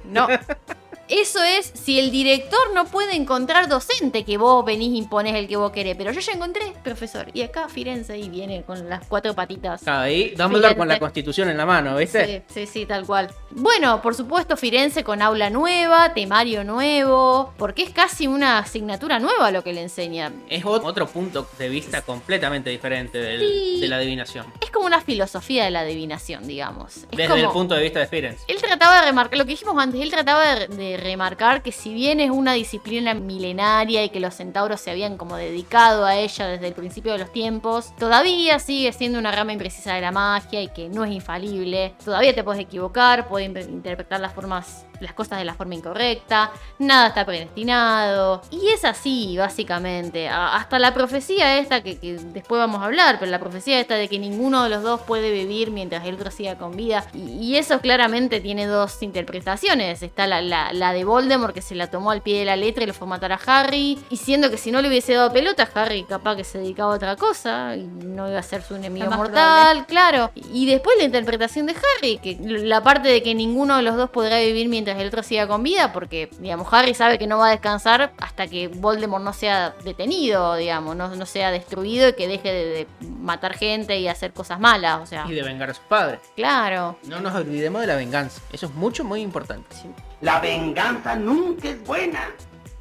[0.05, 0.27] no.
[1.07, 5.47] Eso es si el director no puede encontrar docente que vos venís y imponés el
[5.47, 5.95] que vos querés.
[5.95, 7.27] Pero yo ya encontré, profesor.
[7.33, 9.87] Y acá Firenze y viene con las cuatro patitas.
[9.87, 12.43] Ahí Dumbledore con la constitución en la mano, ¿viste?
[12.47, 13.29] Sí, sí, sí, tal cual.
[13.51, 19.51] Bueno, por supuesto, Firenze con aula nueva, temario nuevo, porque es casi una asignatura nueva
[19.51, 20.31] lo que le enseña.
[20.49, 23.79] Es ot- otro punto de vista completamente diferente del- Sí.
[23.81, 24.45] de la adivinación.
[24.75, 26.97] Es como una filosofía de la adivinación, digamos.
[26.97, 28.43] Es Desde como- el punto de vista de Firenze.
[28.49, 31.93] Él trataba de remarcar, lo que dijimos antes, él trataba de, de remarcar que si
[31.93, 36.47] bien es una disciplina milenaria y que los centauros se habían como dedicado a ella
[36.47, 40.61] desde el principio de los tiempos, todavía sigue siendo una rama imprecisa de la magia
[40.61, 41.93] y que no es infalible.
[42.03, 47.07] Todavía te puedes equivocar, puedes interpretar las formas las cosas de la forma incorrecta, nada
[47.07, 48.41] está predestinado.
[48.51, 50.27] Y es así, básicamente.
[50.29, 54.07] Hasta la profecía esta, que, que después vamos a hablar, pero la profecía esta de
[54.07, 57.05] que ninguno de los dos puede vivir mientras el otro siga con vida.
[57.13, 57.19] Y,
[57.53, 60.01] y eso claramente tiene dos interpretaciones.
[60.03, 62.83] Está la, la- la de Voldemort, que se la tomó al pie de la letra
[62.83, 65.67] y lo fue a matar a Harry, diciendo que si no le hubiese dado pelota,
[65.73, 69.09] Harry capaz que se dedicaba a otra cosa y no iba a ser su enemigo
[69.11, 70.31] mortal, claro.
[70.53, 74.09] Y después la interpretación de Harry, que la parte de que ninguno de los dos
[74.09, 77.47] podrá vivir mientras el otro siga con vida, porque, digamos, Harry sabe que no va
[77.47, 82.27] a descansar hasta que Voldemort no sea detenido, digamos, no, no sea destruido y que
[82.27, 82.87] deje de, de
[83.19, 86.19] matar gente y hacer cosas malas, o sea, Y de vengar a sus padres.
[86.35, 86.97] claro.
[87.03, 88.41] No nos olvidemos de la venganza.
[88.51, 89.75] Eso es mucho, muy importante.
[90.21, 92.29] La venganza nunca es buena.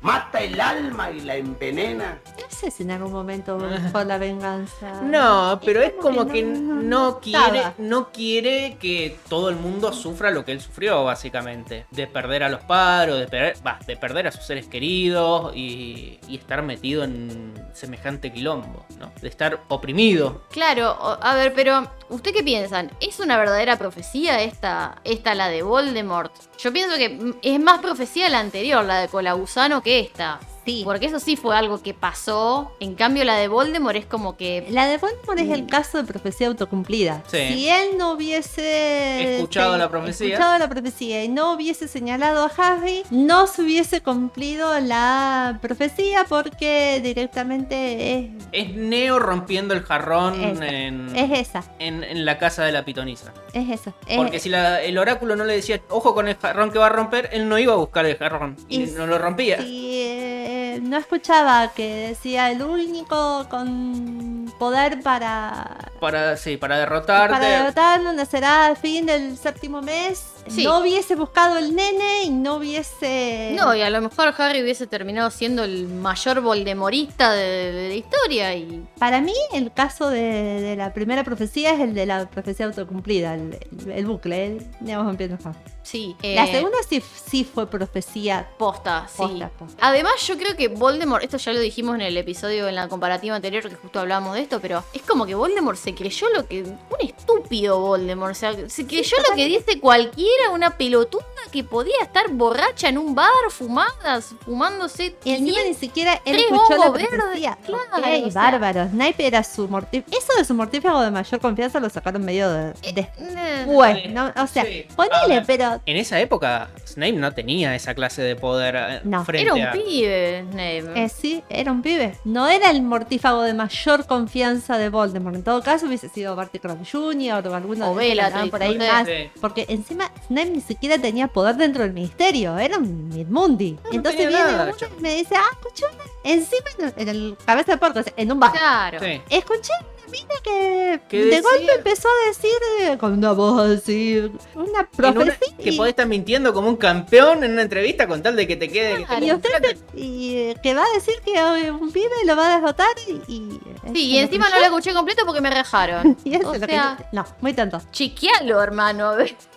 [0.04, 2.18] Mata el alma y la envenena.
[2.38, 3.56] No sé si en algún momento
[3.92, 5.00] por la venganza.
[5.02, 9.92] No, pero es como como que que no- quiere, no quiere que todo el mundo
[9.94, 11.86] sufra lo que él sufrió, básicamente.
[11.90, 16.20] De perder a los padres, de perder, bah, de perder a sus seres queridos y,
[16.28, 19.10] y estar metido en semejante quilombo, ¿no?
[19.22, 20.42] De estar oprimido.
[20.50, 22.90] Claro, a ver, pero ¿usted qué piensan?
[23.00, 26.30] ¿Es una verdadera profecía esta, esta la de Voldemort?
[26.58, 30.40] Yo pienso que es más profecía la anterior, la de Colagusano, que esta.
[30.64, 30.82] Sí.
[30.84, 32.72] Porque eso sí fue algo que pasó.
[32.80, 34.66] En cambio, la de Voldemort es como que.
[34.70, 35.52] La de Voldemort es Mm.
[35.52, 37.22] el caso de profecía autocumplida.
[37.26, 37.38] Sí.
[37.48, 40.28] Si él no hubiese Escuchado se- la profecía.
[40.28, 46.24] escuchado la profecía y no hubiese señalado a Harry, no se hubiese cumplido la profecía
[46.28, 50.66] porque directamente es, Es Neo rompiendo el jarrón Esa.
[50.66, 53.32] en, es esa, en, en la casa de la pitonisa.
[53.52, 53.92] es esa.
[54.06, 56.86] es- Porque si la- el oráculo no le decía, ojo con el jarrón que va
[56.86, 58.56] a romper, él no iba a buscar el jarrón.
[58.68, 59.60] Y, Y no lo rompía.
[59.62, 67.32] Si eh, no escuchaba que decía el único con poder para Para, sí, para derrotarte.
[67.34, 70.33] para derrotarlo nacerá al fin del séptimo mes.
[70.46, 70.64] Sí.
[70.64, 73.54] No hubiese buscado el nene y no hubiese.
[73.56, 77.94] No, y a lo mejor Harry hubiese terminado siendo el mayor voldemorista de, de la
[77.94, 78.54] historia.
[78.54, 80.20] Y Para mí, el caso de,
[80.60, 84.96] de la primera profecía es el de la profecía autocumplida, el, el- el bucle, el
[84.96, 85.56] vampiro Fan.
[85.82, 86.16] sí.
[86.22, 88.48] La eh, segunda sí, sí fue profecía.
[88.58, 89.16] Posta, sí.
[89.18, 89.86] Posta, posta.
[89.86, 93.34] Además, yo creo que Voldemort, esto ya lo dijimos en el episodio, en la comparativa
[93.36, 96.62] anterior, que justo hablábamos de esto, pero es como que Voldemort se creyó lo que.
[96.64, 98.32] Un estúpido Voldemort.
[98.32, 102.98] O sea, se creyó lo que dice cualquiera, una pelotuda que podía estar borracha en
[102.98, 105.14] un bar, fumadas, fumándose.
[105.24, 107.58] Y encima 500 ni siquiera él escuchó la profecía.
[107.64, 108.42] claro, o sea.
[108.42, 108.88] bárbaro.
[108.88, 110.16] Snape era su mortífago.
[110.16, 112.70] Eso de su mortífago de mayor confianza lo sacaron medio de.
[112.82, 114.32] Eh, después, ¿no?
[114.42, 114.86] O sea, Sí.
[114.96, 115.44] Ponele, ver.
[115.46, 115.80] pero.
[115.86, 119.24] En esa época, Snape no tenía esa clase de poder eh, No.
[119.24, 119.72] frente Era un a.
[119.72, 121.04] pibe, Snape.
[121.04, 122.18] Eh, sí, era un pibe.
[122.24, 125.36] No era el mortífago de mayor confianza de Voldemort.
[125.36, 127.46] En todo caso, hubiese sido Barty Crouch Jr.
[127.48, 129.06] o alguno O de andaban por ahí más.
[129.06, 129.30] Sí.
[129.40, 132.56] Porque encima Snape ni siquiera tenía poder dentro del ministerio.
[132.58, 133.78] Era un Midmundi.
[133.84, 134.94] No, Entonces viene nada, uno chavo.
[134.98, 138.40] y me dice, ah, escuché una- Encima en, en el cabeza de porco, en un
[138.40, 138.52] bar.
[138.52, 138.98] Claro.
[139.00, 139.20] Sí.
[139.28, 144.30] Escuché una mina que ¿Qué de golpe empezó a decir eh, con una voz así,
[144.54, 145.56] una profecía.
[145.62, 148.68] que podés estar mintiendo como un campeón en una entrevista con tal de que te
[148.70, 148.92] quede.
[148.92, 149.26] que te- Claro.
[149.26, 152.54] y usted y, eh, que va a decir que eh, un pibe lo va a
[152.60, 153.60] derrotar y, y
[153.92, 156.16] Sí, y encima no la escuché completo porque me rejaron.
[156.24, 159.12] y eso o es lo que sea, yo- no muy tonto chequealo, hermano.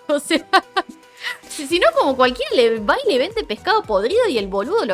[0.13, 0.45] O sea,
[1.49, 4.85] si, no, como cualquiera le va y le vende pescado podrido y el boludo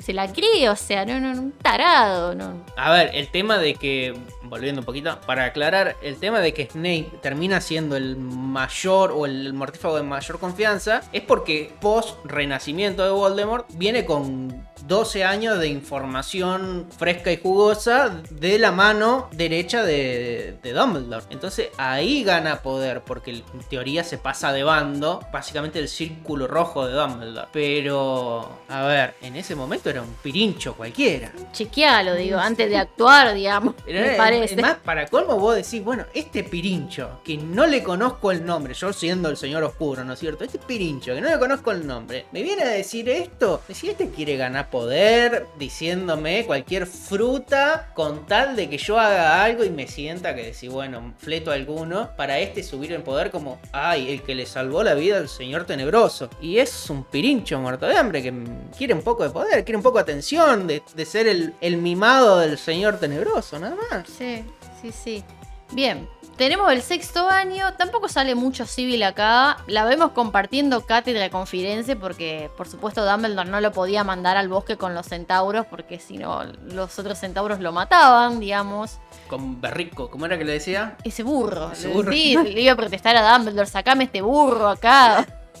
[0.00, 2.64] se la cree, o sea, no, no, un tarado, no.
[2.76, 4.14] A ver, el tema de que.
[4.44, 9.26] Volviendo un poquito, para aclarar, el tema de que Snape termina siendo el mayor o
[9.26, 15.58] el mortífago de mayor confianza es porque post renacimiento de Voldemort viene con 12 años
[15.58, 21.24] de información fresca y jugosa de la mano derecha de, de Dumbledore.
[21.30, 26.86] Entonces ahí gana poder porque en teoría se pasa de bando, básicamente el círculo rojo
[26.86, 27.48] de Dumbledore.
[27.52, 31.32] Pero, a ver, en ese momento era un pirincho cualquiera.
[31.52, 34.41] Chequealo, digo, antes de actuar, digamos, me parece.
[34.44, 38.74] Es más, para colmo vos decís, bueno, este pirincho, que no le conozco el nombre,
[38.74, 40.44] yo siendo el señor oscuro, ¿no es cierto?
[40.44, 43.62] Este pirincho, que no le conozco el nombre, me viene a decir esto.
[43.70, 49.64] Si este quiere ganar poder, diciéndome cualquier fruta, con tal de que yo haga algo
[49.64, 54.10] y me sienta que decir, bueno, fleto alguno, para este subir en poder como, ay,
[54.10, 56.30] el que le salvó la vida al señor tenebroso.
[56.40, 58.32] Y es un pirincho muerto de hambre que
[58.76, 61.76] quiere un poco de poder, quiere un poco de atención, de, de ser el, el
[61.76, 64.08] mimado del señor tenebroso, nada más.
[64.22, 64.44] Sí,
[64.80, 65.24] sí, sí.
[65.72, 71.48] Bien, tenemos el sexto año, tampoco sale mucho civil acá, la vemos compartiendo cátedra con
[71.48, 75.98] Firenze porque por supuesto Dumbledore no lo podía mandar al bosque con los centauros porque
[75.98, 78.98] si no los otros centauros lo mataban, digamos.
[79.28, 80.96] Con Berrico, ¿cómo era que le decía?
[81.02, 82.12] Ese burro, Ese burro.
[82.12, 85.26] sí, le iba a protestar a Dumbledore, sacame este burro acá.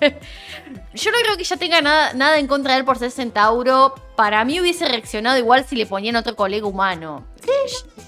[0.94, 3.94] Yo no creo que ella tenga nada, nada en contra de él por ser centauro.
[4.14, 7.24] Para mí hubiese reaccionado igual si le ponían otro colega humano.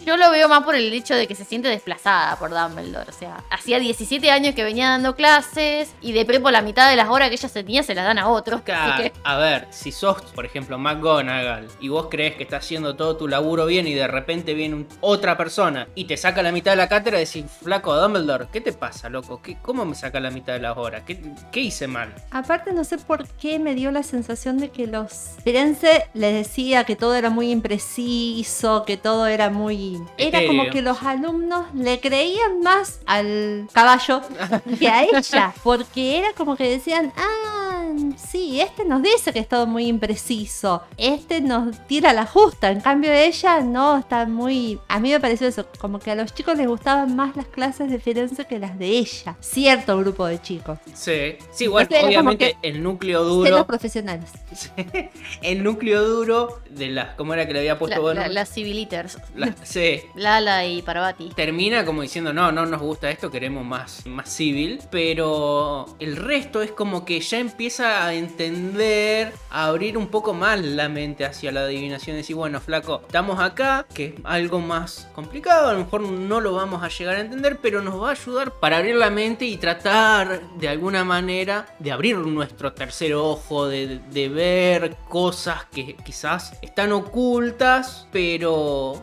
[0.05, 3.09] Yo lo veo más por el hecho de que se siente desplazada por Dumbledore.
[3.09, 6.97] O sea, hacía 17 años que venía dando clases y de prepo la mitad de
[6.97, 8.57] las horas que ella tenía se las dan a otros.
[8.61, 12.65] así Claro, que- A ver, si sos, por ejemplo, McGonagall y vos crees que estás
[12.65, 16.43] haciendo todo tu laburo bien y de repente viene un- otra persona y te saca
[16.43, 19.41] la mitad de la cátedra, decís, flaco Dumbledore, ¿qué te pasa, loco?
[19.43, 21.03] ¿Qué, ¿Cómo me saca la mitad de las horas?
[21.07, 21.21] ¿Qué,
[21.51, 22.13] qué hice mal?
[22.31, 25.13] Aparte, no sé por qué me dio la sensación de que los
[25.43, 30.01] Firenze les decía que todo era muy impreciso, que todo era muy.
[30.19, 34.23] Era como que los alumnos le creían más al caballo
[34.79, 35.55] que a ella.
[35.63, 40.83] Porque era como que decían, ah, sí, este nos dice que es todo muy impreciso.
[40.97, 42.71] Este nos tira la justa.
[42.71, 44.79] En cambio, ella no, está muy.
[44.89, 47.91] A mí me pareció eso, como que a los chicos les gustaban más las clases
[47.91, 49.37] de Firenze que las de ella.
[49.41, 50.79] Cierto grupo de chicos.
[50.95, 54.31] Sí, sí, igual, como obviamente el núcleo duro, profesionales.
[55.43, 58.27] el núcleo duro de las, ¿cómo era que le había puesto la- bueno?
[58.29, 59.14] las Civiliters.
[59.35, 61.31] La- sí, Lala y Parvati.
[61.35, 66.63] termina como diciendo, no, no nos gusta esto, queremos más, más civil, pero el resto
[66.63, 71.53] es como que ya empieza a entender, a abrir un poco más la mente hacia
[71.53, 76.01] la adivinación, decir, bueno, flaco, estamos acá, que es algo más complicado, a lo mejor
[76.03, 79.11] no lo vamos a llegar a entender, pero nos va a ayudar para abrir la
[79.11, 85.65] mente y tratar de alguna manera de abrir nuestro tercer ojo, de, de ver cosas
[85.73, 89.03] que quizás están ocultas, pero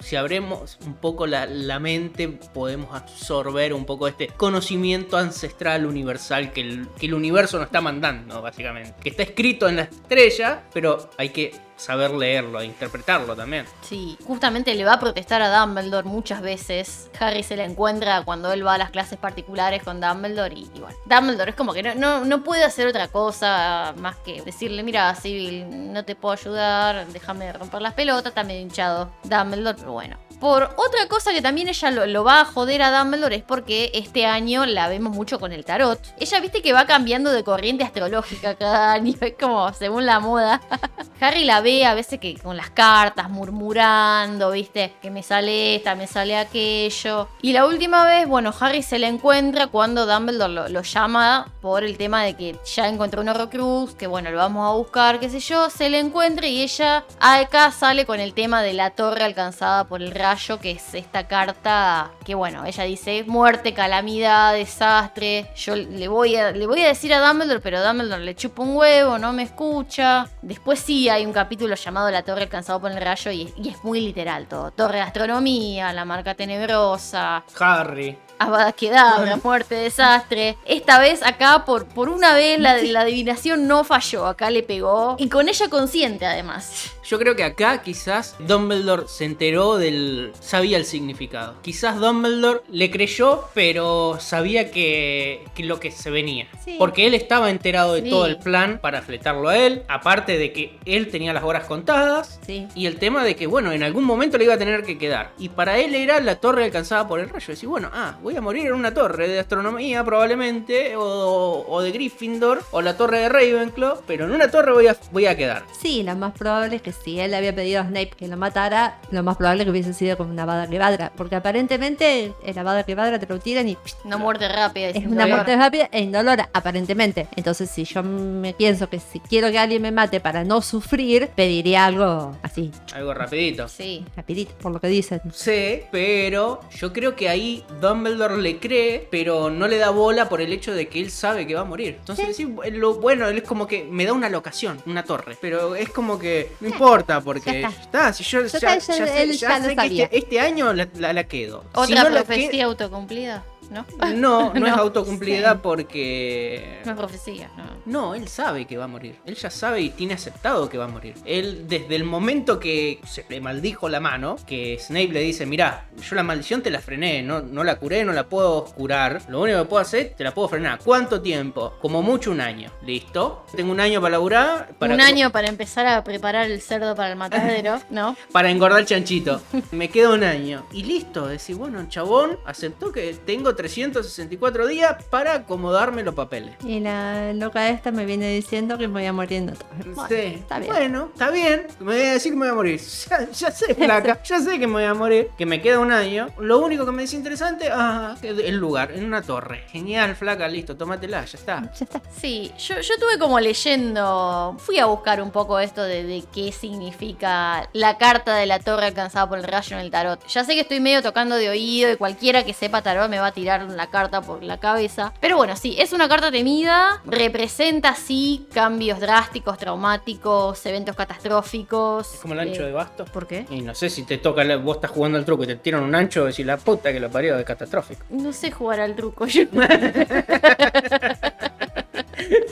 [0.00, 1.46] si abremos un poco la,
[1.78, 8.42] mente, podemos absorber un poco este conocimiento ancestral universal que el, universo nos está mandando,
[8.42, 8.94] básicamente.
[9.00, 13.66] Que está escrito en la estrella, pero hay que saber leerlo e interpretarlo también.
[13.82, 17.10] Sí, justamente le va a protestar a Dumbledore muchas veces.
[17.18, 20.80] Harry se la encuentra cuando él va a las clases particulares con Dumbledore y, y
[20.80, 24.82] bueno, Dumbledore es como que no, no, no puede hacer otra cosa más que decirle,
[24.82, 30.23] mira, Civil, no te puedo ayudar, déjame romper las pelotas, está medio hinchado Dumbledore, bueno.
[30.44, 34.26] Por otra cosa que también ella lo, va a joder a Dumbledore es porque este
[34.26, 35.98] año la vemos mucho con el tarot.
[36.20, 40.60] Ella viste que va cambiando de corriente astrológica cada año, es como según la moda.
[41.18, 45.94] Harry la ve a veces que con las cartas murmurando, viste, que me sale esta,
[45.94, 47.28] me sale aquello.
[47.40, 51.84] Y la última vez, bueno, Harry se la encuentra cuando Dumbledore lo, lo llama por
[51.84, 55.30] el tema de que ya encontró un Horrocrux, que bueno, lo vamos a buscar, qué
[55.30, 59.24] sé yo, se le encuentra y ella acá sale con el tema de la torre
[59.24, 65.50] alcanzada por el rayo, que es esta carta que bueno, ella dice muerte, calamidad, desastre.
[65.54, 68.76] Yo le voy a, le voy a decir a Dumbledore, pero Dumbledore le chupa un
[68.76, 70.26] huevo, no me escucha.
[70.42, 73.84] Después sí hay un capítulo llamado La torre alcanzada por el rayo y, y es
[73.84, 74.70] muy literal todo.
[74.72, 78.18] Torre de astronomía, la marca tenebrosa, Harry.
[78.38, 80.58] Avada Kedavra, muerte, desastre.
[80.64, 84.26] Esta vez acá, por, por una vez, la, la adivinación no falló.
[84.26, 85.14] Acá le pegó.
[85.18, 86.90] Y con ella consciente, además.
[87.04, 90.32] Yo creo que acá quizás Dumbledore se enteró del...
[90.40, 91.54] sabía el significado.
[91.62, 96.48] Quizás Dumbledore le creyó, pero sabía que, que lo que se venía.
[96.64, 96.76] Sí.
[96.78, 98.10] Porque él estaba enterado de Sí.
[98.10, 99.82] todo el plan para fletarlo a él.
[99.88, 102.38] Aparte de que él tenía las horas contadas.
[102.46, 102.66] Sí.
[102.74, 105.32] Y el tema de que, bueno, en algún momento le iba a tener que quedar.
[105.38, 107.46] Y para él era la torre alcanzada por el rayo.
[107.48, 110.96] Decir, bueno, ah, voy a morir en una torre de astronomía probablemente.
[110.96, 112.62] O, o de Gryffindor.
[112.72, 114.02] O la torre de Ravenclaw.
[114.06, 115.64] Pero en una torre voy a, voy a quedar.
[115.78, 118.36] Sí, lo más probable es que si él le había pedido a Snape que lo
[118.36, 121.12] matara, lo más probable es que hubiese sido como una Avada Kedavra.
[121.16, 124.88] Porque aparentemente el Avada Kedavra te lo tiran y psh, Una muerte rápida.
[124.88, 125.28] es una dolor.
[125.30, 127.28] muerte rápida e indolora, aparentemente.
[127.36, 131.28] Entonces, si yo me pienso que si quiero que alguien me mate para no sufrir,
[131.34, 133.68] pediría algo así, Algo rapidito.
[133.68, 134.04] Sí.
[134.16, 135.20] rapidito, por lo que dicen.
[135.32, 140.40] Sí, pero yo creo que ahí Dumbledore le cree, pero no le da bola por
[140.40, 141.96] el hecho de que él sabe que va a morir.
[142.00, 145.36] Entonces, sí, lo bueno, él es como que me da una locación, una torre.
[145.40, 146.83] Pero es como que no importa,
[147.22, 147.82] porque ya está.
[147.82, 148.12] está.
[148.12, 151.12] si yo ya, está, ya ya- sé, ya sé que este, este año la, la-
[151.12, 151.62] la quedo.
[151.62, 153.84] Si Otra no la profecía autocumplida, ¿no?
[154.14, 154.80] No, no, es No.
[154.82, 156.80] autocumplida porque...
[156.84, 157.64] Una profecía, ¿no?
[157.86, 159.16] No, él sabe que va a morir.
[159.26, 161.14] Él ya sabe y tiene aceptado que va a morir.
[161.24, 165.88] Él, desde el momento que se le maldijo la mano, que Snape le dice, mirá,
[166.00, 169.22] yo la maldición te la frené, no, no la curé, no la puedo curar.
[169.28, 170.78] Lo único que puedo hacer, te la puedo frenar.
[170.84, 171.74] ¿Cuánto tiempo?
[171.80, 172.70] Como mucho un año.
[172.84, 173.44] ¿Listo?
[173.54, 174.70] Tengo un año para laburar.
[174.78, 178.16] Para Un año para empezar a preparar el cerdo para el matadero, ¿no?
[178.32, 179.40] Para engordar chanchito.
[179.72, 180.64] Me queda un año.
[180.72, 181.26] Y listo.
[181.26, 186.54] Decir, bueno, el chabón aceptó que tengo tengo 364 días para acomodarme los papeles.
[186.64, 189.94] Y la loca esta me viene diciendo que me voy a morir en otra vez.
[189.94, 190.14] Bueno, Sí.
[190.38, 190.72] está bien.
[190.72, 191.66] Bueno, está bien.
[191.80, 192.80] Me voy a decir que me voy a morir.
[193.10, 194.22] Ya, ya sé, flaca.
[194.22, 195.28] Ya sé que me voy a morir.
[195.36, 196.28] Que me queda un año.
[196.38, 199.64] Lo único que me dice interesante, ah, el lugar, en una torre.
[199.68, 201.60] Genial, flaca, listo, tómatela, ya está.
[201.62, 202.00] Ya está.
[202.20, 206.50] Sí, yo, yo tuve como leyendo, fui a buscar un poco esto de, de qué
[206.52, 210.26] significa la carta de la torre alcanzada por el rayo en el tarot.
[210.28, 213.28] Ya sé que estoy medio tocando de oído y cualquiera que sepa tarot me va
[213.28, 215.12] a tirar la carta por la cabeza.
[215.20, 222.14] Pero bueno, sí, es una carta temida, representa sí cambios drásticos, traumáticos, eventos catastróficos.
[222.14, 223.10] Es como el ancho eh, de bastos.
[223.10, 223.44] ¿Por qué?
[223.50, 225.94] Y no sé si te toca, vos estás jugando al truco y te tiran un
[225.94, 228.02] ancho, decir la puta que lo parió de catastrófico.
[228.08, 229.42] No sé jugar al truco yo.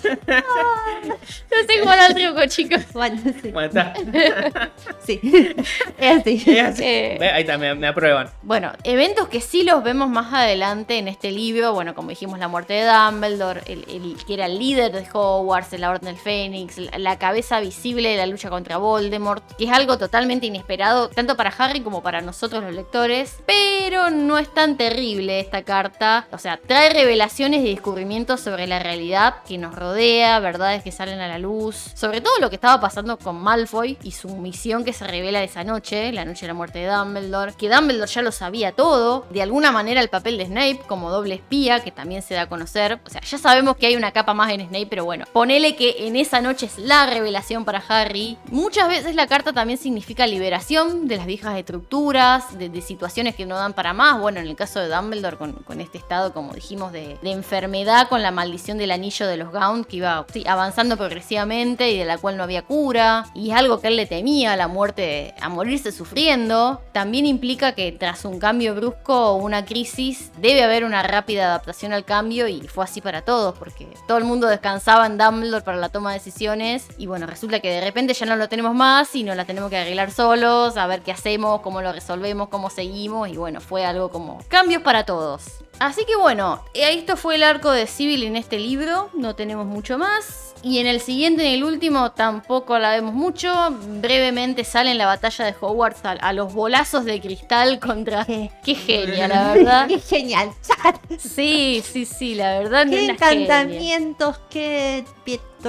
[0.02, 2.80] no sé jugar al truco, chicos.
[2.92, 3.50] Bueno, sí.
[3.50, 3.94] Bueno, está.
[5.04, 5.20] Sí.
[5.98, 6.42] Es así.
[6.46, 6.82] Es así.
[6.84, 7.16] Eh.
[7.18, 8.28] Ve, Ahí está, me, me aprueban.
[8.42, 12.48] Bueno, eventos que sí los vemos más adelante en este libro, bueno, como dijimos, la
[12.48, 16.78] muerte de Dumbledore, el, el- que era el líder de Hogwarts, la Orden del Fénix,
[16.78, 21.36] la, la cabeza visible de la lucha contra Voldemort, que es algo totalmente inesperado, tanto
[21.36, 26.38] para Harry como para nosotros los lectores, pero no es tan terrible esta carta, o
[26.38, 31.28] sea, trae revelaciones y descubrimientos sobre la realidad que nos rodea, verdades que salen a
[31.28, 35.06] la luz, sobre todo lo que estaba pasando con Malfoy y su misión que se
[35.06, 38.72] revela esa noche, la noche de la muerte de Dumbledore, que Dumbledore ya lo sabía
[38.72, 42.42] todo, de alguna manera el papel de Snape como doble espía, que también se da
[42.42, 45.24] a conocer, o sea, ya sabemos que hay una capa más en Snape, pero bueno,
[45.32, 48.38] ponele que en esa noche es la revelación para Harry.
[48.50, 53.54] Muchas veces la carta también significa liberación de las viejas estructuras, de, situaciones que no
[53.54, 56.90] dan para más, bueno, en el caso de Dumbledore con, con este estado, como dijimos,
[56.90, 61.90] de, de enfermedad con la maldición del anillo de los Gaunt, que iba avanzando progresivamente
[61.90, 64.68] y de la cual no había cura, y es algo que él le temía, la
[64.68, 70.62] muerte, a morirse sufriendo, también implica que tras un cambio brusco o una crisis, debe
[70.62, 74.46] haber una rápida adaptación al cambio y fue así para todos, porque todo el mundo
[74.46, 78.26] descansaba en Dumbledore para la toma de decisiones, y bueno, resulta que de repente ya
[78.26, 81.60] no lo tenemos más y nos la tenemos que arreglar solos, a ver qué hacemos,
[81.60, 85.62] cómo lo resolvemos, cómo seguimos, y bueno, fue algo como cambios para todos.
[85.82, 89.66] Así que bueno, eh, esto fue el arco de Civil en este libro, no tenemos
[89.66, 90.54] mucho más.
[90.62, 93.52] Y en el siguiente, en el último, tampoco la vemos mucho.
[94.00, 98.24] Brevemente sale en la batalla de Hogwarts a, a los bolazos de cristal contra...
[98.24, 99.88] Qué, genia, la verdad.
[99.88, 100.52] qué genial.
[101.18, 102.86] Sí, sí, sí, la verdad.
[102.88, 105.04] Qué encantamientos, qué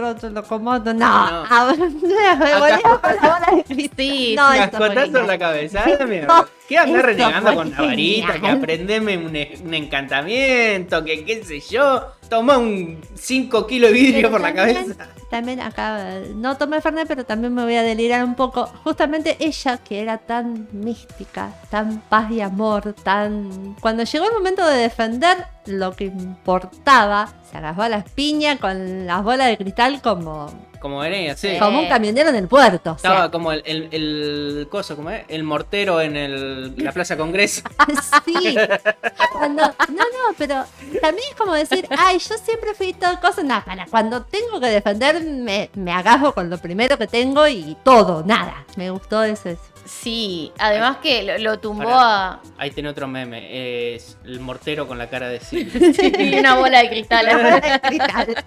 [0.02, 0.94] Pietro Locomoto.
[0.94, 1.44] No, No.
[1.78, 3.95] Me volvía con la bola de cristal.
[3.98, 5.86] Sí, No, Cascotazo en la cabeza.
[6.07, 6.48] mierda.
[6.68, 8.40] ¿Qué Esto renegando con la varita?
[8.40, 12.03] Que aprendeme un, e- un encantamiento, que qué sé yo.
[12.30, 14.95] Toma un 5 kilos de vidrio Pero por la cabeza.
[15.30, 18.65] También acá, no tomé Fernet, pero también me voy a delirar un poco.
[18.84, 23.76] Justamente ella, que era tan mística, tan paz y amor, tan...
[23.82, 29.06] Cuando llegó el momento de defender lo que importaba, se agarró a las piñas con
[29.06, 30.48] las bolas de cristal como,
[30.80, 31.49] Como venía, sí.
[31.53, 31.60] Sí.
[31.60, 32.91] como un camionero en el puerto.
[32.91, 35.23] o sea, Estaba como el, el, el coso, ¿cómo es?
[35.30, 37.61] El mortero en el, la Plaza Congreso.
[38.26, 38.56] Sí.
[39.31, 40.64] Cuando- no, no, pero
[41.02, 43.44] también es como decir, ay, yo siempre fui todo cosa.
[43.44, 47.76] Nada, para cuando tengo que defender, me, me agarro con lo primero que tengo y
[47.84, 48.65] todo, nada.
[48.76, 49.57] Me gustó ese.
[49.85, 52.41] Sí, además que lo, lo tumbó a...
[52.57, 53.95] Ahí tiene otro meme.
[53.95, 55.69] Es el mortero con la cara de sí.
[56.19, 57.81] y una bola de cristal.
[57.81, 58.35] Cristal.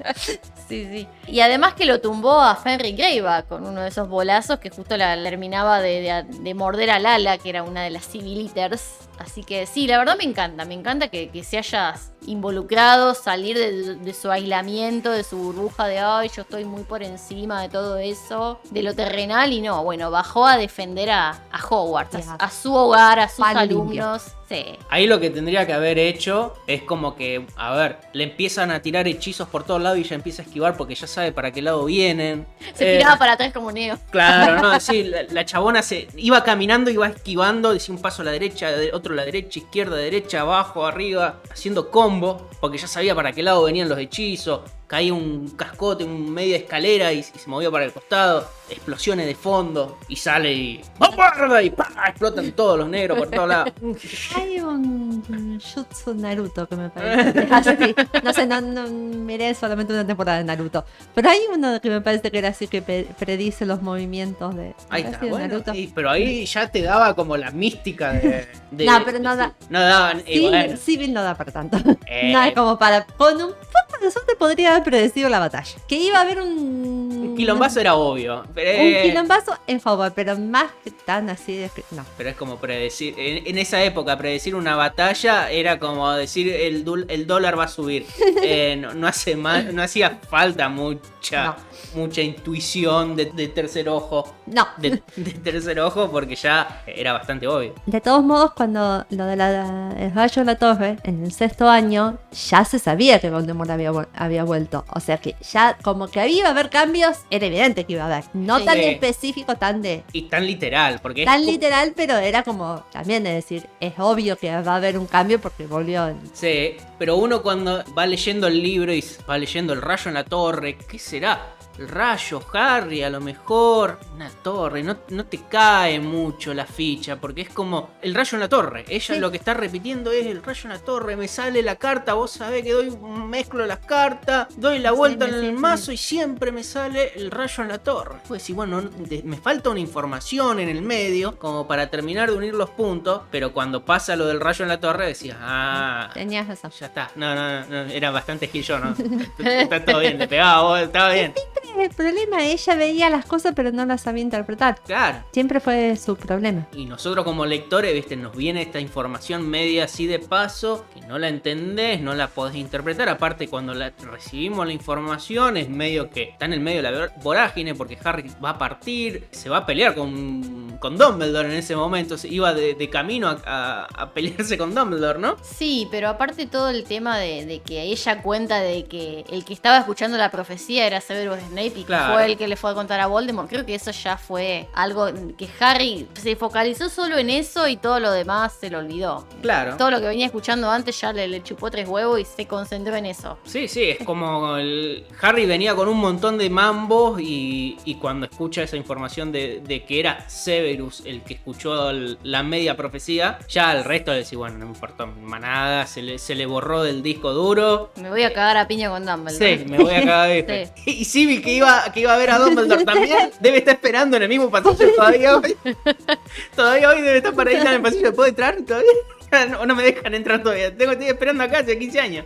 [0.69, 1.09] Sí, sí.
[1.29, 4.97] Y además que lo tumbó a Fenrir Greyback con uno de esos bolazos que justo
[4.97, 8.83] la terminaba de, de- de morder a Lala, que era una de las Civil Eaters.
[9.19, 10.65] Así que sí, la verdad me encanta.
[10.65, 11.95] Me encanta que, que se haya
[12.27, 17.03] involucrado, salir de, de su aislamiento, de su burbuja de ay, yo estoy muy por
[17.03, 21.67] encima de todo eso, de lo terrenal y no, bueno, bajó a defender a, a
[21.69, 24.19] Hogwarts, a, su hogar, a sus limpio.
[24.49, 24.65] Sí.
[24.91, 28.81] Ahí lo que tendría que haber hecho es como que, a ver, le empiezan a
[28.81, 31.63] tirar hechizos por todos lados y ella empieza a esquivar porque ya sabe para qué
[31.63, 32.47] lado vienen.
[32.75, 33.99] Se Eh, tiraba para atrás como Neo.
[34.11, 38.25] Claro, no, sí, la, la chabona se iba caminando, iba esquivando, decía un paso a
[38.27, 42.87] la derecha, de- otro a la derecha, izquierda, derecha, abajo, arriba, haciendo combo, porque ya
[42.87, 44.61] sabía para qué lado venían los hechizos.
[44.87, 49.35] Caía un cascote, un media escalera y, y se movía para el costado, explosiones de
[49.35, 51.61] fondo y sale y ¡Bombarda!
[51.63, 51.89] y ¡pah!
[52.09, 53.73] explotan todos los negros por todos lados.
[54.37, 57.95] Hay un Jutsu Naruto que me parece así.
[58.23, 60.85] No sé, no, no miré solamente una temporada de Naruto.
[61.15, 65.03] Pero hay uno que me parece que era así que predice los movimientos de, Ahí
[65.03, 65.75] está, de bueno, Naruto.
[65.75, 68.47] y- pero ahí ya te daba como la mística de...
[68.71, 70.77] de- No, pero no da- No daban, y Sí, bueno.
[70.77, 71.77] Civil no da para tanto.
[72.07, 72.33] Eh.
[72.33, 73.05] No es como para.
[73.05, 75.77] Con un poco de suerte podría haber predecido la batalla.
[75.89, 78.45] Que iba a haber un quilombazo era obvio.
[78.55, 81.71] Pero, Un quilombazo en favor, pero más que tan así de...
[81.91, 82.05] No.
[82.17, 83.15] pero es como predecir.
[83.19, 87.69] En, en esa época, predecir una batalla era como decir el, el dólar va a
[87.69, 88.07] subir.
[88.49, 91.57] Eh, no, no hace mal, no hacía falta mucha,
[91.95, 94.35] mucha intuición de, de tercer ojo.
[94.47, 94.67] No.
[94.77, 97.75] De, de tercer ojo, porque ya era bastante obvio.
[97.87, 101.69] De todos modos, cuando lo de la, el rayo de la torre, en el sexto
[101.69, 102.19] año,
[102.51, 104.66] ya se sabía que Voldemort había, había vuelto.
[104.95, 108.07] O sea que ya como que había a haber cambios, era evidente que iba a
[108.07, 108.25] haber.
[108.35, 108.65] No Sí.
[108.65, 110.03] tan específico, tan de...
[110.13, 114.51] Y tan literal, porque Tan literal, pero era como también de decir, es obvio que
[114.63, 116.09] va a haber un cambio porque volvió.
[116.09, 120.15] en- Sí, pero uno cuando va leyendo el libro y va leyendo el rayo en
[120.15, 121.56] la torre, ¿qué será?
[121.79, 123.99] El rayo, Harry, a lo mejor.
[124.15, 128.41] Una torre, no, no te cae mucho la ficha, porque es como el rayo en
[128.41, 128.85] la torre.
[128.89, 129.21] Ella Sí.
[129.21, 132.31] lo que está repitiendo es el rayo en la torre, me sale la carta, vos
[132.31, 135.53] sabés que doy, mezclo las cartas, doy la vuelta sí, en el sí.
[135.53, 138.17] mazo y siempre me sale el rayo en la torre.
[138.27, 138.83] Pues sí, bueno,
[139.25, 143.53] me falta una información en el medio como para terminar de unir los puntos, pero
[143.53, 146.71] cuando pasa lo del rayo en la torre decías, ah, Tenías razón.
[146.79, 147.11] ya está.
[147.17, 148.95] No, no, no, era bastante gil yo, ¿no?
[149.39, 151.35] está todo bien, le pegaba vos, estaba bien.
[151.79, 154.81] El problema, ella veía las cosas pero no las sabía interpretar.
[154.85, 155.23] Claro.
[155.33, 156.67] Siempre fue su problema.
[156.75, 161.19] Y nosotros como lectores, viste, nos viene esta información media así de paso, que no
[161.19, 163.09] la entendés, no la podés interpretar.
[163.09, 167.13] Aparte, cuando la recibimos la información, es medio que está en el medio de la
[167.23, 171.77] vorágine, porque Harry va a partir, se va a pelear con, con Dumbledore en ese
[171.77, 172.17] momento.
[172.19, 175.37] Se iba de, de camino a, a- a pelearse con Dumbledore, ¿no?
[175.43, 179.53] Sí, pero aparte todo el tema de, de que ella cuenta de que el que
[179.53, 182.15] estaba escuchando la profecía era Severus Snape y que Claro.
[182.15, 185.07] fue el que le fue a contar a Voldemort, creo que eso ya fue algo
[185.37, 189.27] que Harry se focalizó solo en eso y todo lo demás se lo olvidó.
[189.43, 189.77] Claro.
[189.77, 192.95] Todo lo que venía escuchando antes ya le, le chupó tres huevos y se concentró
[192.97, 193.39] en eso.
[193.45, 198.27] Sí, sí, es como el Harry venía con un montón de mambos y, y cuando
[198.27, 203.39] escucha esa información de, de que era Severus el que escuchó el- la media profecía,
[203.49, 206.47] ya al resto le decía, bueno, no me importó más nada, se le, se le
[206.47, 207.91] borró del disco duro.
[207.97, 209.59] Me voy a cagar a piña con Dumbledore.
[209.59, 212.85] Sí, me voy a cagar de Y que iba, que iba a ver a Dumbledore
[212.87, 215.57] también, debe estar esperando en el mismo pasillo todavía hoy.
[216.57, 218.15] Todavía hoy debe estar paradita en el pasillo.
[218.15, 218.91] ¿Puedo entrar todavía?
[219.51, 220.75] No, no me dejan entrar todavía.
[220.75, 222.25] Tengo, estoy esperando acá hace 15 años.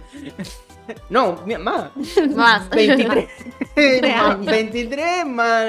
[1.10, 1.90] No, más.
[2.34, 2.68] Más.
[2.70, 3.28] 23.
[4.04, 4.46] años.
[4.46, 5.66] 23 más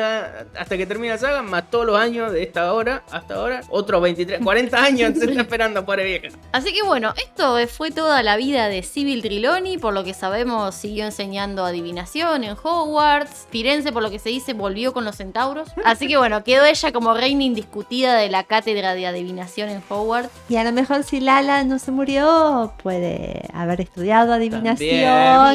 [0.57, 4.02] hasta que termine la saga, más todos los años de esta hora hasta ahora, otros
[4.02, 6.38] 23, 40 años se está esperando, pobre vieja.
[6.52, 9.77] Así que bueno, esto fue toda la vida de Sybil Triloni.
[9.77, 13.48] Por lo que sabemos, siguió enseñando adivinación en Hogwarts.
[13.49, 15.69] Firenze, por lo que se dice, volvió con los centauros.
[15.85, 20.30] Así que bueno, quedó ella como reina indiscutida de la cátedra de adivinación en Hogwarts.
[20.49, 24.72] Y a lo mejor si Lala no se murió, puede haber estudiado adivinación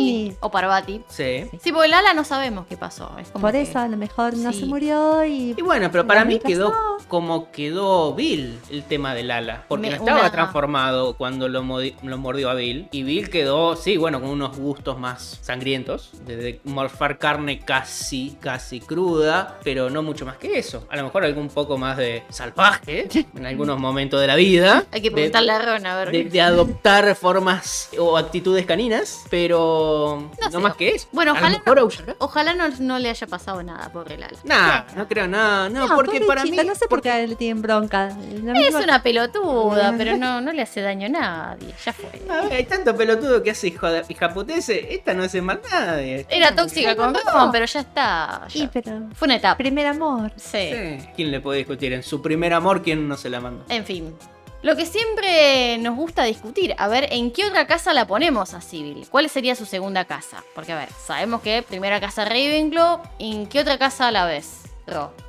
[0.01, 0.37] y...
[0.41, 1.03] O Parvati.
[1.09, 1.45] Sí.
[1.63, 3.11] Sí, porque Lala no sabemos qué pasó.
[3.19, 4.61] Es como Por que- eso a lo mejor no Sí.
[4.61, 5.55] se murió y...
[5.57, 6.73] Y bueno, pero para mí quedó
[7.09, 9.65] como quedó Bill el tema del ala.
[9.69, 12.89] Porque Me- no estaba una- transformado cuando lo, mordió a Bill.
[12.91, 16.11] Y Bill quedó, sí, bueno, con unos gustos más sangrientos.
[16.27, 19.59] Desde morfar carne casi, casi cruda.
[19.65, 20.87] Pero no mucho más que eso.
[20.91, 24.85] A lo mejor algún poco más de salvaje en algunos momentos de la vida.
[24.93, 26.11] Hay que De- preguntarle a Ron, a ver.
[26.13, 30.59] de, de adoptar formas o actitudes caninas, pero no, No sé.
[30.59, 31.09] más que eso.
[31.13, 32.17] Bueno, ojalá- mejor aullará.
[32.19, 34.37] Ojalá no, no le haya pasado nada, pobre Lala.
[34.45, 36.53] Nah, no creo nada, no, No, porque para mí.
[36.65, 38.09] no sé por qué le tienen bronca.
[38.43, 41.75] La Es misma- una pelotuda, pero no, no le hace daño a nadie.
[41.85, 42.11] Ya fue.
[42.31, 45.81] A ver, hay tanto pelotudo que hace hijo de hijaputece, esta no hace mal a
[45.85, 46.27] nadie.
[46.31, 48.41] Era tóxica con Ron, pero ya está.
[48.45, 48.51] ya.
[48.51, 49.03] Sí, pero...
[49.15, 49.59] Fue una etapa.
[49.59, 50.33] Primer amor.
[50.37, 50.71] Sí.
[50.73, 51.09] Sí.
[51.15, 51.93] ¿Quién le puede discutir?
[51.93, 53.65] En su primer amor, ¿quién no se la mandó?
[53.69, 54.15] En fin.
[54.63, 58.61] Lo que siempre nos gusta discutir, a ver, ¿en qué otra casa la ponemos a
[58.61, 59.07] Civil?
[59.11, 60.43] ¿Cuál sería su segunda casa?
[60.55, 64.66] Porque, a ver, sabemos que primera casa Ravenclaw, ¿en qué otra casa la ves?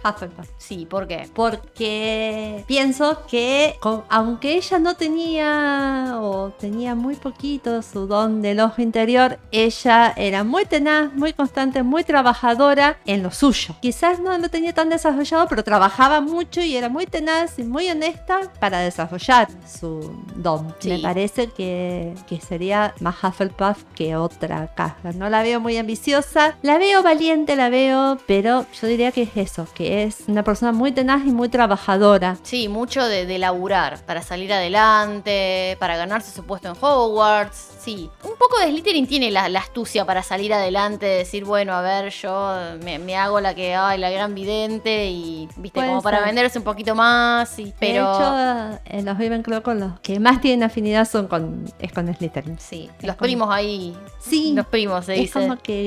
[0.03, 0.47] Hufflepuff.
[0.57, 1.27] Sí, ¿por qué?
[1.33, 8.59] Porque pienso que con- aunque ella no tenía o tenía muy poquito su don del
[8.59, 13.75] ojo interior, ella era muy tenaz, muy constante, muy trabajadora en lo suyo.
[13.81, 17.89] Quizás no lo tenía tan desarrollado, pero trabajaba mucho y era muy tenaz y muy
[17.89, 20.75] honesta para desarrollar su don.
[20.79, 20.89] Sí.
[20.89, 25.11] Me parece que, que sería más Hufflepuff que otra casa.
[25.15, 29.35] No la veo muy ambiciosa, la veo valiente, la veo, pero yo diría que es
[29.47, 32.37] eso, que es una persona muy tenaz y muy trabajadora.
[32.43, 37.75] Sí, mucho de, de laburar para salir adelante, para ganarse su puesto en Hogwarts.
[37.79, 41.81] Sí, un poco de Slytherin tiene la, la astucia para salir adelante, decir, bueno, a
[41.81, 42.53] ver, yo
[42.83, 46.25] me, me hago la que, ay, la gran vidente y, viste, Puede como para ser.
[46.27, 47.57] venderse un poquito más.
[47.59, 48.07] Y, pero...
[48.07, 52.13] De hecho, en los Ravenclaw con los que más tienen afinidad son con, es con
[52.13, 52.59] Slytherin.
[52.59, 53.95] Sí, Es los primos ahí.
[54.19, 55.39] Sí, Los primos, se es dice.
[55.39, 55.85] como que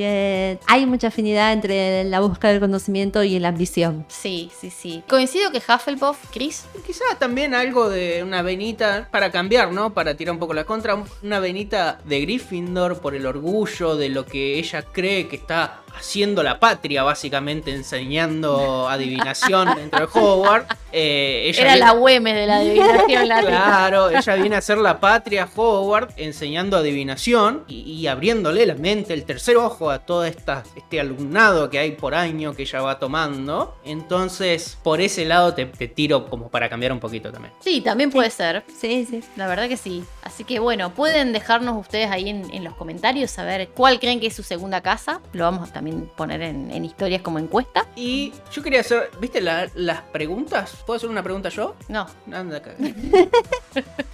[0.52, 4.04] eh, hay mucha afinidad entre la búsqueda del conocimiento y la ambición.
[4.08, 5.02] Sí, sí, sí.
[5.08, 9.92] Coincido que Hufflepuff, Chris, Quizá también algo de una venita para cambiar, ¿no?
[9.94, 11.02] Para tirar un poco la contra.
[11.22, 16.42] Una venita de Gryffindor por el orgullo de lo que ella cree que está haciendo
[16.42, 20.74] la patria, básicamente enseñando adivinación dentro de Hogwarts.
[20.92, 23.28] Eh, ella era viene- la Güemes de la adivinación.
[23.28, 23.40] la.
[23.50, 29.14] Claro, ella viene a ser la patria Hogwarts enseñando adivinación y, y abriéndole la mente,
[29.14, 32.98] el tercer ojo a todo esta, este alumnado que hay por año que ella va
[32.98, 33.76] tomando.
[33.84, 37.52] Entonces, por ese lado te, te tiro como para cambiar un poquito también.
[37.60, 38.64] Sí, también puede ser.
[38.80, 39.22] Sí, sí.
[39.36, 40.04] La verdad que sí.
[40.22, 44.26] Así que bueno, pueden dejarnos ustedes ahí en, en los comentarios saber cuál creen que
[44.28, 45.20] es su segunda casa.
[45.32, 47.86] Lo vamos a también poner en, en historias como encuesta.
[47.96, 50.76] Y yo quería hacer, ¿viste la- las preguntas?
[50.84, 51.74] ¿Puedo hacer una pregunta yo?
[51.88, 52.72] No, Anda acá.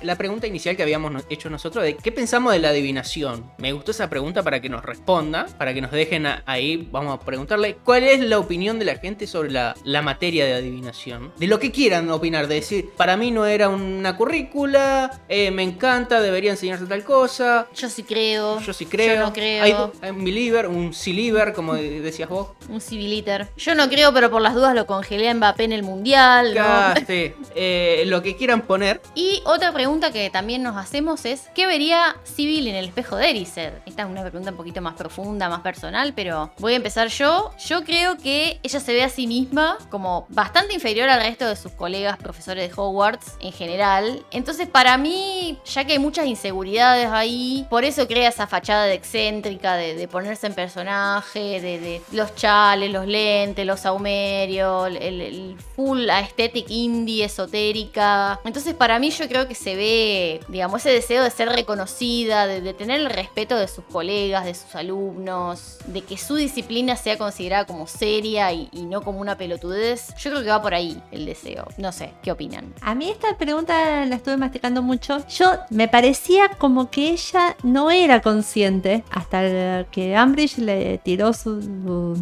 [0.03, 3.51] La pregunta inicial que habíamos hecho nosotros de qué pensamos de la adivinación.
[3.59, 6.89] Me gustó esa pregunta para que nos responda, para que nos dejen a- ahí.
[6.93, 10.55] Vamos a preguntarle cuál es la opinión de la gente sobre la, la materia de
[10.55, 11.33] adivinación.
[11.37, 15.65] De lo que quieran opinar, de decir, para mí no era una currícula, eh, me
[15.65, 17.67] encanta, debería enseñarse tal cosa.
[17.75, 18.61] yo sí creo.
[18.61, 19.17] Yo sí creo.
[19.17, 19.65] Yo no creo.
[19.65, 22.49] Hay, hay un believer, un believer, como de- decías vos.
[22.69, 23.49] Un civiliter.
[23.57, 26.55] Yo no creo, pero por las dudas lo congelé a Mbappé en el mundial.
[26.55, 26.95] ¿no?
[27.07, 27.33] Sí.
[27.59, 29.01] Eh, lo que quieran poner.
[29.15, 33.31] Y otra pregunta que también nos hacemos es: ¿qué vería Civil en el espejo de
[33.31, 33.73] Erised?
[33.87, 37.51] Esta es una pregunta un poquito más profunda, más personal, pero voy a empezar yo.
[37.67, 41.57] Yo creo que ella se ve a sí misma como bastante inferior al resto de
[41.57, 44.23] sus colegas profesores de Hogwarts en general.
[44.33, 48.95] Entonces, para mí, ya que hay muchas inseguridades ahí, por eso crea esa fachada de
[48.95, 55.57] excéntrica, de, de ponerse en personaje, de, los chales, los lentes, los saumerios, el, el
[55.75, 58.41] full aesthetic indie, esotérica.
[58.45, 62.61] Entonces, para mí, yo creo que se ve, digamos, ese deseo de ser reconocida, de,
[62.61, 67.19] de tener el respeto de sus colegas, de sus alumnos, de que su disciplina sea
[67.19, 70.15] considerada como seria y, y no como una pelotudez.
[70.19, 71.67] Yo creo que va por ahí el deseo.
[71.79, 72.75] No sé, ¿qué opinan?
[72.81, 75.27] A mí esta pregunta la estuve masticando mucho.
[75.29, 82.17] Yo me parecía como que ella no era consciente hasta que Ambridge le tiró su,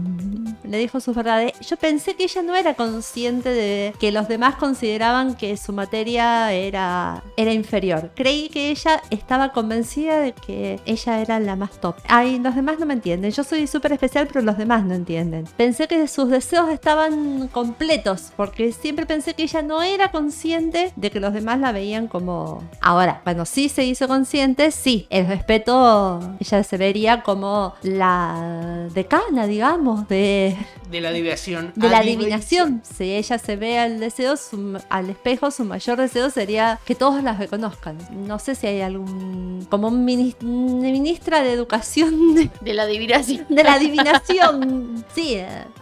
[0.64, 1.52] le dijo sus verdades.
[1.60, 6.52] Yo pensé que ella no era consciente de que los demás consideraban que su materia
[6.52, 8.10] era era inferior.
[8.14, 11.96] Creí que ella estaba convencida de que ella era la más top.
[12.08, 13.30] Ay, los demás no me entienden.
[13.30, 15.44] Yo soy súper especial, pero los demás no entienden.
[15.56, 21.10] Pensé que sus deseos estaban completos, porque siempre pensé que ella no era consciente de
[21.10, 22.62] que los demás la veían como...
[22.80, 29.46] Ahora, cuando sí se hizo consciente, sí, el respeto, ella se vería como la decana,
[29.46, 30.56] digamos, de,
[30.90, 31.72] De la adivinación.
[31.76, 32.82] de la adivinación.
[32.84, 37.22] Si ella se ve al deseo, su- al espejo, su mayor deseo sería que todos
[37.22, 37.98] las reconozcan.
[38.26, 39.66] No sé si hay algún.
[39.70, 43.46] como un ministra de educación de, De la adivinación.
[43.48, 45.04] de la adivinación.
[45.14, 45.38] Sí,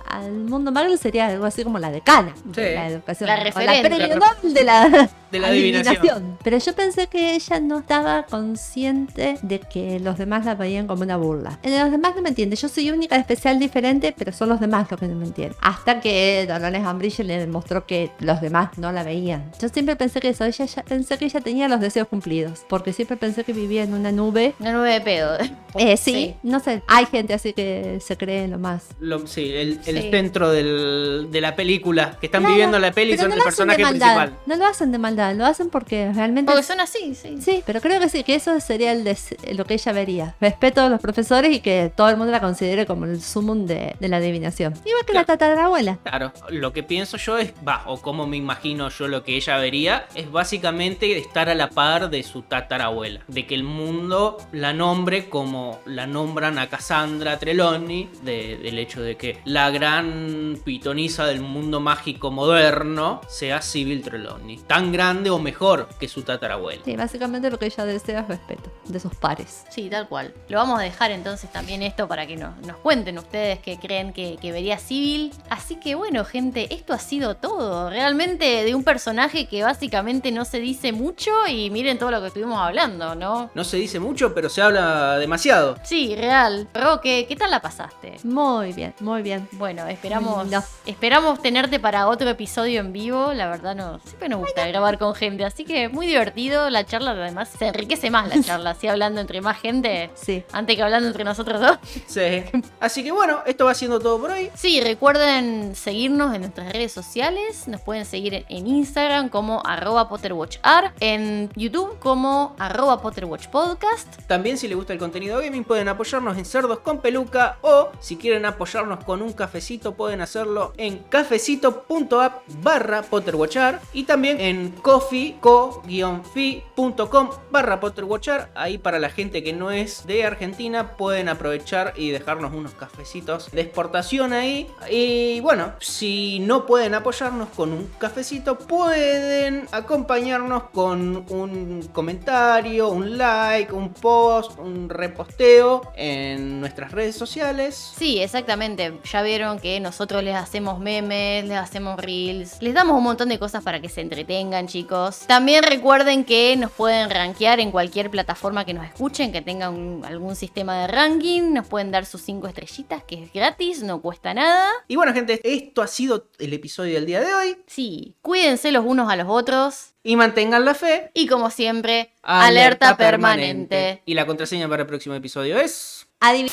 [0.08, 2.74] al mundo Marvel sería algo así como la decana de Sí.
[2.74, 3.28] la educación.
[3.28, 3.88] La o referente.
[3.88, 6.38] premio La Nobel de la, De la adivinación.
[6.44, 11.02] Pero yo pensé que ella no estaba consciente de que los demás la veían como
[11.02, 11.58] una burla.
[11.62, 12.56] En los demás no me entiende.
[12.56, 15.56] Yo soy única, especial, diferente, pero son los demás los que no me entienden.
[15.60, 19.50] Hasta que Dolores Umbridge le demostró que los demás no la veían.
[19.60, 20.44] Yo siempre pensé que eso.
[20.44, 22.60] Ella ya- pensé que ella tenía los deseos cumplidos.
[22.68, 24.54] Porque siempre pensé que vivía en una nube.
[24.60, 25.36] Una nube de pedo.
[25.78, 26.34] Eh, sí, Sí.
[26.42, 26.82] no sé.
[26.88, 28.84] Hay gente así que se cree en lo más.
[29.00, 30.10] Lo- sí, el, el Sí.
[30.10, 32.16] centro del- de la película.
[32.20, 34.16] Que están Claro, viviendo la peli son no el lo hacen de personaje maldad.
[34.26, 34.38] principal.
[34.46, 36.50] No lo hacen de maldad, lo hacen porque realmente.
[36.52, 37.38] Porque son así, sí.
[37.40, 40.34] Sí, pero creo que sí, que eso sería el des- lo que ella vería.
[40.40, 43.96] Respeto a los profesores y que todo el mundo la considere como el sumum de,
[43.98, 44.74] de la adivinación.
[44.84, 45.98] Igual que la tatarabuela.
[46.02, 49.56] Claro, lo que pienso yo es, va, o como me imagino yo lo que ella
[49.58, 53.20] vería, es básicamente estar a la par de su tatarabuela.
[53.28, 59.02] De que el mundo la nombre como la nombran a Cassandra Trelawney, de- del hecho
[59.02, 64.58] de que la gran pitonisa del mundo mágico moderno sea Sybil Trelawney.
[64.66, 66.82] Tan grande o mejor que su tatarabuelo.
[66.84, 69.64] Sí, básicamente lo que ella desea es respeto de sus pares.
[69.70, 70.32] Sí, tal cual.
[70.48, 74.12] Lo vamos a dejar entonces también esto para que nos, nos cuenten ustedes qué creen
[74.12, 75.32] que, que vería Civil.
[75.48, 77.88] Así que bueno, gente, esto ha sido todo.
[77.88, 82.26] Realmente de un personaje que básicamente no se dice mucho y miren todo lo que
[82.26, 83.50] estuvimos hablando, ¿no?
[83.54, 85.76] No se dice mucho, pero se habla demasiado.
[85.84, 86.68] Sí, real.
[86.74, 88.16] Roque, ¿qué tal la pasaste?
[88.24, 89.48] Muy bien, muy bien.
[89.52, 90.62] Bueno, esperamos, No.
[90.84, 93.32] esperamos tenerte para otro episodio en vivo.
[93.32, 96.68] La verdad, no, siempre nos gusta grabar con gente, así que muy divertido.
[96.68, 100.44] La charla, además, se enriquece más la charla, así hablando entre más gente, Sí.
[100.52, 101.78] antes que hablando entre nosotros dos.
[102.06, 102.20] Sí.
[102.82, 104.50] Así que bueno, esto va siendo todo por hoy.
[104.54, 107.68] Sí, recuerden seguirnos en nuestras redes sociales.
[107.68, 114.22] Nos pueden seguir en- Instagram como arroba PotterWatchR, en YouTube como arroba PotterWatchPodcast.
[114.26, 118.16] También si les gusta el contenido gaming pueden apoyarnos en Cerdos con Peluca o si
[118.16, 125.36] quieren apoyarnos con un cafecito pueden hacerlo en cafecito.app barra potterwatchar y también en coffee
[125.40, 128.50] co-fi.com barra potterwatchar.
[128.54, 133.50] Ahí para la gente que no es de Argentina pueden aprovechar y dejarnos unos cafecitos
[133.50, 134.68] de exportación ahí.
[134.90, 143.18] Y bueno, si no pueden apoyarnos con un cafecito pueden acompañarnos con un comentario, un
[143.18, 147.92] like, un post, un reposteo en nuestras redes sociales.
[147.96, 148.98] Sí, exactamente.
[149.04, 153.38] Ya vieron que nosotros les hacemos memes, les hacemos reels, les damos un montón de
[153.38, 155.20] cosas para que se entretengan, chicos.
[155.26, 160.36] También recuerden que nos pueden rankear en cualquier plataforma que nos escuchen, que tengan algún
[160.36, 161.52] sistema de ranking.
[161.52, 164.70] Nos pueden dar sus 5 estrellitas, que es gratis, no cuesta nada.
[164.88, 167.56] Y bueno gente, esto ha sido el episodio del día de hoy.
[167.66, 169.94] Sí, cuídense los unos a los otros.
[170.04, 171.10] Y mantengan la fe.
[171.14, 174.02] Y como siempre, alerta, permanente.
[174.04, 176.08] Y la contraseña para el próximo episodio es...
[176.20, 176.52] Adivina.